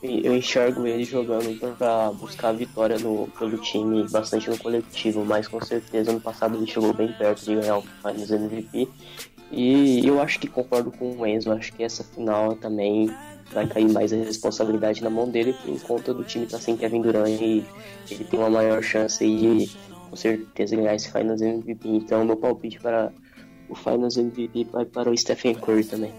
eu 0.03 0.35
enxergo 0.35 0.85
ele 0.85 1.05
jogando 1.05 1.57
para 1.77 2.11
buscar 2.11 2.49
a 2.49 2.53
vitória 2.53 2.99
no, 2.99 3.27
pelo 3.39 3.57
time, 3.57 4.05
bastante 4.09 4.49
no 4.49 4.57
coletivo, 4.57 5.23
mas 5.23 5.47
com 5.47 5.61
certeza 5.61 6.11
no 6.11 6.19
passado 6.19 6.57
ele 6.57 6.67
chegou 6.67 6.93
bem 6.93 7.11
perto 7.13 7.45
de 7.45 7.55
ganhar 7.55 7.77
o 7.77 7.81
Finals 7.81 8.29
MVP. 8.29 8.89
E 9.49 10.05
eu 10.05 10.21
acho 10.21 10.39
que 10.39 10.47
concordo 10.47 10.91
com 10.91 11.11
o 11.11 11.25
Enzo, 11.25 11.51
acho 11.53 11.71
que 11.71 11.83
essa 11.83 12.03
final 12.03 12.55
também 12.55 13.09
vai 13.53 13.65
cair 13.65 13.89
mais 13.89 14.11
a 14.11 14.17
responsabilidade 14.17 15.01
na 15.01 15.09
mão 15.09 15.29
dele 15.29 15.53
por 15.53 15.79
conta 15.83 16.13
do 16.13 16.23
time 16.23 16.45
estar 16.45 16.57
tá 16.57 16.63
sem 16.63 16.75
Kevin 16.75 17.01
Durant 17.01 17.39
e 17.39 17.63
ele 18.09 18.23
tem 18.25 18.39
uma 18.39 18.49
maior 18.49 18.81
chance 18.81 19.25
de 19.25 19.69
com 20.09 20.15
certeza 20.17 20.75
ganhar 20.75 20.95
esse 20.95 21.11
Finals 21.11 21.41
MVP. 21.41 21.87
Então 21.87 22.25
meu 22.25 22.35
palpite 22.35 22.79
para 22.79 23.13
o 23.69 23.75
Finals 23.75 24.17
MVP 24.17 24.67
vai 24.71 24.85
para 24.85 25.09
o 25.09 25.17
Stephen 25.17 25.55
Curry 25.55 25.85
também. 25.85 26.11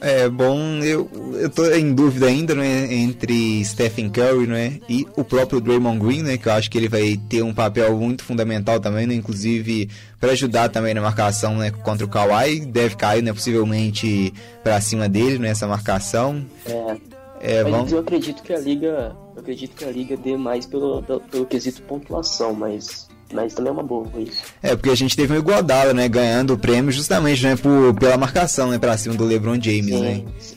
É 0.00 0.28
bom, 0.28 0.58
eu, 0.82 1.08
eu 1.34 1.48
tô 1.48 1.64
em 1.70 1.94
dúvida 1.94 2.26
ainda, 2.26 2.56
né, 2.56 2.92
entre 2.92 3.64
Stephen 3.64 4.10
Curry, 4.10 4.48
né, 4.48 4.80
e 4.88 5.06
o 5.16 5.22
próprio 5.22 5.60
Draymond 5.60 6.00
Green, 6.00 6.22
né, 6.22 6.36
que 6.36 6.48
eu 6.48 6.52
acho 6.52 6.68
que 6.68 6.76
ele 6.76 6.88
vai 6.88 7.16
ter 7.28 7.42
um 7.42 7.54
papel 7.54 7.96
muito 7.96 8.24
fundamental 8.24 8.80
também, 8.80 9.06
né, 9.06 9.14
inclusive 9.14 9.88
para 10.18 10.32
ajudar 10.32 10.70
também 10.70 10.92
na 10.92 11.00
marcação, 11.00 11.56
né, 11.56 11.70
contra 11.70 12.04
o 12.04 12.08
Kawhi, 12.08 12.60
deve 12.66 12.96
cair, 12.96 13.22
né, 13.22 13.32
possivelmente 13.32 14.34
para 14.64 14.80
cima 14.80 15.08
dele 15.08 15.38
nessa 15.38 15.66
né, 15.66 15.70
marcação. 15.70 16.44
É. 16.66 16.96
É, 17.44 17.64
mas 17.64 17.72
vamos... 17.72 17.92
eu 17.92 17.98
acredito 17.98 18.40
que 18.40 18.52
a 18.52 18.58
liga, 18.58 19.16
eu 19.34 19.40
acredito 19.40 19.74
que 19.74 19.84
a 19.84 19.90
liga 19.90 20.16
dê 20.16 20.36
mais 20.36 20.64
pelo, 20.64 21.02
pelo, 21.02 21.20
pelo 21.20 21.44
quesito 21.44 21.82
pontuação, 21.82 22.54
mas 22.54 23.08
mas 23.32 23.54
também 23.54 23.70
é 23.70 23.72
uma 23.72 23.82
boa 23.82 24.08
isso. 24.18 24.42
É, 24.62 24.76
porque 24.76 24.90
a 24.90 24.94
gente 24.94 25.16
teve 25.16 25.32
um 25.32 25.38
igualdado, 25.38 25.92
né? 25.94 26.08
Ganhando 26.08 26.54
o 26.54 26.58
prêmio 26.58 26.92
justamente, 26.92 27.42
né? 27.42 27.56
Por, 27.56 27.94
pela 27.94 28.16
marcação, 28.16 28.70
né? 28.70 28.78
Pra 28.78 28.96
cima 28.96 29.14
do 29.14 29.24
LeBron 29.24 29.60
James, 29.60 29.86
sim, 29.86 30.00
né? 30.00 30.24
Sim, 30.38 30.56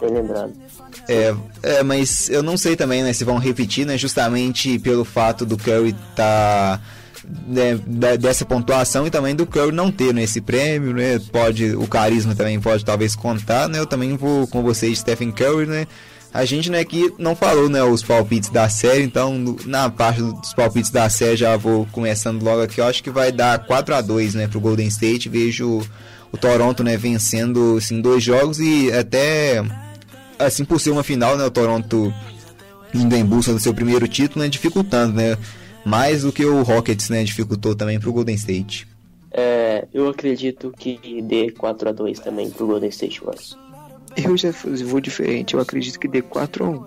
bem 0.00 0.10
lembrado. 0.10 0.52
É, 1.08 1.34
é, 1.62 1.82
mas 1.82 2.28
eu 2.28 2.42
não 2.42 2.56
sei 2.56 2.76
também, 2.76 3.02
né? 3.02 3.12
Se 3.12 3.24
vão 3.24 3.38
repetir, 3.38 3.86
né? 3.86 3.98
Justamente 3.98 4.78
pelo 4.78 5.04
fato 5.04 5.44
do 5.44 5.56
Curry 5.56 5.94
tá... 6.14 6.80
Né, 7.48 7.76
dessa 8.18 8.44
pontuação 8.44 9.06
e 9.06 9.10
também 9.10 9.34
do 9.34 9.46
Curry 9.46 9.72
não 9.72 9.90
ter 9.90 10.12
né, 10.12 10.24
esse 10.24 10.42
prêmio, 10.42 10.92
né? 10.92 11.18
Pode, 11.32 11.74
o 11.74 11.86
carisma 11.86 12.34
também 12.34 12.60
pode 12.60 12.84
talvez 12.84 13.16
contar, 13.16 13.66
né? 13.66 13.78
Eu 13.78 13.86
também 13.86 14.14
vou 14.14 14.46
com 14.46 14.62
vocês, 14.62 14.98
Stephen 14.98 15.32
Curry, 15.32 15.64
né? 15.64 15.86
A 16.34 16.44
gente, 16.44 16.68
né, 16.68 16.84
que 16.84 17.14
não 17.16 17.36
falou, 17.36 17.68
né, 17.68 17.80
os 17.84 18.02
palpites 18.02 18.50
da 18.50 18.68
série, 18.68 19.04
então 19.04 19.56
na 19.66 19.88
parte 19.88 20.20
dos 20.20 20.52
palpites 20.52 20.90
da 20.90 21.08
série 21.08 21.36
já 21.36 21.56
vou 21.56 21.86
começando 21.92 22.42
logo 22.42 22.60
aqui. 22.60 22.80
Eu 22.80 22.86
acho 22.86 23.04
que 23.04 23.08
vai 23.08 23.30
dar 23.30 23.64
4 23.64 23.94
a 23.94 24.00
2 24.00 24.34
né, 24.34 24.48
pro 24.48 24.58
Golden 24.58 24.88
State. 24.88 25.28
Vejo 25.28 25.80
o 26.32 26.36
Toronto, 26.36 26.82
né, 26.82 26.96
vencendo, 26.96 27.76
assim, 27.78 28.00
dois 28.00 28.24
jogos 28.24 28.58
e 28.58 28.92
até, 28.92 29.62
assim, 30.36 30.64
por 30.64 30.80
ser 30.80 30.90
uma 30.90 31.04
final, 31.04 31.38
né, 31.38 31.44
o 31.44 31.50
Toronto 31.52 32.12
indo 32.92 33.14
em 33.14 33.24
busca 33.24 33.52
do 33.52 33.60
seu 33.60 33.72
primeiro 33.72 34.08
título, 34.08 34.42
né, 34.42 34.48
dificultando, 34.48 35.14
né, 35.14 35.38
mais 35.86 36.22
do 36.22 36.32
que 36.32 36.44
o 36.44 36.64
Rockets, 36.64 37.10
né, 37.10 37.22
dificultou 37.22 37.76
também 37.76 38.00
pro 38.00 38.12
Golden 38.12 38.34
State. 38.34 38.88
É, 39.30 39.86
eu 39.94 40.08
acredito 40.08 40.72
que 40.76 41.22
dê 41.22 41.52
4 41.52 41.88
a 41.88 41.92
2 41.92 42.18
também 42.18 42.50
pro 42.50 42.66
Golden 42.66 42.88
State 42.88 43.20
Warriors. 43.20 43.56
Eu 44.16 44.36
já 44.36 44.50
vou 44.84 45.00
diferente, 45.00 45.54
eu 45.54 45.60
acredito 45.60 45.98
que 45.98 46.08
dê 46.08 46.22
4 46.22 46.64
a 46.64 46.68
1 46.68 46.86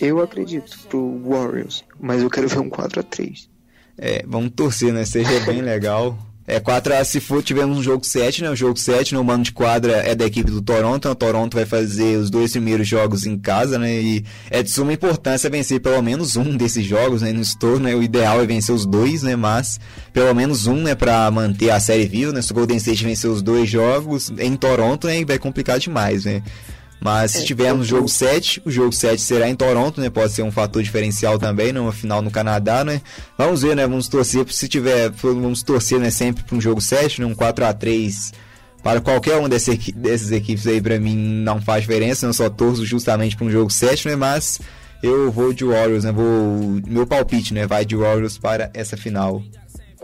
Eu 0.00 0.20
acredito 0.20 0.78
pro 0.88 1.20
Warriors, 1.24 1.84
mas 2.00 2.22
eu 2.22 2.30
quero 2.30 2.48
ver 2.48 2.58
um 2.58 2.68
4 2.68 3.00
a 3.00 3.02
3 3.02 3.48
É, 3.96 4.24
vamos 4.26 4.50
torcer, 4.50 4.92
né? 4.92 5.04
Seja 5.04 5.40
bem 5.46 5.62
legal. 5.62 6.18
É 6.50 6.58
4 6.58 6.94
a 6.94 7.04
se 7.04 7.20
for 7.20 7.42
tivemos 7.42 7.76
um 7.76 7.82
jogo 7.82 8.02
7, 8.06 8.42
né? 8.42 8.48
O 8.48 8.56
jogo 8.56 8.78
7 8.78 9.12
no 9.12 9.22
mano 9.22 9.44
de 9.44 9.52
quadra 9.52 9.98
é 9.98 10.14
da 10.14 10.24
equipe 10.24 10.50
do 10.50 10.62
Toronto, 10.62 10.96
então 10.96 11.12
o 11.12 11.14
Toronto 11.14 11.54
vai 11.54 11.66
fazer 11.66 12.16
os 12.16 12.30
dois 12.30 12.52
primeiros 12.52 12.88
jogos 12.88 13.26
em 13.26 13.36
casa, 13.36 13.78
né? 13.78 14.00
E 14.00 14.24
é 14.50 14.62
de 14.62 14.70
suma 14.70 14.94
importância 14.94 15.50
vencer 15.50 15.78
pelo 15.78 16.00
menos 16.00 16.36
um 16.36 16.56
desses 16.56 16.86
jogos, 16.86 17.20
né? 17.20 17.34
No 17.34 17.42
Store, 17.42 17.78
né? 17.78 17.94
O 17.94 18.02
ideal 18.02 18.40
é 18.40 18.46
vencer 18.46 18.74
os 18.74 18.86
dois, 18.86 19.22
né? 19.22 19.36
Mas 19.36 19.78
pelo 20.10 20.34
menos 20.34 20.66
um, 20.66 20.76
né? 20.76 20.94
Pra 20.94 21.30
manter 21.30 21.68
a 21.68 21.78
série 21.78 22.06
viva, 22.06 22.32
né? 22.32 22.40
Se 22.40 22.50
o 22.50 22.54
Golden 22.54 22.78
State 22.78 23.04
vencer 23.04 23.28
os 23.28 23.42
dois 23.42 23.68
jogos 23.68 24.32
em 24.38 24.56
Toronto, 24.56 25.06
né? 25.06 25.22
Vai 25.26 25.38
complicar 25.38 25.78
demais, 25.78 26.24
né? 26.24 26.42
Mas 27.00 27.32
se 27.32 27.38
é, 27.38 27.44
tivermos 27.44 27.86
jogo 27.86 28.08
7, 28.08 28.62
o 28.64 28.70
jogo 28.70 28.92
7 28.92 29.20
será 29.20 29.48
em 29.48 29.54
Toronto, 29.54 30.00
né? 30.00 30.10
Pode 30.10 30.32
ser 30.32 30.42
um 30.42 30.50
fator 30.50 30.82
diferencial 30.82 31.38
também, 31.38 31.72
numa 31.72 31.92
final 31.92 32.20
no 32.20 32.30
Canadá, 32.30 32.84
né? 32.84 33.00
Vamos 33.36 33.62
ver, 33.62 33.76
né? 33.76 33.86
Vamos 33.86 34.08
torcer, 34.08 34.44
se 34.50 34.68
tiver, 34.68 35.10
vamos 35.10 35.62
torcer, 35.62 36.00
né, 36.00 36.10
sempre 36.10 36.42
para 36.42 36.56
um 36.56 36.60
jogo 36.60 36.80
7, 36.80 37.20
né? 37.20 37.26
Um 37.26 37.34
4 37.34 37.64
a 37.64 37.72
3 37.72 38.32
para 38.82 39.00
qualquer 39.00 39.36
uma 39.36 39.48
dessas, 39.48 39.76
dessas 39.94 40.30
equipes 40.30 40.66
aí, 40.66 40.80
para 40.80 40.98
mim 40.98 41.16
não 41.16 41.60
faz 41.60 41.82
diferença, 41.82 42.26
eu 42.26 42.32
só 42.32 42.48
torço 42.48 42.86
justamente 42.86 43.36
para 43.36 43.46
um 43.46 43.50
jogo 43.50 43.70
7, 43.70 44.08
né? 44.08 44.16
Mas 44.16 44.60
eu 45.02 45.30
vou 45.30 45.52
de 45.52 45.64
Warriors, 45.64 46.04
né? 46.04 46.12
Vou, 46.12 46.80
meu 46.86 47.06
palpite, 47.06 47.54
né? 47.54 47.66
Vai 47.66 47.84
de 47.84 47.96
Warriors 47.96 48.38
para 48.38 48.70
essa 48.74 48.96
final. 48.96 49.42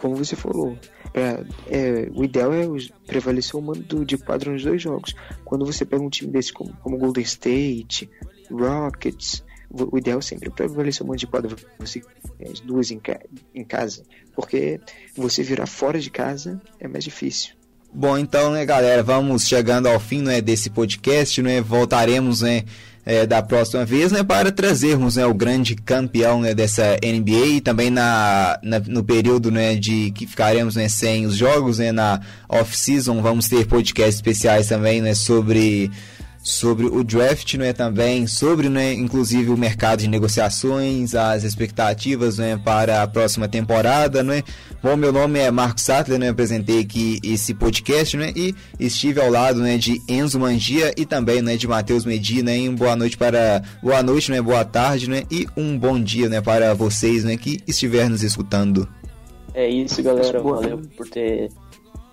Como 0.05 0.17
você 0.17 0.37
falou, 0.37 0.79
é, 1.15 1.43
é, 1.67 2.11
o 2.15 2.25
ideal 2.25 2.53
é 2.53 2.67
prevalecer 3.07 3.57
o 3.59 3.63
mando 3.63 4.05
de 4.05 4.19
quadro 4.19 4.53
nos 4.53 4.63
dois 4.63 4.83
jogos. 4.83 5.15
Quando 5.47 5.65
você 5.65 5.83
pega 5.83 6.03
um 6.03 6.11
time 6.11 6.31
desse 6.31 6.53
como, 6.53 6.77
como 6.83 6.99
Golden 6.99 7.25
State, 7.25 8.11
Rockets, 8.51 9.43
o 9.71 9.97
ideal 9.97 10.19
é 10.19 10.21
sempre 10.21 10.51
prevalecer 10.51 11.03
o 11.03 11.07
mando 11.07 11.21
de 11.21 11.27
quadro 11.27 11.57
você 11.79 12.03
as 12.47 12.61
duas 12.61 12.91
em, 12.91 12.99
ca 12.99 13.19
em 13.55 13.65
casa, 13.65 14.03
porque 14.37 14.79
você 15.17 15.43
virar 15.43 15.65
fora 15.65 15.99
de 15.99 16.11
casa 16.11 16.61
é 16.79 16.87
mais 16.87 17.03
difícil. 17.03 17.55
Bom, 17.91 18.19
então, 18.19 18.53
né, 18.53 18.67
galera, 18.67 19.03
vamos 19.03 19.49
chegando 19.49 19.87
ao 19.87 19.99
fim 19.99 20.21
né, 20.21 20.43
desse 20.43 20.69
podcast, 20.69 21.41
né? 21.41 21.63
Voltaremos, 21.63 22.43
né? 22.43 22.65
É, 23.07 23.27
da 23.27 23.43
próxima 23.43 23.85
vez, 23.85 24.11
né, 24.11 24.23
para 24.23 24.51
trazermos 24.51 25.17
né, 25.17 25.27
o 25.27 25.35
grande 25.35 25.75
campeão 25.75 26.41
né, 26.41 26.55
dessa 26.55 26.97
NBA 27.03 27.47
e 27.47 27.61
também 27.61 27.91
na, 27.91 28.59
na, 28.63 28.81
no 28.81 29.05
período 29.05 29.51
né, 29.51 29.75
de 29.75 30.11
que 30.13 30.27
ficaremos 30.27 30.77
né, 30.77 30.89
sem 30.89 31.27
os 31.27 31.37
jogos, 31.37 31.79
né, 31.79 31.93
na 31.93 32.21
off-season, 32.49 33.21
vamos 33.21 33.49
ter 33.49 33.67
podcasts 33.67 34.17
especiais 34.17 34.69
também 34.69 35.03
né, 35.03 35.15
sobre 35.15 35.91
sobre 36.45 36.84
o 36.84 37.03
draft, 37.03 37.55
não 37.55 37.64
é 37.64 37.72
também. 37.72 38.26
Sobre, 38.26 38.68
né, 38.68 38.92
inclusive 38.92 39.51
o 39.51 39.57
mercado 39.57 40.01
de 40.01 40.09
negociações, 40.09 41.14
as 41.14 41.42
expectativas, 41.42 42.36
né, 42.36 42.61
para 42.62 43.03
a 43.03 43.09
próxima 43.09 43.49
temporada, 43.49 44.22
né? 44.22 44.45
Bom, 44.82 44.95
meu 44.95 45.11
nome 45.11 45.38
é 45.38 45.51
Marcos 45.51 45.84
Sattler, 45.84 46.18
né, 46.18 46.28
apresentei 46.28 46.80
aqui 46.80 47.18
esse 47.24 47.55
podcast, 47.55 48.18
né, 48.18 48.30
e 48.36 48.55
estive 48.78 49.22
ao 49.22 49.30
lado, 49.30 49.61
né, 49.61 49.78
de 49.78 49.99
Enzo 50.07 50.38
Mangia 50.38 50.92
e 50.99 51.07
também, 51.07 51.40
né, 51.40 51.57
de 51.57 51.66
Matheus 51.66 52.05
Medina, 52.05 52.53
hein? 52.53 52.74
Boa 52.74 52.95
noite 52.95 53.16
para 53.16 53.62
boa 53.82 54.03
noite, 54.03 54.30
né, 54.30 54.42
boa 54.42 54.66
tarde, 54.66 55.09
né, 55.09 55.22
e 55.30 55.47
um 55.57 55.78
bom 55.78 55.99
dia, 55.99 56.28
né, 56.28 56.42
para 56.42 56.74
vocês, 56.74 57.24
né, 57.24 57.38
que 57.38 57.59
estiver 57.66 58.11
nos 58.11 58.22
escutando. 58.22 58.86
É 59.55 59.66
isso, 59.66 60.03
galera, 60.03 60.42
valeu 60.42 60.82
por 60.95 61.09
ter 61.09 61.49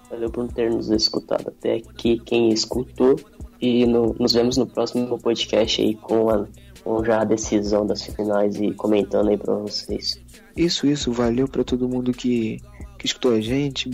valeu 0.10 0.30
por 0.30 0.48
ter 0.52 0.70
nos 0.70 0.90
escutado 0.90 1.48
até 1.48 1.76
aqui, 1.76 2.22
quem 2.26 2.50
escutou 2.50 3.18
e 3.62 3.86
no, 3.86 4.16
nos 4.20 4.34
vemos 4.34 4.58
no 4.58 4.66
próximo 4.66 5.20
podcast 5.20 5.82
aí 5.82 5.96
com, 5.96 6.30
a, 6.30 6.48
com 6.84 7.04
já 7.06 7.22
a 7.22 7.26
decisão 7.26 7.86
das 7.86 8.04
finais 8.04 8.56
e 8.60 8.72
comentando 8.72 9.30
aí 9.30 9.38
pra 9.38 9.54
vocês. 9.56 10.20
Isso, 10.58 10.88
isso. 10.88 11.12
Valeu 11.12 11.48
para 11.48 11.64
todo 11.64 11.88
mundo 11.88 12.12
que, 12.12 12.60
que 12.98 13.06
escutou 13.06 13.34
a 13.34 13.40
gente. 13.40 13.90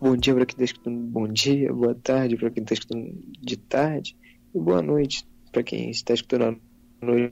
Bom 0.00 0.16
dia 0.16 0.34
para 0.34 0.46
quem 0.46 0.56
tá 0.56 0.64
escutando 0.64 0.96
bom 0.96 1.28
dia. 1.28 1.72
Boa 1.72 1.94
tarde 1.94 2.36
para 2.36 2.50
quem 2.50 2.64
tá 2.64 2.72
escutando 2.72 3.12
de 3.40 3.56
tarde. 3.56 4.16
E 4.54 4.58
boa 4.58 4.80
noite 4.80 5.26
para 5.52 5.62
quem 5.62 5.90
está 5.90 6.14
escutando 6.14 6.58
no 7.02 7.30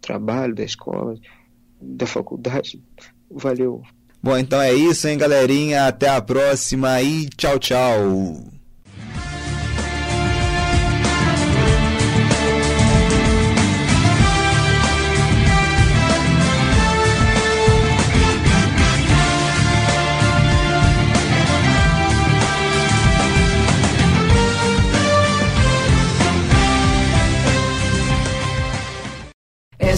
trabalho, 0.00 0.54
da 0.54 0.64
escola, 0.64 1.14
da 1.80 2.06
faculdade. 2.06 2.82
Valeu. 3.30 3.82
Bom, 4.20 4.36
então 4.36 4.60
é 4.60 4.74
isso, 4.74 5.06
hein, 5.06 5.16
galerinha. 5.16 5.86
Até 5.86 6.08
a 6.08 6.20
próxima 6.20 7.00
e 7.00 7.28
tchau, 7.28 7.58
tchau. 7.58 8.57